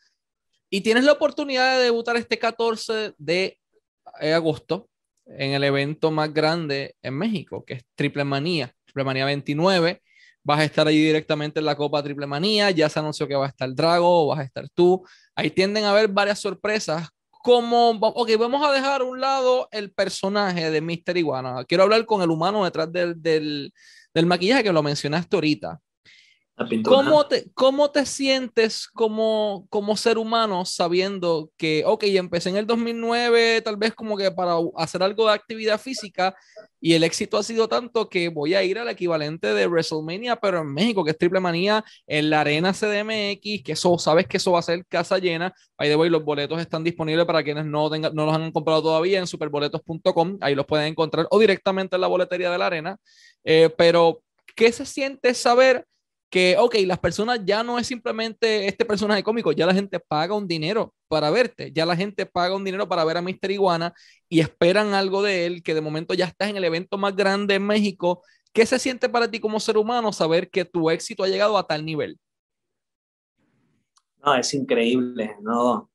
y 0.69 0.81
tienes 0.81 1.03
la 1.03 1.13
oportunidad 1.13 1.79
de 1.79 1.85
debutar 1.85 2.15
este 2.15 2.37
14 2.37 3.15
de 3.17 3.59
agosto 4.21 4.90
en 5.25 5.53
el 5.53 5.63
evento 5.63 6.11
más 6.11 6.33
grande 6.33 6.95
en 7.01 7.15
México, 7.15 7.63
que 7.65 7.75
es 7.75 7.83
Triple 7.95 8.23
Manía, 8.23 8.73
Triple 8.85 9.03
Manía 9.03 9.25
29. 9.25 10.01
Vas 10.43 10.59
a 10.59 10.63
estar 10.63 10.87
ahí 10.87 10.97
directamente 10.97 11.59
en 11.59 11.65
la 11.65 11.75
Copa 11.75 12.01
Triple 12.01 12.25
Manía, 12.27 12.71
ya 12.71 12.89
se 12.89 12.99
anunció 12.99 13.27
que 13.27 13.35
va 13.35 13.45
a 13.45 13.49
estar 13.49 13.73
Drago, 13.73 14.27
vas 14.27 14.39
a 14.39 14.43
estar 14.43 14.67
tú. 14.69 15.05
Ahí 15.35 15.51
tienden 15.51 15.83
a 15.83 15.91
haber 15.91 16.07
varias 16.07 16.39
sorpresas 16.39 17.09
como, 17.43 17.91
ok, 17.91 18.29
vamos 18.39 18.67
a 18.67 18.71
dejar 18.71 19.01
a 19.01 19.03
un 19.03 19.19
lado 19.19 19.67
el 19.71 19.91
personaje 19.91 20.71
de 20.71 20.81
Mr. 20.81 21.17
Iguana. 21.17 21.63
Quiero 21.65 21.83
hablar 21.83 22.05
con 22.05 22.21
el 22.21 22.29
humano 22.29 22.63
detrás 22.63 22.91
del, 22.91 23.21
del, 23.21 23.73
del 24.13 24.25
maquillaje 24.25 24.63
que 24.63 24.73
lo 24.73 24.83
mencionaste 24.83 25.35
ahorita. 25.35 25.79
¿Cómo 26.83 27.27
te, 27.27 27.49
¿Cómo 27.53 27.91
te 27.91 28.05
sientes 28.05 28.87
como, 28.87 29.65
como 29.69 29.95
ser 29.97 30.17
humano 30.17 30.65
sabiendo 30.65 31.51
que, 31.57 31.83
ok, 31.85 32.03
empecé 32.05 32.49
en 32.49 32.57
el 32.57 32.67
2009 32.67 33.61
tal 33.61 33.77
vez 33.77 33.93
como 33.93 34.17
que 34.17 34.31
para 34.31 34.55
hacer 34.77 35.03
algo 35.03 35.27
de 35.27 35.33
actividad 35.33 35.79
física 35.79 36.35
y 36.83 36.95
el 36.95 37.03
éxito 37.03 37.37
ha 37.37 37.43
sido 37.43 37.69
tanto 37.69 38.09
que 38.09 38.29
voy 38.29 38.55
a 38.55 38.63
ir 38.63 38.79
al 38.79 38.89
equivalente 38.89 39.53
de 39.53 39.67
WrestleMania, 39.67 40.35
pero 40.37 40.61
en 40.61 40.73
México, 40.73 41.05
que 41.05 41.11
es 41.11 41.17
Triple 41.17 41.39
Manía, 41.39 41.85
en 42.07 42.31
la 42.31 42.41
Arena 42.41 42.73
CDMX, 42.73 43.63
que 43.63 43.73
eso, 43.73 43.99
sabes 43.99 44.27
que 44.27 44.37
eso 44.37 44.51
va 44.51 44.59
a 44.59 44.63
ser 44.63 44.83
casa 44.87 45.19
llena. 45.19 45.53
By 45.77 45.89
the 45.89 45.95
way, 45.95 46.09
los 46.09 46.23
boletos 46.23 46.59
están 46.59 46.83
disponibles 46.83 47.25
para 47.27 47.43
quienes 47.43 47.65
no, 47.65 47.89
tengan, 47.91 48.15
no 48.15 48.25
los 48.25 48.33
han 48.33 48.51
comprado 48.51 48.81
todavía 48.81 49.19
en 49.19 49.27
superboletos.com, 49.27 50.37
ahí 50.41 50.55
los 50.55 50.65
pueden 50.65 50.87
encontrar 50.87 51.27
o 51.29 51.39
directamente 51.39 51.95
en 51.95 52.01
la 52.01 52.07
boletería 52.07 52.49
de 52.49 52.57
la 52.57 52.65
Arena. 52.65 52.97
Eh, 53.43 53.69
pero, 53.77 54.23
¿qué 54.55 54.71
se 54.71 54.85
siente 54.85 55.35
saber? 55.35 55.85
Que, 56.31 56.55
ok, 56.57 56.75
las 56.85 56.97
personas 56.97 57.41
ya 57.43 57.61
no 57.61 57.77
es 57.77 57.85
simplemente 57.85 58.65
este 58.65 58.85
personaje 58.85 59.21
cómico, 59.21 59.51
ya 59.51 59.65
la 59.65 59.73
gente 59.73 59.99
paga 59.99 60.33
un 60.33 60.47
dinero 60.47 60.95
para 61.09 61.29
verte, 61.29 61.73
ya 61.73 61.85
la 61.85 61.93
gente 61.93 62.25
paga 62.25 62.55
un 62.55 62.63
dinero 62.63 62.87
para 62.87 63.03
ver 63.03 63.17
a 63.17 63.21
Mr. 63.21 63.51
Iguana 63.51 63.93
y 64.29 64.39
esperan 64.39 64.93
algo 64.93 65.21
de 65.21 65.45
él, 65.45 65.61
que 65.61 65.73
de 65.73 65.81
momento 65.81 66.13
ya 66.13 66.25
estás 66.25 66.49
en 66.49 66.55
el 66.55 66.63
evento 66.63 66.97
más 66.97 67.17
grande 67.17 67.55
en 67.55 67.67
México. 67.67 68.23
¿Qué 68.53 68.65
se 68.65 68.79
siente 68.79 69.09
para 69.09 69.29
ti 69.29 69.41
como 69.41 69.59
ser 69.59 69.77
humano 69.77 70.13
saber 70.13 70.49
que 70.49 70.63
tu 70.63 70.89
éxito 70.89 71.25
ha 71.25 71.27
llegado 71.27 71.57
a 71.57 71.67
tal 71.67 71.85
nivel? 71.85 72.17
No, 74.23 74.33
es 74.33 74.53
increíble, 74.53 75.35
no. 75.41 75.91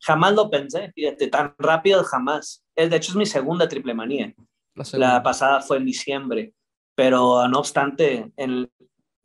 Jamás 0.00 0.32
lo 0.32 0.48
pensé, 0.48 0.90
fíjate, 0.92 1.28
tan 1.28 1.54
rápido 1.58 2.02
jamás. 2.02 2.64
De 2.74 2.84
hecho, 2.96 3.12
es 3.12 3.16
mi 3.16 3.26
segunda 3.26 3.68
triple 3.68 3.92
manía. 3.92 4.32
La, 4.74 4.98
la 4.98 5.22
pasada 5.22 5.60
fue 5.60 5.76
en 5.76 5.84
diciembre, 5.84 6.54
pero 6.94 7.46
no 7.48 7.58
obstante, 7.58 8.32
en, 8.38 8.70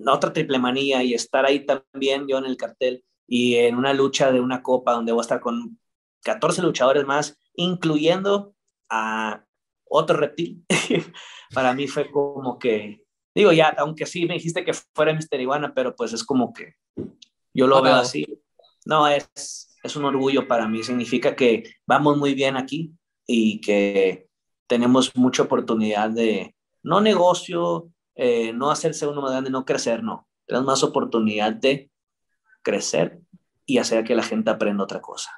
otra 0.07 0.33
triple 0.33 0.59
manía 0.59 1.03
y 1.03 1.13
estar 1.13 1.45
ahí 1.45 1.65
también 1.65 2.27
yo 2.27 2.37
en 2.37 2.45
el 2.45 2.57
cartel 2.57 3.03
y 3.27 3.55
en 3.55 3.75
una 3.75 3.93
lucha 3.93 4.31
de 4.31 4.39
una 4.39 4.61
copa 4.61 4.93
donde 4.93 5.11
voy 5.11 5.21
a 5.21 5.23
estar 5.23 5.39
con 5.39 5.79
14 6.23 6.61
luchadores 6.61 7.05
más, 7.05 7.37
incluyendo 7.55 8.55
a 8.89 9.43
otro 9.85 10.17
reptil. 10.17 10.65
Para 11.53 11.73
mí 11.73 11.87
fue 11.87 12.09
como 12.11 12.57
que, 12.57 13.03
digo 13.35 13.51
ya, 13.51 13.69
aunque 13.77 14.05
sí 14.05 14.25
me 14.25 14.35
dijiste 14.35 14.63
que 14.63 14.73
fuera 14.73 15.13
Mister 15.13 15.39
Iguana, 15.39 15.73
pero 15.73 15.95
pues 15.95 16.13
es 16.13 16.23
como 16.23 16.53
que 16.53 16.75
yo 17.53 17.67
lo 17.67 17.81
veo 17.81 17.95
así. 17.95 18.25
No, 18.85 19.07
es, 19.07 19.77
es 19.83 19.95
un 19.95 20.05
orgullo 20.05 20.47
para 20.47 20.67
mí, 20.67 20.83
significa 20.83 21.35
que 21.35 21.63
vamos 21.85 22.17
muy 22.17 22.33
bien 22.33 22.57
aquí 22.57 22.91
y 23.27 23.61
que 23.61 24.27
tenemos 24.67 25.15
mucha 25.15 25.43
oportunidad 25.43 26.09
de, 26.09 26.55
no 26.83 27.01
negocio, 27.01 27.90
eh, 28.15 28.53
no 28.53 28.71
hacerse 28.71 29.07
uno 29.07 29.21
más 29.21 29.31
grande, 29.31 29.49
no 29.49 29.65
crecer, 29.65 30.03
no. 30.03 30.27
Tenemos 30.45 30.65
más 30.65 30.83
oportunidad 30.83 31.53
de 31.53 31.89
crecer 32.61 33.19
y 33.65 33.77
hacer 33.77 34.03
que 34.03 34.15
la 34.15 34.23
gente 34.23 34.49
aprenda 34.49 34.83
otra 34.83 35.01
cosa. 35.01 35.31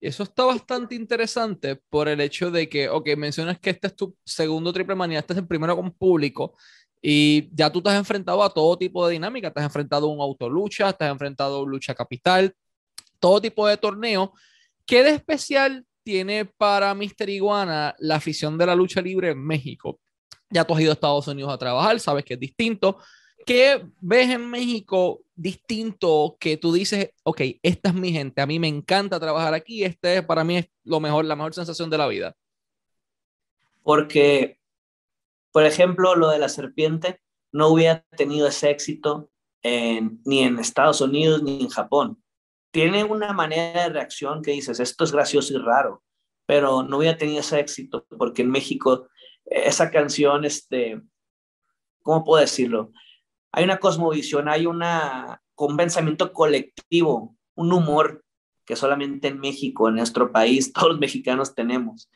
Eso 0.00 0.22
está 0.22 0.44
bastante 0.44 0.94
interesante 0.94 1.76
por 1.88 2.06
el 2.06 2.20
hecho 2.20 2.50
de 2.50 2.68
que, 2.68 2.88
ok, 2.88 3.16
mencionas 3.16 3.58
que 3.58 3.70
este 3.70 3.88
es 3.88 3.96
tu 3.96 4.16
segundo 4.24 4.72
triple 4.72 4.94
manía, 4.94 5.18
este 5.18 5.32
es 5.32 5.40
el 5.40 5.46
primero 5.46 5.74
con 5.74 5.90
público, 5.90 6.56
y 7.02 7.48
ya 7.52 7.70
tú 7.70 7.82
te 7.82 7.90
has 7.90 7.96
enfrentado 7.96 8.42
a 8.42 8.52
todo 8.52 8.78
tipo 8.78 9.06
de 9.06 9.14
dinámica, 9.14 9.52
te 9.52 9.58
has 9.60 9.66
enfrentado 9.66 10.06
a 10.06 10.12
un 10.12 10.20
autolucha, 10.20 10.92
te 10.92 11.04
has 11.04 11.12
enfrentado 11.12 11.62
a 11.62 11.66
lucha 11.66 11.94
capital, 11.94 12.54
todo 13.18 13.40
tipo 13.40 13.66
de 13.66 13.76
torneo. 13.76 14.32
¿Qué 14.86 15.02
de 15.02 15.10
especial 15.10 15.84
tiene 16.04 16.44
para 16.44 16.94
Mister 16.94 17.28
Iguana 17.28 17.94
la 17.98 18.16
afición 18.16 18.56
de 18.56 18.66
la 18.66 18.74
lucha 18.74 19.00
libre 19.00 19.30
en 19.30 19.44
México? 19.44 20.00
Ya 20.50 20.64
tú 20.64 20.74
has 20.74 20.80
ido 20.80 20.90
a 20.90 20.94
Estados 20.94 21.28
Unidos 21.28 21.52
a 21.52 21.58
trabajar, 21.58 21.98
sabes 22.00 22.24
que 22.24 22.34
es 22.34 22.40
distinto, 22.40 22.98
¿Qué 23.48 23.82
ves 24.02 24.28
en 24.28 24.50
México 24.50 25.22
distinto 25.34 26.36
que 26.38 26.58
tú 26.58 26.70
dices, 26.70 27.12
ok, 27.22 27.40
esta 27.62 27.88
es 27.88 27.94
mi 27.94 28.12
gente, 28.12 28.42
a 28.42 28.46
mí 28.46 28.58
me 28.58 28.68
encanta 28.68 29.18
trabajar 29.18 29.54
aquí, 29.54 29.84
este 29.84 30.22
para 30.22 30.44
mí 30.44 30.58
es 30.58 30.68
lo 30.84 31.00
mejor, 31.00 31.24
la 31.24 31.34
mejor 31.34 31.54
sensación 31.54 31.88
de 31.88 31.96
la 31.96 32.08
vida? 32.08 32.36
Porque, 33.82 34.60
por 35.50 35.64
ejemplo, 35.64 36.14
lo 36.14 36.28
de 36.28 36.38
la 36.38 36.50
serpiente 36.50 37.22
no 37.50 37.68
hubiera 37.68 38.04
tenido 38.18 38.46
ese 38.46 38.68
éxito 38.68 39.30
ni 39.64 40.40
en 40.40 40.58
Estados 40.58 41.00
Unidos 41.00 41.42
ni 41.42 41.62
en 41.62 41.68
Japón. 41.70 42.22
Tiene 42.70 43.02
una 43.02 43.32
manera 43.32 43.84
de 43.84 43.88
reacción 43.88 44.42
que 44.42 44.50
dices, 44.50 44.78
esto 44.78 45.04
es 45.04 45.12
gracioso 45.12 45.54
y 45.54 45.56
raro, 45.56 46.02
pero 46.44 46.82
no 46.82 46.98
hubiera 46.98 47.16
tenido 47.16 47.40
ese 47.40 47.60
éxito 47.60 48.06
porque 48.18 48.42
en 48.42 48.50
México 48.50 49.08
esa 49.50 49.90
canción, 49.90 50.44
este, 50.44 51.00
¿cómo 52.02 52.24
puedo 52.24 52.40
decirlo? 52.40 52.92
hay 53.52 53.64
una 53.64 53.78
cosmovisión, 53.78 54.48
hay 54.48 54.66
una, 54.66 55.42
un 55.56 55.76
pensamiento 55.76 56.32
colectivo, 56.32 57.36
un 57.54 57.72
humor 57.72 58.24
que 58.64 58.76
solamente 58.76 59.28
en 59.28 59.40
México, 59.40 59.88
en 59.88 59.96
nuestro 59.96 60.30
país, 60.30 60.72
todos 60.72 60.90
los 60.90 60.98
mexicanos 61.00 61.54
tenemos. 61.54 62.10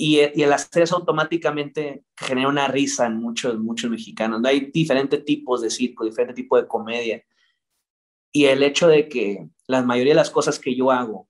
Y, 0.00 0.20
el 0.20 0.52
hacer 0.52 0.84
eso 0.84 0.96
automáticamente 0.96 2.04
genera 2.16 2.48
una 2.48 2.68
risa 2.68 3.06
en 3.06 3.16
muchos, 3.16 3.58
muchos 3.58 3.90
mexicanos. 3.90 4.40
Hay 4.44 4.70
diferentes 4.72 5.24
tipos 5.24 5.60
de 5.60 5.70
circo, 5.70 6.04
diferentes 6.04 6.36
tipos 6.36 6.60
de 6.62 6.68
comedia. 6.68 7.24
Y 8.30 8.44
el 8.44 8.62
hecho 8.62 8.86
de 8.86 9.08
que 9.08 9.48
la 9.66 9.82
mayoría 9.82 10.12
de 10.12 10.18
las 10.18 10.30
cosas 10.30 10.60
que 10.60 10.76
yo 10.76 10.92
hago 10.92 11.28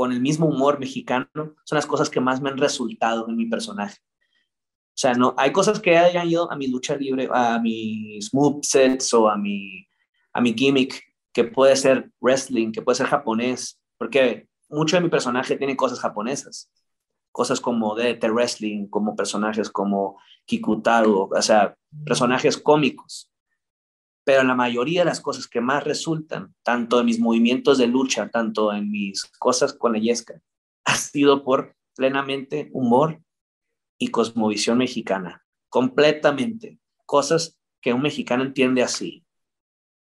con 0.00 0.12
el 0.12 0.20
mismo 0.22 0.46
humor 0.46 0.80
mexicano 0.80 1.28
son 1.34 1.76
las 1.76 1.84
cosas 1.84 2.08
que 2.08 2.20
más 2.20 2.40
me 2.40 2.48
han 2.48 2.56
resultado 2.56 3.28
en 3.28 3.36
mi 3.36 3.44
personaje. 3.44 3.98
O 4.00 4.96
sea, 4.96 5.12
no, 5.12 5.34
hay 5.36 5.52
cosas 5.52 5.78
que 5.78 5.98
hayan 5.98 6.26
ido 6.26 6.50
a 6.50 6.56
mi 6.56 6.68
lucha 6.68 6.96
libre, 6.96 7.28
a 7.30 7.58
mis 7.58 8.32
movesets 8.32 9.12
o 9.12 9.28
a 9.28 9.36
mi, 9.36 9.86
a 10.32 10.40
mi 10.40 10.54
gimmick, 10.54 11.02
que 11.34 11.44
puede 11.44 11.76
ser 11.76 12.10
wrestling, 12.18 12.72
que 12.72 12.80
puede 12.80 12.96
ser 12.96 13.08
japonés, 13.08 13.78
porque 13.98 14.48
mucho 14.70 14.96
de 14.96 15.02
mi 15.02 15.10
personaje 15.10 15.56
tiene 15.56 15.76
cosas 15.76 16.00
japonesas. 16.00 16.70
Cosas 17.30 17.60
como 17.60 17.94
de 17.94 18.18
wrestling, 18.22 18.86
como 18.86 19.14
personajes 19.14 19.68
como 19.68 20.18
Kikutaro, 20.46 21.28
o 21.30 21.42
sea, 21.42 21.76
personajes 22.06 22.56
cómicos. 22.56 23.29
Pero 24.24 24.42
la 24.42 24.54
mayoría 24.54 25.00
de 25.00 25.06
las 25.06 25.20
cosas 25.20 25.46
que 25.48 25.60
más 25.60 25.84
resultan, 25.84 26.54
tanto 26.62 27.00
en 27.00 27.06
mis 27.06 27.18
movimientos 27.18 27.78
de 27.78 27.86
lucha, 27.86 28.28
tanto 28.28 28.72
en 28.72 28.90
mis 28.90 29.24
cosas 29.38 29.72
con 29.72 29.92
la 29.92 29.98
yesca, 29.98 30.40
ha 30.84 30.96
sido 30.96 31.44
por 31.44 31.76
plenamente 31.94 32.70
humor 32.72 33.20
y 33.98 34.08
cosmovisión 34.08 34.78
mexicana, 34.78 35.44
completamente. 35.68 36.78
Cosas 37.06 37.58
que 37.80 37.92
un 37.92 38.02
mexicano 38.02 38.44
entiende 38.44 38.82
así. 38.82 39.24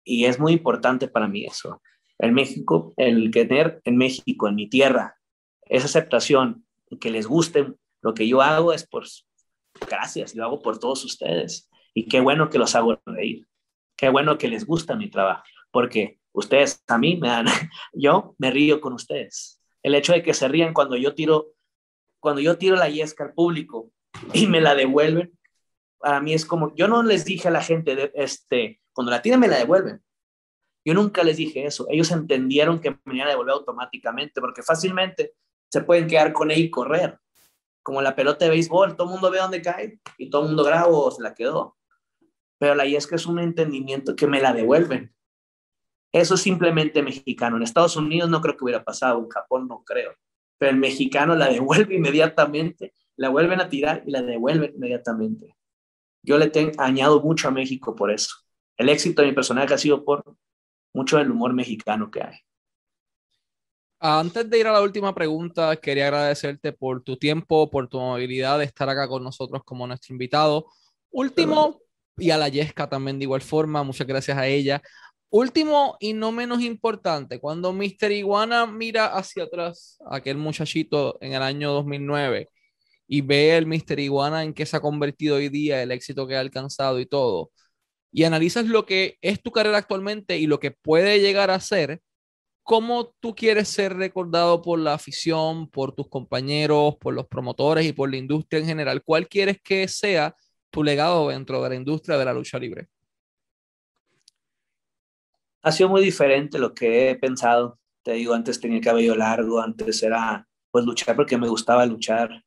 Y 0.03 0.26
es 0.26 0.39
muy 0.39 0.53
importante 0.53 1.07
para 1.07 1.28
mí 1.28 1.45
eso. 1.45 1.82
En 2.20 2.34
México, 2.34 2.93
el 2.97 3.32
tener 3.32 3.82
en 3.84 3.97
México, 3.97 4.47
en 4.47 4.55
mi 4.55 4.70
tierra, 4.70 5.18
esa 5.66 5.86
aceptación, 5.86 6.66
que 6.99 7.09
les 7.09 7.26
guste 7.26 7.74
lo 8.01 8.14
que 8.14 8.28
yo 8.28 8.41
hago 8.41 8.74
es 8.74 8.86
por 8.86 9.05
gracias, 9.88 10.36
lo 10.36 10.43
hago 10.43 10.61
por 10.61 10.80
todos 10.80 11.03
ustedes. 11.05 11.70
Y 11.93 12.07
qué 12.07 12.20
bueno 12.20 12.49
que 12.49 12.57
los 12.57 12.76
hago 12.76 13.01
reír. 13.05 13.47
Qué 14.04 14.10
bueno 14.10 14.38
que 14.38 14.49
les 14.49 14.66
gusta 14.66 14.97
mi 14.97 15.10
trabajo, 15.10 15.45
porque 15.72 16.20
ustedes 16.34 16.84
a 16.89 16.97
mí 16.97 17.16
me 17.16 17.30
dan, 17.30 17.45
yo 17.93 18.36
me 18.38 18.51
río 18.51 18.82
con 18.82 18.91
ustedes. 18.91 19.62
El 19.82 19.95
hecho 19.95 20.12
de 20.12 20.22
que 20.22 20.34
se 20.34 20.49
rían 20.49 20.74
cuando 20.74 20.97
yo 20.97 21.16
tiro 21.16 21.54
cuando 22.20 22.41
yo 22.41 22.58
tiro 22.58 22.76
la 22.76 22.89
yesca 22.89 23.24
al 23.24 23.34
público 23.34 23.91
y 24.34 24.47
me 24.47 24.60
la 24.60 24.76
devuelven, 24.76 25.32
para 25.99 26.20
mí 26.20 26.34
es 26.34 26.45
como, 26.45 26.76
yo 26.76 26.89
no 26.89 27.01
les 27.01 27.24
dije 27.24 27.47
a 27.47 27.51
la 27.51 27.62
gente, 27.62 27.95
de, 27.95 28.12
este, 28.16 28.82
cuando 28.91 29.10
la 29.10 29.22
tiran 29.22 29.39
me 29.39 29.47
la 29.47 29.58
devuelven. 29.58 30.04
Yo 30.84 30.93
nunca 30.93 31.24
les 31.24 31.38
dije 31.38 31.66
eso. 31.66 31.88
Ellos 31.89 32.12
entendieron 32.12 32.82
que 32.82 32.99
me 33.06 33.16
iban 33.16 33.28
a 33.28 33.32
devolver 33.32 33.54
automáticamente, 33.54 34.41
porque 34.41 34.64
fácilmente 34.64 35.36
se 35.72 35.80
pueden 35.80 36.08
quedar 36.08 36.34
con 36.34 36.51
ella 36.51 36.60
y 36.60 36.70
correr. 36.70 37.20
Como 37.82 38.01
la 38.01 38.18
pelota 38.18 38.43
de 38.43 38.51
béisbol, 38.51 38.97
todo 38.97 39.08
el 39.08 39.14
mundo 39.14 39.32
ve 39.32 39.38
dónde 39.38 39.62
cae 39.62 40.01
y 40.18 40.30
todo 40.30 40.41
el 40.41 40.47
mundo 40.49 40.66
graba 40.66 40.88
o 40.88 41.10
se 41.10 41.24
la 41.24 41.34
quedó. 41.34 41.78
Pero 42.64 42.76
la 42.76 42.86
yesca 42.86 43.18
es 43.18 43.26
un 43.26 43.39
entendimiento 43.39 44.16
que 44.16 44.28
me 44.28 44.39
la 44.39 44.53
devuelven. 44.53 45.14
Eso 46.14 46.36
es 46.36 46.41
simplemente 46.41 47.01
mexicano. 47.01 47.57
En 47.57 47.64
Estados 47.64 47.97
Unidos 47.97 48.30
no 48.30 48.39
creo 48.39 48.55
que 48.55 48.64
hubiera 48.64 48.84
pasado, 48.86 49.20
en 49.20 49.28
Japón 49.28 49.68
no 49.68 49.84
creo 49.84 50.14
pero 50.64 50.72
el 50.72 50.80
mexicano 50.80 51.36
la 51.36 51.49
devuelve 51.51 51.95
inmediatamente, 51.95 52.93
la 53.18 53.28
vuelven 53.28 53.59
a 53.59 53.68
tirar 53.68 54.01
y 54.07 54.11
la 54.11 54.22
devuelven 54.22 54.74
inmediatamente. 54.76 55.57
Yo 56.22 56.38
le 56.38 56.49
tengo, 56.49 56.72
añado 56.78 57.22
mucho 57.22 57.49
a 57.49 57.51
México 57.51 57.93
por 57.93 58.09
eso. 58.11 58.38
El 58.78 58.88
éxito 58.88 59.22
de 59.22 59.28
mi 59.28 59.34
personaje 59.34 59.74
ha 59.74 59.78
sido 59.78 60.05
por 60.05 60.24
mucho 60.93 61.18
del 61.18 61.32
humor 61.32 61.51
mexicano 61.51 62.09
que 62.09 62.24
hay. 62.24 62.38
Antes 63.99 64.49
de 64.49 64.57
ir 64.57 64.68
a 64.68 64.72
la 64.72 64.82
última 64.82 65.14
pregunta, 65.14 65.76
quería 65.76 66.05
agradecerte 66.05 66.72
por 66.72 67.03
tu 67.03 67.18
tiempo, 67.18 67.70
por 67.70 67.89
tu 67.89 67.99
amabilidad 67.99 68.59
de 68.59 68.66
estar 68.66 68.88
acá 68.88 69.05
con 69.09 69.22
nosotros 69.22 69.64
como 69.66 69.86
nuestro 69.86 70.14
invitado. 70.14 70.68
Último, 71.11 71.82
y 72.18 72.30
a 72.32 72.38
la 72.38 72.49
Yesca 72.49 72.89
también 72.89 73.20
de 73.20 73.24
igual 73.24 73.41
forma, 73.41 73.84
muchas 73.84 74.07
gracias 74.07 74.38
a 74.38 74.47
ella. 74.47 74.82
Último 75.30 75.97
y 75.99 76.14
no 76.14 76.32
menos 76.32 76.61
importante, 76.61 77.39
cuando 77.39 77.74
Mr. 77.74 78.11
Iguana 78.11 78.68
mira 78.68 79.07
hacia 79.07 79.43
atrás, 79.45 79.97
aquel 80.09 80.38
muchachito 80.38 81.18
en 81.22 81.34
el 81.34 81.41
año 81.41 81.72
2009, 81.74 82.49
y 83.07 83.22
ve 83.22 83.57
el 83.57 83.66
Mr. 83.66 83.99
Iguana 83.99 84.43
en 84.43 84.53
que 84.53 84.66
se 84.66 84.78
ha 84.78 84.82
convertido 84.82 85.38
hoy 85.38 85.49
día, 85.49 85.82
el 85.82 85.91
éxito 85.91 86.28
que 86.28 86.36
ha 86.36 86.39
alcanzado 86.39 86.99
y 86.99 87.07
todo, 87.07 87.51
y 88.11 88.26
analizas 88.26 88.66
lo 88.68 88.86
que 88.86 89.18
es 89.22 89.41
tu 89.41 89.51
carrera 89.51 89.80
actualmente 89.80 90.38
y 90.38 90.47
lo 90.47 90.59
que 90.59 90.72
puede 90.72 91.20
llegar 91.20 91.49
a 91.51 91.59
ser, 91.59 92.01
¿cómo 92.64 93.14
tú 93.20 93.36
quieres 93.36 93.70
ser 93.70 93.95
recordado 93.97 94.61
por 94.61 94.80
la 94.80 94.93
afición, 94.93 95.70
por 95.70 95.93
tus 95.95 96.09
compañeros, 96.09 96.95
por 96.99 97.14
los 97.16 97.28
promotores 97.28 97.86
y 97.86 97.93
por 97.93 98.11
la 98.11 98.18
industria 98.18 98.59
en 98.61 98.68
general? 98.68 99.03
¿Cuál 99.03 99.28
quieres 99.28 99.59
que 99.64 99.88
sea 99.88 100.36
tu 100.74 100.84
legado 100.84 101.30
dentro 101.30 101.61
de 101.61 101.69
la 101.69 101.76
industria 101.76 102.17
de 102.17 102.26
la 102.26 102.34
lucha 102.34 102.59
libre? 102.59 102.89
ha 105.63 105.71
sido 105.71 105.89
muy 105.89 106.03
diferente 106.03 106.59
lo 106.59 106.76
que 106.76 107.09
he 107.09 107.15
pensado. 107.15 107.80
Te 108.03 108.13
digo, 108.13 108.34
antes 108.34 108.59
tenía 108.59 108.78
el 108.78 108.84
cabello 108.84 109.15
largo, 109.15 109.61
antes 109.61 110.03
era 110.03 110.47
pues 110.69 110.86
luchar 110.86 111.15
porque 111.15 111.38
me 111.38 111.47
gustaba 111.47 111.86
luchar. 111.86 112.43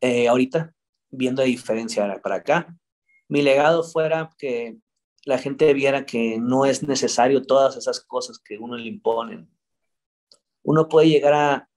Eh, 0.00 0.26
ahorita, 0.26 0.72
viendo 1.10 1.42
la 1.42 1.46
diferencia 1.46 2.18
para 2.22 2.36
acá, 2.36 2.74
mi 3.28 3.42
legado 3.42 3.84
fuera 3.84 4.30
que 4.38 4.78
la 5.26 5.36
gente 5.36 5.72
viera 5.74 6.06
que 6.06 6.38
no 6.40 6.64
es 6.64 6.82
necesario 6.82 7.42
todas 7.42 7.76
esas 7.76 8.00
cosas 8.00 8.38
que 8.38 8.56
uno 8.56 8.76
le 8.76 8.88
imponen. 8.88 9.50
Uno 10.62 10.88
puede 10.88 11.10
llegar 11.10 11.34
a, 11.34 11.68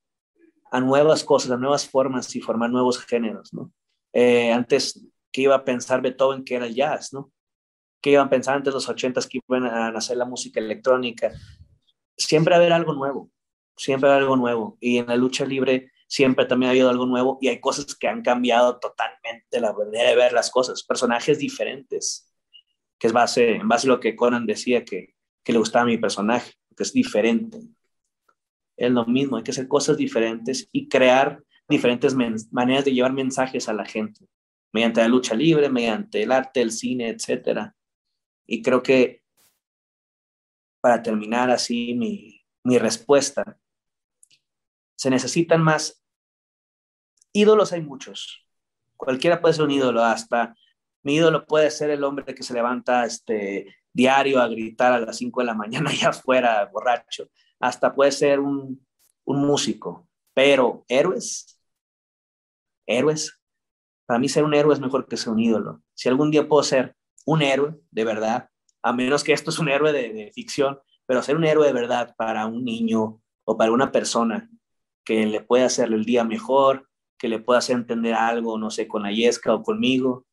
a 0.71 0.79
nuevas 0.79 1.25
cosas, 1.25 1.51
a 1.51 1.57
nuevas 1.57 1.85
formas 1.89 2.33
y 2.37 2.39
formar 2.39 2.69
nuevos 2.69 2.99
géneros, 2.99 3.53
¿no? 3.53 3.73
Eh, 4.13 4.51
antes 4.51 5.05
que 5.31 5.41
iba 5.41 5.55
a 5.55 5.65
pensar 5.65 6.01
Beethoven 6.01 6.43
que 6.43 6.55
era 6.55 6.67
el 6.67 6.75
jazz, 6.75 7.11
¿no? 7.13 7.33
que 8.03 8.11
iban 8.11 8.29
pensando 8.29 8.57
antes 8.57 8.73
los 8.73 8.89
ochentas 8.89 9.25
que 9.27 9.39
iban 9.47 9.65
a 9.65 9.87
hacer 9.87 10.17
la 10.17 10.25
música 10.25 10.59
electrónica. 10.59 11.31
Siempre 12.17 12.51
va 12.51 12.57
a 12.57 12.59
haber 12.59 12.73
algo 12.73 12.93
nuevo, 12.93 13.31
siempre 13.77 14.09
va 14.09 14.15
a 14.15 14.17
haber 14.17 14.25
algo 14.25 14.35
nuevo. 14.35 14.77
Y 14.81 14.97
en 14.97 15.07
la 15.07 15.15
lucha 15.15 15.45
libre 15.45 15.89
siempre 16.05 16.45
también 16.45 16.67
ha 16.67 16.71
habido 16.71 16.89
algo 16.89 17.05
nuevo 17.05 17.37
y 17.39 17.47
hay 17.47 17.61
cosas 17.61 17.95
que 17.95 18.09
han 18.09 18.21
cambiado 18.21 18.77
totalmente 18.77 19.61
la 19.61 19.71
manera 19.71 20.09
de 20.09 20.17
ver 20.17 20.33
las 20.33 20.51
cosas, 20.51 20.83
personajes 20.83 21.39
diferentes, 21.39 22.29
que 22.99 23.07
es 23.07 23.13
base, 23.13 23.55
en 23.55 23.69
base 23.69 23.87
a 23.87 23.91
lo 23.91 24.01
que 24.01 24.17
Conan 24.17 24.45
decía 24.45 24.83
que, 24.83 25.15
que 25.41 25.53
le 25.53 25.59
gustaba 25.59 25.83
a 25.83 25.87
mi 25.87 25.97
personaje, 25.97 26.51
que 26.75 26.83
es 26.83 26.91
diferente. 26.91 27.61
Es 28.75 28.91
lo 28.91 29.05
mismo, 29.05 29.37
hay 29.37 29.43
que 29.43 29.51
hacer 29.51 29.69
cosas 29.69 29.95
diferentes 29.95 30.67
y 30.73 30.89
crear 30.89 31.41
diferentes 31.73 32.15
maneras 32.51 32.85
de 32.85 32.93
llevar 32.93 33.13
mensajes 33.13 33.69
a 33.69 33.73
la 33.73 33.85
gente, 33.85 34.27
mediante 34.71 35.01
la 35.01 35.07
lucha 35.07 35.35
libre, 35.35 35.69
mediante 35.69 36.23
el 36.23 36.31
arte, 36.31 36.61
el 36.61 36.71
cine, 36.71 37.09
etcétera. 37.09 37.75
Y 38.45 38.61
creo 38.61 38.81
que 38.81 39.21
para 40.81 41.01
terminar 41.01 41.49
así 41.49 41.93
mi, 41.93 42.41
mi 42.63 42.77
respuesta, 42.77 43.57
se 44.95 45.09
necesitan 45.09 45.61
más 45.61 46.03
ídolos, 47.33 47.73
hay 47.73 47.81
muchos. 47.81 48.47
Cualquiera 48.95 49.41
puede 49.41 49.53
ser 49.53 49.65
un 49.65 49.71
ídolo, 49.71 50.03
hasta 50.03 50.55
Mi 51.03 51.15
ídolo 51.15 51.45
puede 51.45 51.69
ser 51.71 51.89
el 51.89 52.03
hombre 52.03 52.33
que 52.33 52.43
se 52.43 52.53
levanta 52.53 53.05
este, 53.05 53.75
diario 53.91 54.41
a 54.41 54.47
gritar 54.47 54.93
a 54.93 54.99
las 54.99 55.17
5 55.17 55.41
de 55.41 55.45
la 55.45 55.53
mañana 55.53 55.89
allá 55.89 56.09
afuera, 56.09 56.65
borracho. 56.71 57.29
Hasta 57.59 57.93
puede 57.93 58.11
ser 58.11 58.39
un, 58.39 58.85
un 59.25 59.45
músico. 59.45 60.07
Pero 60.33 60.85
héroes, 60.87 61.52
héroes, 62.85 63.39
para 64.05 64.19
mí 64.19 64.29
ser 64.29 64.43
un 64.43 64.53
héroe 64.53 64.73
es 64.73 64.79
mejor 64.79 65.07
que 65.07 65.17
ser 65.17 65.33
un 65.33 65.39
ídolo. 65.39 65.81
Si 65.93 66.09
algún 66.09 66.31
día 66.31 66.47
puedo 66.47 66.63
ser 66.63 66.95
un 67.25 67.41
héroe 67.41 67.79
de 67.91 68.03
verdad, 68.03 68.49
a 68.81 68.93
menos 68.93 69.23
que 69.23 69.33
esto 69.33 69.49
es 69.49 69.59
un 69.59 69.69
héroe 69.69 69.93
de, 69.93 70.31
ficción, 70.33 70.79
pero 71.05 71.23
ser 71.23 71.37
un 71.37 71.45
héroe 71.45 71.65
de 71.65 71.73
verdad 71.73 72.15
para 72.17 72.45
un 72.45 72.63
niño 72.63 73.21
o 73.45 73.57
para 73.57 73.71
una 73.71 73.91
persona 73.91 74.49
que 75.05 75.25
le 75.25 75.41
pueda 75.41 75.65
hacer 75.65 75.91
el 75.91 76.05
día 76.05 76.23
mejor, 76.23 76.89
que 77.17 77.27
le 77.27 77.39
pueda 77.39 77.59
hacer 77.59 77.75
entender 77.75 78.13
algo, 78.13 78.57
no 78.57 78.69
sé, 78.69 78.87
con 78.87 79.03
la 79.03 79.11
Yesca 79.11 79.53
o 79.53 79.63
conmigo, 79.63 80.25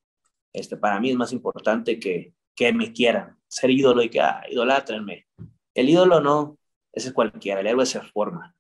este, 0.53 0.77
para 0.77 0.99
mí 1.01 1.11
es 1.11 1.17
más 1.17 1.33
importante 1.33 1.99
que, 1.99 2.35
que 2.55 2.73
me 2.73 2.93
quieran, 2.93 3.39
ser 3.49 3.71
ídolo 3.71 4.03
y 4.03 4.11
que 4.11 4.21
ah, 4.21 4.43
idolátrenme. 4.49 5.27
El 5.75 5.89
ídolo 5.89 6.21
no, 6.21 6.59
ese 6.93 7.09
es 7.09 7.15
cualquiera, 7.15 7.61
el 7.61 7.67
héroe 7.69 7.87
se 7.87 8.01
forma. 8.01 8.55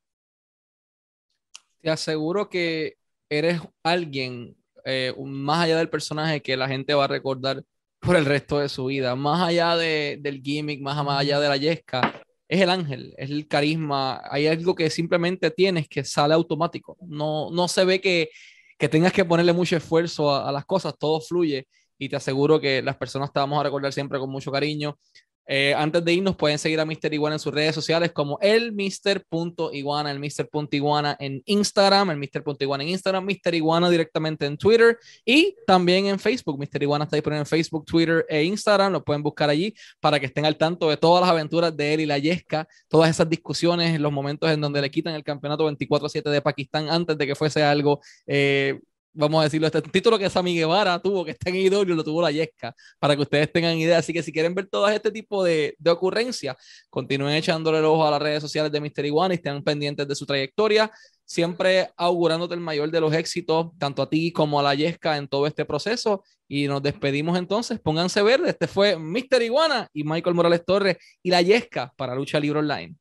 Te 1.80 1.90
aseguro 1.90 2.48
que 2.48 2.99
eres 3.30 3.60
alguien 3.82 4.56
eh, 4.84 5.14
más 5.24 5.64
allá 5.64 5.78
del 5.78 5.88
personaje 5.88 6.42
que 6.42 6.56
la 6.56 6.68
gente 6.68 6.94
va 6.94 7.04
a 7.04 7.08
recordar 7.08 7.62
por 8.00 8.16
el 8.16 8.24
resto 8.24 8.58
de 8.58 8.68
su 8.68 8.86
vida, 8.86 9.14
más 9.14 9.40
allá 9.40 9.76
de, 9.76 10.18
del 10.20 10.42
gimmick, 10.42 10.80
más 10.80 10.98
allá 11.06 11.38
de 11.38 11.48
la 11.48 11.56
yesca, 11.56 12.22
es 12.48 12.60
el 12.60 12.70
ángel, 12.70 13.14
es 13.16 13.30
el 13.30 13.46
carisma, 13.46 14.20
hay 14.30 14.46
algo 14.46 14.74
que 14.74 14.90
simplemente 14.90 15.50
tienes 15.50 15.88
que 15.88 16.02
sale 16.02 16.34
automático, 16.34 16.96
no, 17.06 17.50
no 17.50 17.68
se 17.68 17.84
ve 17.84 18.00
que, 18.00 18.30
que 18.78 18.88
tengas 18.88 19.12
que 19.12 19.24
ponerle 19.24 19.52
mucho 19.52 19.76
esfuerzo 19.76 20.30
a, 20.34 20.48
a, 20.48 20.52
las 20.52 20.64
cosas, 20.64 20.94
todo 20.98 21.20
fluye 21.20 21.68
y 21.98 22.08
te 22.08 22.16
aseguro 22.16 22.60
que 22.60 22.82
las 22.82 22.96
personas 22.96 23.32
te 23.32 23.38
vamos 23.38 23.60
a 23.60 23.64
recordar 23.64 23.92
siempre 23.92 24.18
con 24.18 24.30
mucho 24.30 24.50
cariño. 24.50 24.98
Eh, 25.46 25.74
antes 25.74 26.04
de 26.04 26.12
irnos, 26.12 26.36
pueden 26.36 26.58
seguir 26.58 26.78
a 26.78 26.84
Mr. 26.84 27.12
Iguana 27.12 27.36
en 27.36 27.40
sus 27.40 27.52
redes 27.52 27.74
sociales 27.74 28.12
como 28.12 28.38
el 28.40 28.72
Mr.iguana, 28.72 30.10
el 30.10 30.20
Mr.iguana 30.20 31.16
en 31.18 31.42
Instagram, 31.44 32.10
el 32.10 32.18
Mr.iguana 32.18 32.84
en 32.84 32.90
Instagram, 32.90 33.24
Mr. 33.24 33.54
Iguana 33.54 33.90
directamente 33.90 34.46
en 34.46 34.56
Twitter 34.56 34.98
y 35.24 35.56
también 35.66 36.06
en 36.06 36.18
Facebook. 36.18 36.58
Mr. 36.58 36.82
Iguana 36.82 37.04
está 37.04 37.16
disponible 37.16 37.40
en 37.40 37.46
Facebook, 37.46 37.84
Twitter 37.84 38.24
e 38.28 38.44
Instagram. 38.44 38.92
Lo 38.92 39.04
pueden 39.04 39.22
buscar 39.22 39.50
allí 39.50 39.74
para 39.98 40.20
que 40.20 40.26
estén 40.26 40.46
al 40.46 40.56
tanto 40.56 40.88
de 40.88 40.96
todas 40.96 41.20
las 41.22 41.30
aventuras 41.30 41.76
de 41.76 41.94
él 41.94 42.00
y 42.00 42.06
la 42.06 42.18
Yesca, 42.18 42.68
todas 42.88 43.10
esas 43.10 43.28
discusiones, 43.28 43.98
los 44.00 44.12
momentos 44.12 44.50
en 44.50 44.60
donde 44.60 44.80
le 44.80 44.90
quitan 44.90 45.14
el 45.14 45.24
campeonato 45.24 45.68
24-7 45.68 46.30
de 46.30 46.42
Pakistán 46.42 46.88
antes 46.90 47.18
de 47.18 47.26
que 47.26 47.34
fuese 47.34 47.62
algo 47.62 48.00
eh, 48.26 48.78
vamos 49.12 49.40
a 49.40 49.44
decirlo, 49.44 49.66
este 49.66 49.82
título 49.82 50.18
que 50.18 50.30
Sammy 50.30 50.54
Guevara 50.54 50.98
tuvo, 50.98 51.24
que 51.24 51.32
está 51.32 51.50
en 51.50 51.56
IW, 51.56 51.94
lo 51.94 52.04
tuvo 52.04 52.22
la 52.22 52.30
Yesca, 52.30 52.74
para 52.98 53.16
que 53.16 53.22
ustedes 53.22 53.52
tengan 53.52 53.76
idea. 53.76 53.98
Así 53.98 54.12
que 54.12 54.22
si 54.22 54.32
quieren 54.32 54.54
ver 54.54 54.66
todo 54.68 54.88
este 54.88 55.10
tipo 55.10 55.44
de, 55.44 55.74
de 55.78 55.90
ocurrencias, 55.90 56.56
continúen 56.88 57.34
echándole 57.34 57.78
el 57.78 57.84
ojo 57.84 58.06
a 58.06 58.10
las 58.10 58.22
redes 58.22 58.42
sociales 58.42 58.70
de 58.72 58.80
Mystery 58.80 59.10
One 59.12 59.34
y 59.34 59.36
estén 59.36 59.62
pendientes 59.62 60.06
de 60.06 60.14
su 60.14 60.26
trayectoria, 60.26 60.90
siempre 61.24 61.90
augurándote 61.96 62.54
el 62.54 62.60
mayor 62.60 62.90
de 62.90 63.00
los 63.00 63.12
éxitos, 63.12 63.68
tanto 63.78 64.02
a 64.02 64.10
ti 64.10 64.32
como 64.32 64.58
a 64.58 64.62
la 64.62 64.74
Yesca 64.74 65.16
en 65.16 65.28
todo 65.28 65.46
este 65.46 65.64
proceso. 65.64 66.24
Y 66.48 66.66
nos 66.66 66.82
despedimos 66.82 67.38
entonces, 67.38 67.78
pónganse 67.78 68.22
verde. 68.22 68.50
Este 68.50 68.66
fue 68.66 68.98
Mystery 68.98 69.44
Iguana 69.46 69.88
y 69.92 70.02
Michael 70.02 70.34
Morales 70.34 70.64
Torres 70.64 70.96
y 71.22 71.30
la 71.30 71.42
Yesca 71.42 71.92
para 71.96 72.14
Lucha 72.14 72.40
Libre 72.40 72.58
Online. 72.58 72.96